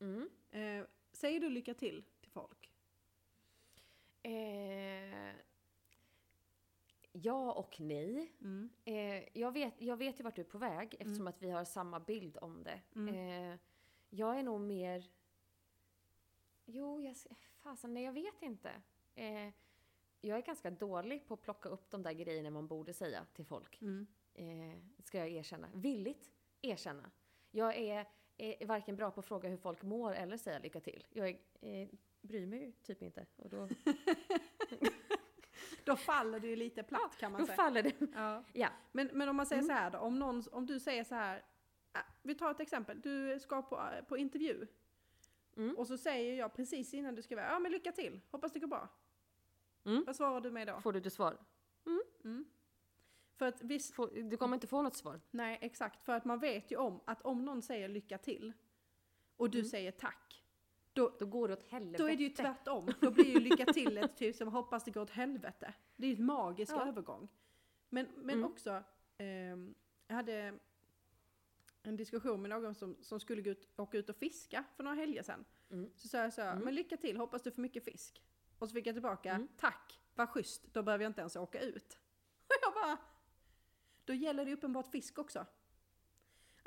Mm. 0.00 0.28
Eh, 0.50 0.86
säger 1.12 1.40
du 1.40 1.50
lycka 1.50 1.74
till 1.74 2.04
till 2.20 2.30
folk? 2.30 2.72
Eh, 4.22 5.34
ja 7.22 7.52
och 7.52 7.80
nej. 7.80 8.32
Mm. 8.40 8.70
Eh, 8.84 9.38
jag, 9.38 9.52
vet, 9.52 9.74
jag 9.78 9.96
vet 9.96 10.20
ju 10.20 10.24
vart 10.24 10.36
du 10.36 10.42
är 10.42 10.46
på 10.46 10.58
väg 10.58 10.96
eftersom 11.00 11.26
att 11.26 11.42
vi 11.42 11.50
har 11.50 11.64
samma 11.64 12.00
bild 12.00 12.38
om 12.40 12.62
det. 12.62 12.80
Mm. 12.94 13.14
Eh, 13.14 13.58
jag 14.10 14.38
är 14.38 14.42
nog 14.42 14.60
mer... 14.60 15.10
Jo, 16.64 17.00
jag... 17.00 17.16
Fasen, 17.58 17.94
nej 17.94 18.04
jag 18.04 18.12
vet 18.12 18.42
inte. 18.42 18.70
Eh, 19.14 19.52
jag 20.20 20.38
är 20.38 20.42
ganska 20.42 20.70
dålig 20.70 21.26
på 21.26 21.34
att 21.34 21.42
plocka 21.42 21.68
upp 21.68 21.90
de 21.90 22.02
där 22.02 22.12
grejerna 22.12 22.50
man 22.50 22.66
borde 22.66 22.92
säga 22.92 23.26
till 23.34 23.44
folk. 23.44 23.80
Mm. 23.80 24.06
Eh, 24.34 25.04
ska 25.04 25.18
jag 25.18 25.28
erkänna. 25.28 25.68
Villigt 25.74 26.30
erkänna. 26.62 27.10
Jag 27.50 27.76
är, 27.76 28.08
är 28.36 28.66
varken 28.66 28.96
bra 28.96 29.10
på 29.10 29.20
att 29.20 29.26
fråga 29.26 29.48
hur 29.48 29.56
folk 29.56 29.82
mår 29.82 30.14
eller 30.14 30.36
säga 30.36 30.58
lycka 30.58 30.80
till. 30.80 31.06
Jag 31.10 31.28
är, 31.28 31.38
eh, 31.60 31.88
bryr 32.20 32.46
mig 32.46 32.60
ju 32.60 32.72
typ 32.72 33.02
inte. 33.02 33.26
Och 33.36 33.50
då, 33.50 33.68
Då 35.88 35.96
faller 35.96 36.40
det 36.40 36.46
ju 36.48 36.56
lite 36.56 36.82
platt 36.82 37.16
kan 37.18 37.32
man 37.32 37.40
då 37.40 37.46
säga. 37.46 37.56
faller 37.56 37.82
det. 37.82 37.92
Ja. 38.14 38.44
Ja. 38.52 38.68
Men, 38.92 39.10
men 39.12 39.28
om 39.28 39.36
man 39.36 39.46
säger 39.46 39.62
Mm. 39.62 39.76
så 39.76 39.82
här 39.82 39.90
då, 39.90 39.98
om, 39.98 40.18
någon, 40.18 40.42
om 40.52 40.66
du 40.66 40.80
säger 40.80 41.04
så 41.04 41.14
här, 41.14 41.42
ah, 41.92 42.00
vi 42.22 42.34
tar 42.34 42.50
ett 42.50 42.60
exempel, 42.60 43.00
du 43.00 43.40
ska 43.40 43.62
på, 43.62 43.80
på 44.08 44.16
intervju. 44.16 44.66
Mm. 45.56 45.76
Och 45.78 45.86
så 45.86 45.98
säger 45.98 46.34
jag 46.38 46.54
precis 46.54 46.94
innan 46.94 47.14
du 47.14 47.22
ska 47.22 47.36
vara, 47.36 47.46
ja 47.46 47.58
men 47.58 47.72
lycka 47.72 47.92
till, 47.92 48.20
hoppas 48.30 48.52
det 48.52 48.58
går 48.60 48.68
bra. 48.68 48.88
Mm. 49.84 50.04
Vad 50.06 50.16
svarar 50.16 50.40
du 50.40 50.50
mig 50.50 50.66
då? 50.66 50.80
Får 50.80 50.92
du 50.92 51.00
det 51.00 51.10
svar? 51.10 51.36
Mm. 52.24 52.44
För 53.36 53.46
att 53.46 53.62
visst, 53.62 53.94
du 54.30 54.36
kommer 54.36 54.56
inte 54.56 54.66
få 54.66 54.82
något 54.82 54.96
svar. 54.96 55.20
nej 55.30 55.58
exakt, 55.60 56.02
för 56.02 56.12
att 56.12 56.24
man 56.24 56.38
vet 56.38 56.70
ju 56.70 56.76
om 56.76 57.00
att 57.04 57.22
om 57.22 57.44
någon 57.44 57.62
säger 57.62 57.88
lycka 57.88 58.18
till 58.18 58.52
och 59.36 59.50
du 59.50 59.58
Mm. 59.58 59.70
säger 59.70 59.90
tack, 59.92 60.44
då, 60.92 61.16
Då 61.18 61.26
går 61.26 61.48
det 61.48 61.54
åt 61.54 61.62
helvete. 61.62 62.02
då 62.02 62.08
är 62.08 62.16
det 62.16 62.22
ju 62.22 62.28
tvärtom. 62.30 62.88
Då 63.00 63.10
blir 63.10 63.24
ju 63.24 63.40
lycka 63.40 63.64
till 63.72 63.98
ett 63.98 64.16
typ 64.16 64.36
som 64.36 64.48
hoppas 64.48 64.84
det 64.84 64.90
går 64.90 65.00
åt 65.00 65.10
helvete. 65.10 65.74
Det 65.96 66.06
är 66.06 66.10
ju 66.10 66.16
en 66.16 66.24
magisk 66.24 66.72
Ja. 66.72 66.88
övergång. 66.88 67.28
Men, 67.88 68.06
men 68.16 68.30
Mm. 68.38 68.50
också, 68.50 68.82
ehm, 69.18 69.74
jag 70.06 70.14
hade 70.16 70.58
en 71.82 71.96
diskussion 71.96 72.42
med 72.42 72.48
någon 72.50 72.74
som, 72.74 72.96
som 73.00 73.20
skulle 73.20 73.42
gå 73.42 73.50
ut, 73.50 73.68
åka 73.76 73.98
ut 73.98 74.08
och 74.08 74.16
fiska 74.16 74.64
för 74.76 74.84
några 74.84 74.96
helger 74.96 75.22
sedan. 75.22 75.44
Mm. 75.70 75.90
Så 75.96 76.08
sa 76.08 76.18
jag 76.18 76.32
så 76.32 76.42
här, 76.42 76.52
Mm. 76.52 76.64
men 76.64 76.74
lycka 76.74 76.96
till, 76.96 77.16
hoppas 77.16 77.42
du 77.42 77.50
får 77.50 77.62
mycket 77.62 77.84
fisk. 77.84 78.22
Och 78.58 78.68
så 78.68 78.74
fick 78.74 78.86
jag 78.86 78.94
tillbaka, 78.94 79.32
Mm. 79.34 79.48
tack, 79.56 80.00
vad 80.14 80.28
schysst, 80.28 80.74
då 80.74 80.82
behöver 80.82 81.04
jag 81.04 81.10
inte 81.10 81.20
ens 81.20 81.36
åka 81.36 81.60
ut. 81.60 81.98
Och 82.46 82.54
jag 82.62 82.74
bara, 82.74 82.96
då 84.04 84.12
gäller 84.14 84.44
det 84.44 84.52
uppenbart 84.52 84.86
fisk 84.90 85.18
också. 85.18 85.46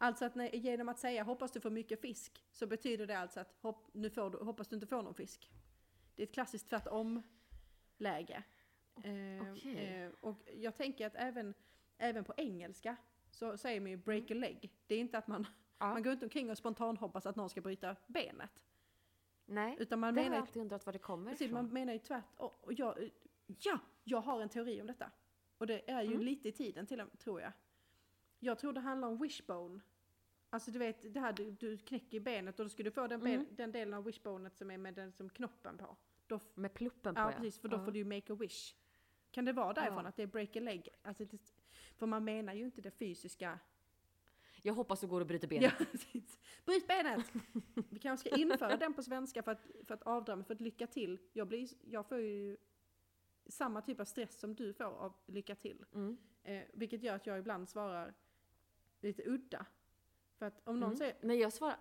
Alltså 0.04 0.26
att 0.26 0.36
när, 0.36 0.56
genom 0.56 0.90
att 0.90 1.00
säga 1.00 1.24
hoppas 1.24 1.52
du 1.52 1.60
får 1.60 1.70
mycket 1.70 2.02
fisk 2.02 2.46
så 2.52 2.68
betyder 2.68 3.08
det 3.08 3.20
alltså 3.20 3.40
att 3.40 3.56
hopp, 3.62 3.88
nu 3.94 4.10
får 4.10 4.30
du, 4.30 4.38
hoppas 4.38 4.68
du 4.68 4.76
inte 4.76 4.88
får 4.88 5.02
någon 5.04 5.14
fisk. 5.14 5.52
Det 6.16 6.24
är 6.24 6.28
ett 6.28 6.34
klassiskt 6.34 6.70
tvärtom-läge. 6.70 8.44
Eh, 9.04 9.52
Okej. 9.52 9.76
eh, 9.86 10.12
och 10.20 10.36
jag 10.56 10.76
tänker 10.76 11.08
att 11.08 11.16
även, 11.16 11.54
även 11.98 12.24
på 12.24 12.34
engelska 12.38 12.96
så 13.32 13.58
säger 13.58 13.82
man 13.82 13.90
ju 13.92 13.98
break 13.98 14.32
a 14.32 14.34
leg. 14.34 14.74
Det 14.88 14.96
är 14.96 15.00
inte 15.00 15.18
att 15.18 15.28
man, 15.28 15.48
Ja. 15.78 15.88
man 15.94 16.04
går 16.04 16.14
inte 16.14 16.26
omkring 16.26 16.50
och 16.52 16.58
spontant 16.58 17.00
hoppas 17.00 17.26
att 17.26 17.36
någon 17.36 17.50
ska 17.50 17.62
bryta 17.62 17.96
benet. 18.08 18.62
Nej, 19.46 19.76
Utan 19.80 20.00
man 20.00 20.14
det 20.16 20.22
har 20.22 20.26
menar 20.26 20.36
jag 20.38 20.42
ju, 20.44 20.48
alltid 20.48 20.62
undrat 20.62 20.86
var 20.86 20.94
det 20.94 21.00
kommer 21.00 21.32
precis, 21.32 21.46
ifrån. 21.48 21.64
man 21.64 21.74
menar 21.74 21.94
ju 21.94 22.00
tvärtom. 22.00 22.50
Och 22.62 22.74
jag, 22.74 23.10
ja, 23.48 23.80
jag 24.04 24.22
har 24.22 24.42
en 24.42 24.50
teori 24.50 24.82
om 24.82 24.88
detta. 24.88 25.12
Och 25.58 25.68
det 25.68 25.92
är 25.92 26.02
ju 26.02 26.14
Mm. 26.14 26.22
lite 26.26 26.50
i 26.50 26.52
tiden 26.52 26.86
till 26.86 27.04
tror 27.18 27.42
jag. 27.42 27.52
Jag 28.40 28.60
tror 28.60 28.74
det 28.74 28.80
handlar 28.80 29.08
om 29.08 29.18
wishbone. 29.18 29.80
Alltså 30.54 30.72
du 30.72 30.80
vet, 30.80 31.14
det 31.14 31.20
här 31.20 31.34
du, 31.34 31.52
du 31.52 31.78
knäcker 31.78 32.20
benet 32.20 32.60
och 32.60 32.66
då 32.66 32.70
ska 32.70 32.84
du 32.84 32.92
få 32.92 33.08
den, 33.08 33.22
Mm. 33.22 33.46
den 33.52 33.72
delen 33.72 33.94
av 33.94 34.04
wishbonet 34.04 34.58
som 34.58 34.72
är 34.72 34.78
med 34.78 34.94
den 34.94 35.12
som 35.12 35.30
knoppen 35.30 35.78
på. 35.78 35.98
Då, 36.28 36.40
Med 36.56 36.74
pluppen 36.74 37.16
på 37.16 37.22
ja, 37.22 37.32
ja. 37.32 37.38
precis, 37.38 37.60
för 37.60 37.68
då 37.68 37.78
Ja. 37.78 37.86
får 37.86 37.92
du 37.92 38.00
ju 38.00 38.06
make 38.06 38.34
a 38.34 38.36
wish. 38.36 38.76
Kan 39.32 39.46
det 39.46 39.54
vara 39.54 39.74
därifrån 39.74 40.04
Ja. 40.04 40.10
att 40.10 40.16
det 40.16 40.24
är 40.24 40.28
break 40.28 40.56
a 40.56 40.60
leg? 40.60 40.90
Alltså 41.02 41.26
det, 41.26 41.54
för 41.98 42.06
man 42.06 42.24
menar 42.24 42.54
ju 42.54 42.66
inte 42.66 42.82
det 42.82 42.92
fysiska. 42.92 43.60
Jag 44.62 44.74
hoppas 44.74 45.00
du 45.02 45.08
går 45.08 45.22
och 45.22 45.28
bryter 45.28 45.48
benet. 45.48 45.74
Ja, 45.80 45.86
precis. 45.92 46.40
Bryt 46.66 46.88
benet! 46.88 47.32
Vi 47.90 48.00
kanske 48.00 48.30
ska 48.30 48.40
införa 48.40 48.78
den 48.78 48.94
på 48.94 49.04
svenska 49.04 49.44
för 49.44 49.52
att, 49.52 49.68
för 49.88 49.94
att 49.94 50.04
avdra 50.04 50.36
mig, 50.36 50.46
för 50.46 50.54
att 50.54 50.62
lycka 50.62 50.88
till. 50.88 51.20
Jag, 51.34 51.48
blir, 51.48 51.70
jag 51.82 52.06
får 52.08 52.18
ju 52.18 52.58
samma 53.46 53.82
typ 53.82 54.00
av 54.00 54.06
stress 54.06 54.40
som 54.40 54.56
du 54.56 54.74
får 54.74 54.84
av 54.84 55.14
lycka 55.26 55.56
till. 55.56 55.86
Mm. 55.94 56.18
Eh, 56.44 56.64
vilket 56.74 57.04
gör 57.04 57.16
att 57.16 57.26
jag 57.28 57.40
ibland 57.40 57.70
svarar 57.70 58.14
lite 59.02 59.24
udda. 59.30 59.66
För 60.42 60.46
att 60.48 60.62
om 60.68 60.80
någon 60.80 60.88
Mm. 60.90 60.98
säger, 60.98 61.16
Nej, 61.22 61.38
jag 61.40 61.54
svarar... 61.54 61.78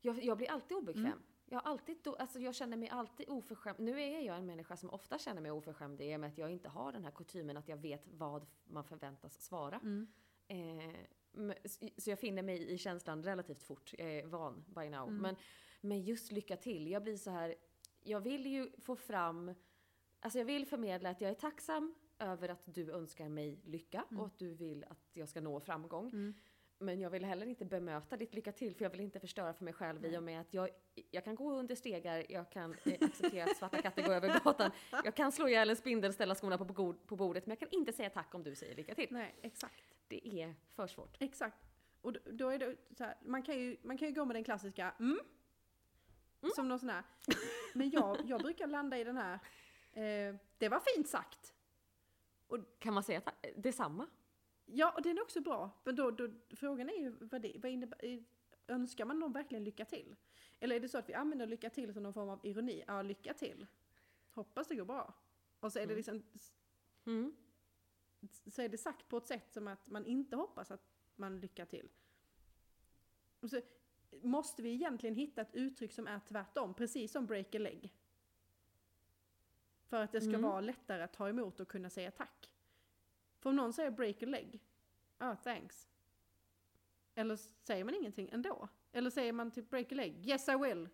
Jag, 0.00 0.24
jag 0.24 0.36
blir 0.36 0.50
alltid 0.50 0.76
obekväm. 0.76 1.06
Mm. 1.06 1.22
Jag, 1.46 1.62
alltid, 1.64 2.08
alltså 2.18 2.38
jag 2.38 2.54
känner 2.54 2.76
mig 2.76 2.88
alltid 2.88 3.28
oförskämd. 3.28 3.78
Nu 3.80 4.00
är 4.02 4.20
jag 4.20 4.36
en 4.36 4.46
människa 4.46 4.76
som 4.76 4.90
ofta 4.90 5.18
känner 5.18 5.40
mig 5.42 5.50
oförskämd 5.50 6.00
i 6.00 6.16
och 6.16 6.20
med 6.20 6.28
att 6.28 6.38
jag 6.38 6.50
inte 6.50 6.68
har 6.68 6.92
den 6.92 7.04
här 7.04 7.10
kutymen 7.10 7.56
att 7.56 7.68
jag 7.68 7.76
vet 7.76 8.08
vad 8.08 8.46
man 8.64 8.84
förväntas 8.84 9.42
svara. 9.44 9.76
mm, 9.82 10.06
Eh, 10.48 10.94
så 11.96 12.10
jag 12.10 12.18
finner 12.18 12.42
mig 12.42 12.72
i 12.72 12.78
känslan 12.78 13.22
relativt 13.22 13.62
fort. 13.62 13.94
Jag 13.98 14.10
är 14.10 14.26
van 14.26 14.64
by 14.66 14.88
now. 14.90 15.08
Mm. 15.08 15.22
Men, 15.22 15.36
men 15.80 16.02
just 16.02 16.32
lycka 16.32 16.56
till. 16.56 16.90
Jag 16.90 17.02
blir 17.02 17.16
så 17.16 17.30
här... 17.30 17.54
Jag 18.02 18.20
vill 18.20 18.46
ju 18.46 18.70
få 18.78 18.96
fram... 18.96 19.54
Alltså 20.20 20.38
jag 20.38 20.46
vill 20.46 20.66
förmedla 20.66 21.10
att 21.10 21.20
jag 21.20 21.30
är 21.30 21.34
tacksam 21.34 21.94
över 22.18 22.48
att 22.48 22.62
du 22.74 22.90
önskar 22.92 23.28
mig 23.28 23.60
lycka 23.64 24.04
Mm. 24.10 24.20
och 24.20 24.26
att 24.26 24.38
du 24.38 24.54
vill 24.54 24.84
att 24.88 25.10
jag 25.12 25.28
ska 25.28 25.40
nå 25.40 25.60
framgång. 25.60 26.34
Mm, 26.80 26.86
Men 26.86 27.00
jag 27.00 27.10
vill 27.10 27.24
heller 27.24 27.46
inte 27.46 27.64
bemöta 27.64 28.16
ditt 28.16 28.34
lycka 28.34 28.52
till 28.52 28.74
för 28.74 28.84
jag 28.84 28.90
vill 28.90 29.00
inte 29.00 29.20
förstöra 29.20 29.54
för 29.54 29.64
mig 29.64 29.74
själv 29.74 30.04
i 30.04 30.18
och 30.18 30.22
med 30.22 30.40
att 30.40 30.54
jag, 30.54 30.68
jag 31.10 31.24
kan 31.24 31.34
gå 31.34 31.52
under 31.52 31.74
stegar, 31.74 32.26
jag 32.28 32.50
kan 32.50 32.76
eh, 32.84 33.08
acceptera 33.08 33.44
att 33.44 33.56
svarta 33.56 33.82
katter 33.82 34.02
går 34.02 34.14
över 34.14 34.40
gatan, 34.44 34.70
jag 35.04 35.14
kan 35.14 35.32
slå 35.32 35.48
ihjäl 35.48 35.70
en 35.70 35.76
spindel, 35.76 36.12
ställa 36.12 36.34
skorna 36.34 36.58
på, 36.58 36.94
på 37.06 37.16
bordet, 37.16 37.46
men 37.46 37.56
jag 37.60 37.70
kan 37.70 37.78
inte 37.78 37.92
säga 37.92 38.10
tack 38.10 38.34
om 38.34 38.42
du 38.42 38.54
säger 38.54 38.74
lycka 38.74 38.94
till. 38.94 39.08
nej 39.10 39.34
exakt. 39.42 39.84
Det 40.08 40.28
är 40.28 40.54
för 40.74 40.86
svårt. 40.86 41.16
Exakt. 41.20 41.66
Och 42.00 42.12
då, 42.12 42.48
är 42.48 42.58
det 42.58 42.76
så 42.96 43.04
här, 43.04 43.16
man 43.24 43.42
kan, 43.42 43.58
ju, 43.58 43.76
man 43.82 43.98
kan 43.98 44.08
ju 44.08 44.14
gå 44.14 44.24
med 44.24 44.36
den 44.36 44.44
klassiska 44.44 44.94
mm, 45.00 45.18
som 46.54 46.68
någon 46.68 46.78
sån 46.78 46.88
här. 46.88 47.02
Men 47.74 47.90
jag, 47.90 48.18
jag 48.26 48.40
brukar 48.40 48.66
landa 48.66 48.98
i 48.98 49.04
den 49.04 49.16
här, 49.16 49.34
eh, 49.92 50.34
det 50.58 50.68
var 50.68 50.80
fint 50.94 51.08
sagt. 51.08 51.52
Kan 52.78 52.94
man 52.94 53.02
säga 53.02 53.20
tack? 53.20 53.46
Detsamma? 53.56 54.06
Ja, 54.66 54.90
och 54.96 55.02
den 55.02 55.18
är 55.18 55.22
också 55.22 55.40
bra. 55.40 55.70
Men 55.84 55.96
då, 55.96 56.10
då, 56.10 56.28
frågan 56.56 56.88
är 56.90 56.94
ju 56.98 57.10
vad 57.10 57.42
det 57.42 57.52
vad 57.62 57.70
innebär, 57.70 58.24
önskar 58.66 59.04
man 59.04 59.18
någon 59.18 59.32
verkligen 59.32 59.64
lycka 59.64 59.84
till? 59.84 60.16
Eller 60.60 60.76
är 60.76 60.80
det 60.80 60.88
så 60.88 60.98
att 60.98 61.08
vi 61.08 61.14
använder 61.14 61.46
lycka 61.46 61.70
till 61.70 61.94
som 61.94 62.02
någon 62.02 62.14
form 62.14 62.28
av 62.28 62.40
ironi? 62.46 62.84
Ja, 62.86 63.02
lycka 63.02 63.34
till. 63.34 63.66
Hoppas 64.30 64.68
det 64.68 64.74
går 64.76 64.84
bra. 64.84 65.14
Och 65.60 65.72
så 65.72 65.78
är 65.78 65.86
det 65.86 65.92
Mm. 65.92 65.96
liksom, 65.96 66.22
Mm. 67.06 67.36
så 68.46 68.62
är 68.62 68.68
det 68.68 68.78
sagt 68.78 69.08
på 69.08 69.16
ett 69.16 69.26
sätt 69.26 69.52
som 69.52 69.68
att 69.68 69.90
man 69.90 70.06
inte 70.06 70.36
hoppas 70.36 70.70
att 70.70 70.88
man 71.16 71.40
lycka 71.40 71.66
till. 71.66 71.88
Och 73.40 73.50
så 73.50 73.60
måste 74.22 74.62
vi 74.62 74.70
egentligen 74.72 75.14
hitta 75.14 75.40
ett 75.42 75.54
uttryck 75.54 75.92
som 75.92 76.06
är 76.06 76.20
tvärtom, 76.28 76.74
precis 76.74 77.12
som 77.12 77.26
break 77.26 77.54
a 77.54 77.58
leg. 77.58 77.92
För 79.84 80.02
att 80.02 80.12
det 80.12 80.20
ska 80.20 80.28
Mm. 80.28 80.42
vara 80.42 80.60
lättare 80.60 81.02
att 81.02 81.12
ta 81.12 81.28
emot 81.28 81.60
och 81.60 81.68
kunna 81.68 81.90
säga 81.90 82.10
tack. 82.10 82.52
För 83.46 83.50
om 83.50 83.56
någon 83.56 83.72
säger 83.72 83.90
break 83.90 84.22
a 84.22 84.26
leg, 84.26 84.60
ah, 85.18 85.36
thanks. 85.36 85.88
Eller 87.14 87.36
säger 87.36 87.84
man 87.84 87.94
ingenting 87.94 88.28
ändå? 88.32 88.68
Eller 88.92 89.10
säger 89.10 89.32
man 89.32 89.50
typ 89.50 89.70
break 89.70 89.92
a 89.92 89.94
leg, 89.94 90.26
yes 90.28 90.48
I 90.48 90.56
will. 90.56 90.88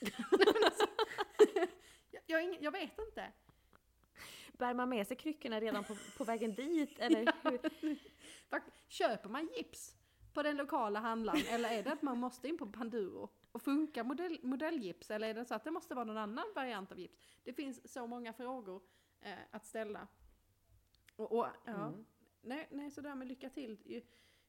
Jag, 2.10 2.22
jag, 2.26 2.42
ingen- 2.44 2.62
jag 2.62 2.72
vet 2.72 2.98
inte. 2.98 3.32
bär 4.52 4.74
man 4.74 4.88
med 4.88 5.06
sig 5.06 5.16
kryckorna 5.16 5.60
redan 5.60 5.84
på, 5.84 5.96
på 6.16 6.24
vägen 6.24 6.54
dit? 6.54 6.98
Eller 6.98 7.32
hur? 7.80 7.98
Köper 8.88 9.28
man 9.28 9.48
gips 9.56 9.96
på 10.32 10.42
den 10.42 10.56
lokala 10.56 11.00
handlaren 11.00 11.42
eller 11.48 11.70
är 11.70 11.82
det 11.82 11.92
att 11.92 12.02
man 12.02 12.18
måste 12.18 12.48
in 12.48 12.58
på 12.58 12.66
Panduro? 12.66 13.28
Och 13.52 13.62
funkar 13.62 14.04
modell, 14.04 14.38
modellgips 14.42 15.10
eller 15.10 15.28
är 15.28 15.34
det 15.34 15.44
så 15.44 15.54
att 15.54 15.64
det 15.64 15.70
måste 15.70 15.94
vara 15.94 16.04
någon 16.04 16.18
annan 16.18 16.46
variant 16.54 16.92
av 16.92 16.98
gips? 16.98 17.18
Det 17.44 17.52
finns 17.52 17.92
så 17.92 18.06
många 18.06 18.32
frågor 18.32 18.82
eh, 19.20 19.38
att 19.50 19.66
ställa. 19.66 20.08
Och, 21.16 21.32
och 21.38 21.46
ja, 21.64 21.72
Mm. 21.86 22.04
nej, 22.42 22.68
nej, 22.70 22.90
så 22.90 23.00
där 23.00 23.14
med 23.14 23.28
lycka 23.28 23.50
till. 23.50 24.02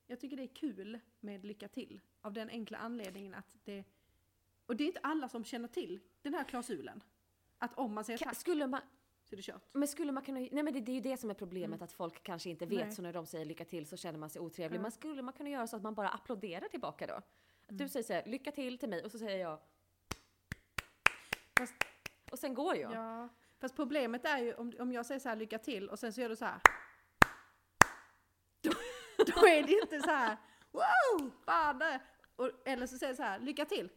Jag 0.08 0.20
tycker 0.20 0.38
det 0.38 0.44
är 0.44 0.48
kul 0.56 1.00
med 1.20 1.46
lycka 1.46 1.68
till. 1.68 2.02
Av 2.22 2.34
den 2.34 2.50
enkla 2.50 2.78
anledningen 2.78 3.34
att 3.34 3.56
det... 3.64 3.84
Och 4.66 4.76
det 4.76 4.84
är 4.84 4.88
inte 4.88 5.00
alla 5.04 5.30
som 5.30 5.44
känner 5.44 5.68
till 5.68 6.00
den 6.22 6.34
här 6.34 6.44
klausulen. 6.44 7.04
Att 7.58 7.78
om 7.78 7.94
man 7.94 8.04
säger 8.04 8.20
Ka- 8.20 8.24
tack 8.24 8.38
Skulle 8.38 8.68
man, 8.68 8.82
så 9.24 9.36
är 9.36 9.38
det 9.38 9.44
kört. 9.44 9.74
men 9.74 9.88
skulle 9.88 10.12
man 10.12 10.24
kunna, 10.24 10.40
nej 10.40 10.64
men 10.64 10.74
det, 10.74 10.80
det 10.80 10.92
är 10.92 10.94
ju 10.94 11.02
det 11.02 11.18
som 11.18 11.30
är 11.30 11.34
problemet, 11.34 11.82
att 11.82 11.92
folk 11.92 12.24
kanske 12.24 12.50
inte 12.50 12.66
vet, 12.66 12.74
Mm. 12.74 12.88
Nej. 12.88 12.96
så 12.96 13.02
när 13.02 13.14
de 13.14 13.26
säger 13.26 13.46
lycka 13.46 13.66
till 13.66 13.86
så 13.86 13.98
känner 13.98 14.20
man 14.20 14.30
sig 14.30 14.42
otrevlig. 14.42 14.78
Ja. 14.78 14.82
Men 14.82 14.92
skulle 14.92 15.22
man 15.22 15.34
kunna 15.34 15.50
göra 15.50 15.68
så 15.68 15.76
att 15.76 15.84
man 15.84 15.94
bara 15.94 16.10
applåderar 16.10 16.68
tillbaka 16.68 17.08
då? 17.08 17.14
Att 17.14 17.24
Mm. 17.72 17.78
du 17.78 17.90
säger 17.90 18.04
så 18.04 18.14
här, 18.14 18.26
lycka 18.26 18.52
till 18.52 18.78
till 18.78 18.90
mig 18.90 19.04
och 19.04 19.12
så 19.12 19.20
säger 19.20 19.38
jag 19.38 19.60
Fast, 21.58 21.74
och 22.32 22.40
sen 22.40 22.54
går 22.54 22.76
jag. 22.76 22.94
ja. 22.94 23.30
Fast 23.64 23.76
problemet 23.76 24.26
är 24.26 24.38
ju 24.38 24.54
om, 24.54 24.74
om 24.80 24.92
jag 24.92 25.06
säger 25.06 25.20
så 25.20 25.30
här 25.30 25.36
lycka 25.36 25.60
till 25.60 25.90
och 25.90 26.00
sen 26.00 26.14
så 26.14 26.22
gör 26.22 26.30
du 26.30 26.36
så 26.36 26.46
här. 26.46 26.60
Då, 28.62 28.72
då 29.18 29.48
är 29.48 29.64
det 29.64 29.72
inte 29.74 30.02
så 30.02 30.10
här 30.10 30.38
wow, 30.72 31.32
fan 31.46 31.80
det. 31.80 32.02
Och, 32.36 32.50
eller 32.66 32.88
så 32.88 32.98
säger 32.98 33.10
jag 33.10 33.18
så 33.18 33.24
här 33.24 33.40
lycka 33.40 33.66
till. 33.66 33.90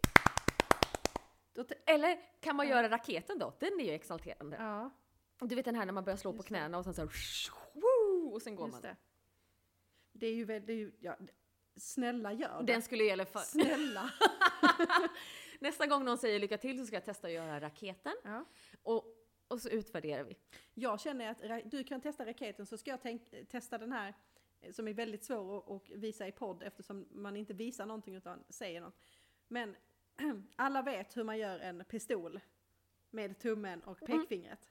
Då 1.52 1.64
Eller 1.86 2.18
kan 2.40 2.56
man 2.56 2.68
göra 2.68 2.88
raketen 2.90 3.38
då? 3.38 3.54
Den 3.58 3.80
är 3.80 3.84
ju 3.84 3.92
exalterande. 3.92 4.56
ja, 4.60 4.90
Du 5.40 5.54
vet 5.54 5.64
den 5.64 5.74
här 5.74 5.86
när 5.86 5.92
man 5.92 6.04
börjar 6.04 6.16
slå 6.16 6.32
på 6.32 6.36
Just 6.36 6.48
det. 6.48 6.54
knäna 6.54 6.78
och 6.78 6.84
sen 6.84 6.94
så 6.94 7.00
här, 7.00 7.10
woo, 7.72 8.32
och 8.34 8.42
sen 8.42 8.56
går 8.56 8.66
just 8.66 8.72
man. 8.74 8.82
det. 8.82 8.96
Det 10.12 10.26
är 10.26 10.34
ju 10.34 10.44
väldigt, 10.44 10.96
ja, 11.00 11.16
snälla 11.76 12.32
gör 12.32 12.62
det. 12.62 12.72
Den 12.72 12.82
skulle 12.82 13.04
i 13.04 13.10
alla 13.12 13.26
fall... 13.26 13.42
Snälla. 13.42 14.10
Nästa 15.58 15.86
gång 15.86 16.04
någon 16.04 16.18
säger 16.18 16.38
lycka 16.38 16.58
till 16.58 16.78
så 16.78 16.86
ska 16.86 16.96
jag 16.96 17.04
testa 17.04 17.26
att 17.26 17.32
göra 17.32 17.60
raketen 17.60 18.16
Ja. 18.24 18.44
och, 18.82 19.04
och 19.48 19.60
så 19.62 19.68
utvärderar 19.68 20.24
vi. 20.24 20.36
Jag 20.74 21.00
känner 21.00 21.30
att 21.30 21.70
du 21.70 21.84
kan 21.84 22.00
testa 22.00 22.26
raketen 22.26 22.66
så 22.66 22.78
ska 22.78 22.90
jag 22.90 23.02
tänk- 23.02 23.48
testa 23.48 23.78
den 23.78 23.92
här 23.92 24.14
eh, 24.60 24.72
som 24.72 24.88
är 24.88 24.94
väldigt 24.94 25.24
svår 25.24 25.76
att, 25.76 25.90
visa 25.90 26.28
i 26.28 26.32
podd 26.32 26.62
eftersom 26.62 27.06
man 27.10 27.36
inte 27.36 27.54
visar 27.54 27.86
någonting 27.86 28.14
utan 28.14 28.44
säger 28.48 28.80
något. 28.80 28.98
Men 29.48 29.76
alla 30.56 30.82
vet 30.82 31.16
hur 31.16 31.24
man 31.24 31.38
gör 31.38 31.58
en 31.58 31.84
pistol 31.84 32.40
med 33.10 33.38
tummen 33.38 33.82
och 33.82 34.02
Mm. 34.02 34.20
pekfingret. 34.20 34.70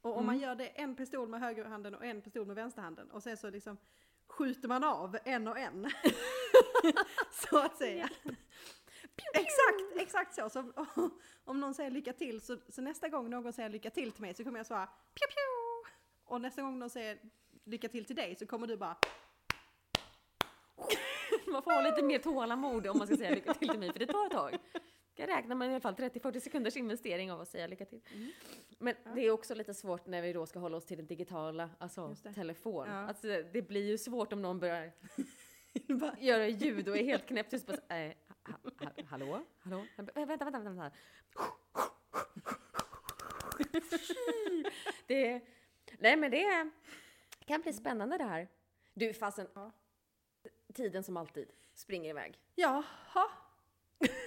Och 0.00 0.16
om 0.16 0.26
man 0.26 0.38
gör 0.38 0.54
det 0.54 0.66
en 0.66 0.96
pistol 0.96 1.28
med 1.28 1.40
högerhanden 1.40 1.94
och 1.94 2.04
en 2.04 2.22
pistol 2.22 2.46
med 2.46 2.56
vänsterhanden 2.56 3.10
och 3.10 3.22
sen 3.22 3.36
så 3.36 3.50
liksom 3.50 3.76
skjuter 4.26 4.68
man 4.68 4.84
av 4.84 5.18
en 5.24 5.48
och 5.48 5.58
en. 5.58 5.90
så 7.32 7.58
att 7.58 7.76
säga. 7.76 8.10
Exakt, 9.34 9.96
exakt 9.96 10.34
så. 10.34 10.50
så 10.50 10.72
om 11.44 11.60
någon 11.60 11.74
säger 11.74 11.90
lycka 11.90 12.12
till 12.12 12.40
så, 12.40 12.56
så 12.68 12.82
nästa 12.82 13.08
gång 13.08 13.30
någon 13.30 13.52
säger 13.52 13.68
lycka 13.68 13.90
till 13.90 14.12
till 14.12 14.22
mig 14.22 14.34
så 14.34 14.44
kommer 14.44 14.58
jag 14.58 14.66
svara 14.66 14.86
pju 14.86 15.26
pju. 15.26 15.92
Och 16.24 16.40
nästa 16.40 16.62
gång 16.62 16.78
någon 16.78 16.90
säger 16.90 17.18
lycka 17.64 17.88
till 17.88 18.04
till 18.04 18.16
dig 18.16 18.36
så 18.36 18.46
kommer 18.46 18.66
du 18.66 18.76
bara 18.76 18.96
Man 21.46 21.62
får 21.62 21.70
ha 21.70 21.80
lite 21.80 22.02
mer 22.02 22.18
tålamod 22.18 22.86
om 22.86 22.98
man 22.98 23.06
ska 23.06 23.16
säga 23.16 23.30
lycka 23.30 23.54
till 23.54 23.68
till 23.68 23.78
mig, 23.78 23.92
för 23.92 23.98
det 23.98 24.06
tar 24.06 24.26
ett 24.26 24.32
tag. 24.32 24.58
Jag 25.16 25.28
räknar 25.28 25.54
med 25.56 25.68
i 25.68 25.70
alla 25.70 25.80
fall 25.80 25.94
30-40 25.94 26.40
sekunders 26.40 26.76
investering 26.76 27.32
av 27.32 27.40
att 27.40 27.48
säga 27.48 27.66
lycka 27.66 27.84
till. 27.84 28.00
Mm. 28.14 28.30
Men 28.78 28.94
det 29.14 29.26
är 29.26 29.30
också 29.30 29.54
lite 29.54 29.74
svårt 29.74 30.06
när 30.06 30.22
vi 30.22 30.32
då 30.32 30.46
ska 30.46 30.58
hålla 30.58 30.76
oss 30.76 30.86
till 30.86 30.96
den 30.96 31.06
digitala, 31.06 31.70
alltså 31.78 32.14
telefon. 32.34 32.86
Ja. 32.88 32.94
Alltså, 32.94 33.26
det 33.52 33.68
blir 33.68 33.86
ju 33.86 33.98
svårt 33.98 34.32
om 34.32 34.42
någon 34.42 34.60
börjar 34.60 34.92
bara, 36.00 36.16
göra 36.20 36.48
ljud 36.48 36.88
och 36.88 36.96
är 36.96 37.04
helt 37.04 37.26
knäppt 37.26 37.50
tyst. 37.50 37.66
Bara, 37.66 37.76
så, 37.76 37.94
eh, 37.94 38.12
ha, 38.44 38.54
ha, 38.86 38.90
hallå? 39.06 39.44
Hallå? 39.58 39.86
Vä- 39.96 40.26
Vänta, 40.26 40.44
vänta, 40.44 40.58
vänta. 40.60 40.70
vänta. 40.70 40.90
Det, 45.06 45.40
nej 45.98 46.16
men 46.16 46.30
det 46.30 46.70
kan 47.46 47.60
bli 47.60 47.72
spännande 47.72 48.18
det 48.18 48.24
här. 48.24 48.48
Du 48.94 49.12
fasen, 49.14 49.46
Ja. 49.54 49.72
tiden 50.74 51.02
som 51.04 51.16
alltid 51.16 51.50
springer 51.74 52.10
iväg. 52.10 52.38
jaha. 52.54 53.28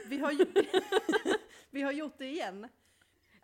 Vi 0.05 0.17
har, 0.17 0.31
ju, 0.31 0.45
vi 1.69 1.81
har 1.81 1.91
gjort 1.91 2.17
det 2.17 2.25
igen. 2.27 2.67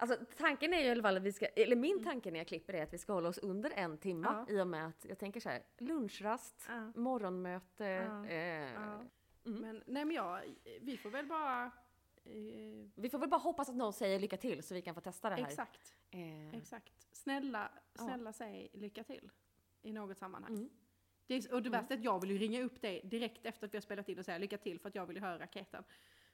Alltså 0.01 0.17
tanken 0.37 0.73
är 0.73 0.77
ju 0.79 0.85
i 0.85 0.89
alla 0.91 1.01
fall 1.01 1.17
att 1.17 1.23
vi 1.23 1.31
ska, 1.31 1.45
eller 1.45 1.75
min 1.75 2.03
tanke 2.03 2.31
när 2.31 2.39
jag 2.39 2.47
klipper 2.47 2.73
är 2.73 2.83
att 2.83 2.93
vi 2.93 2.97
ska 2.97 3.13
hålla 3.13 3.29
oss 3.29 3.37
under 3.37 3.71
en 3.75 3.97
timme 3.97 4.45
i 4.49 4.59
och 4.61 4.67
med 4.67 4.87
att 4.87 5.05
jag 5.09 5.17
tänker 5.19 5.39
så 5.39 5.49
här, 5.49 5.61
lunchrast, 5.77 6.65
Ja. 6.69 6.91
morgonmöte, 6.95 7.83
Ja. 7.85 8.25
eh, 8.25 8.73
Ja. 8.73 9.01
Mm. 9.45 9.61
Men 9.61 9.83
nej 9.85 10.05
men 10.05 10.15
ja, 10.15 10.41
vi 10.81 10.97
får 10.97 11.09
väl 11.09 11.25
bara... 11.25 11.65
Eh, 12.25 12.31
Vi 12.95 13.09
får 13.11 13.19
väl 13.19 13.29
bara 13.29 13.37
hoppas 13.41 13.69
att 13.69 13.75
någon 13.75 13.93
säger 13.93 14.19
lycka 14.19 14.37
till 14.37 14.63
så 14.63 14.73
vi 14.73 14.81
kan 14.81 14.95
få 14.95 15.01
testa 15.01 15.29
det 15.29 15.35
här. 15.35 15.43
exakt, 15.43 15.95
Eh, 16.11 16.55
exakt. 16.55 17.07
Snälla, 17.11 17.71
Ja. 17.93 18.03
snälla 18.03 18.33
säg 18.33 18.69
lycka 18.73 19.03
till. 19.03 19.29
I 19.81 19.93
något 19.93 20.17
sammanhang. 20.17 20.53
Mm. 20.53 20.69
Det 21.27 21.35
är, 21.35 21.53
och 21.53 21.61
det 21.61 21.69
värsta 21.69 21.93
är 21.93 21.97
att 21.97 22.03
jag 22.03 22.21
vill 22.21 22.31
ju 22.31 22.37
ringa 22.37 22.61
upp 22.63 22.81
dig 22.81 23.01
direkt 23.03 23.45
efter 23.45 23.67
att 23.67 23.73
vi 23.73 23.77
har 23.77 23.81
spelat 23.81 24.09
in 24.09 24.19
och 24.19 24.25
säga 24.25 24.37
lycka 24.37 24.57
till 24.57 24.79
för 24.79 24.89
att 24.89 24.95
jag 24.95 25.05
vill 25.05 25.15
ju 25.15 25.21
höra 25.21 25.39
raketen. 25.39 25.83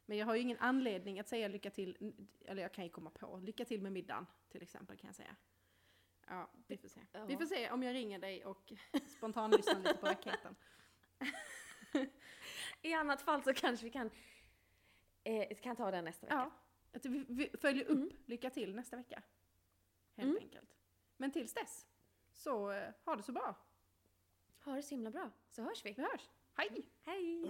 Men 0.06 0.18
jag 0.18 0.26
har 0.26 0.36
ju 0.36 0.42
ingen 0.42 0.58
anledning 0.60 1.20
att 1.20 1.28
säga 1.28 1.48
lycka 1.48 1.70
till, 1.70 2.14
eller 2.46 2.62
jag 2.62 2.74
kan 2.74 2.84
ju 2.84 2.90
komma 2.90 3.10
på, 3.10 3.38
lycka 3.38 3.66
till 3.66 3.82
med 3.82 3.92
middagen 3.92 4.26
till 4.50 4.62
exempel 4.62 4.98
kan 4.98 5.08
jag 5.08 5.16
säga. 5.16 5.36
Ja, 6.28 6.50
vi 6.68 6.78
får 6.78 6.88
se. 6.88 7.00
Ja. 7.12 7.26
Vi 7.26 7.38
får 7.38 7.46
se 7.46 7.72
om 7.72 7.84
jag 7.84 7.94
ringer 7.94 8.20
dig 8.20 8.46
och 8.46 8.74
spontanlyssnar 9.18 9.80
lite 9.80 9.94
på 9.96 10.06
raketen. 10.08 10.56
I 12.82 12.94
annat 12.94 13.22
fall 13.22 13.44
så 13.44 13.54
kanske 13.54 13.86
vi 13.86 13.92
kan, 13.92 14.10
eh, 15.24 15.58
kan 15.58 15.76
ta 15.76 15.92
den 15.92 16.06
nästa 16.06 16.26
vecka. 16.26 16.36
Ja, 16.36 16.52
att 16.98 17.06
vi, 17.06 17.26
vi 17.30 17.50
följer 17.62 17.86
upp 17.86 18.14
lycka 18.26 18.50
till 18.50 18.76
nästa 18.76 18.98
vecka. 18.98 19.22
Helt 20.16 20.30
Mm. 20.30 20.44
enkelt. 20.44 20.70
Men 21.18 21.32
tills 21.32 21.54
dess, 21.54 21.86
så 22.34 22.72
eh, 22.72 22.90
ha 23.06 23.16
det 23.16 23.24
så 23.24 23.32
bra. 23.32 23.56
Ha 24.64 24.76
det 24.76 24.84
så 24.84 24.96
himla 24.96 25.12
bra, 25.12 25.32
så 25.50 25.62
hörs 25.62 25.86
vi. 25.86 25.94
Vi 25.94 26.02
hörs. 26.02 26.30
Hej! 26.54 26.86
Hej! 27.06 27.42
Hey. 27.42 27.50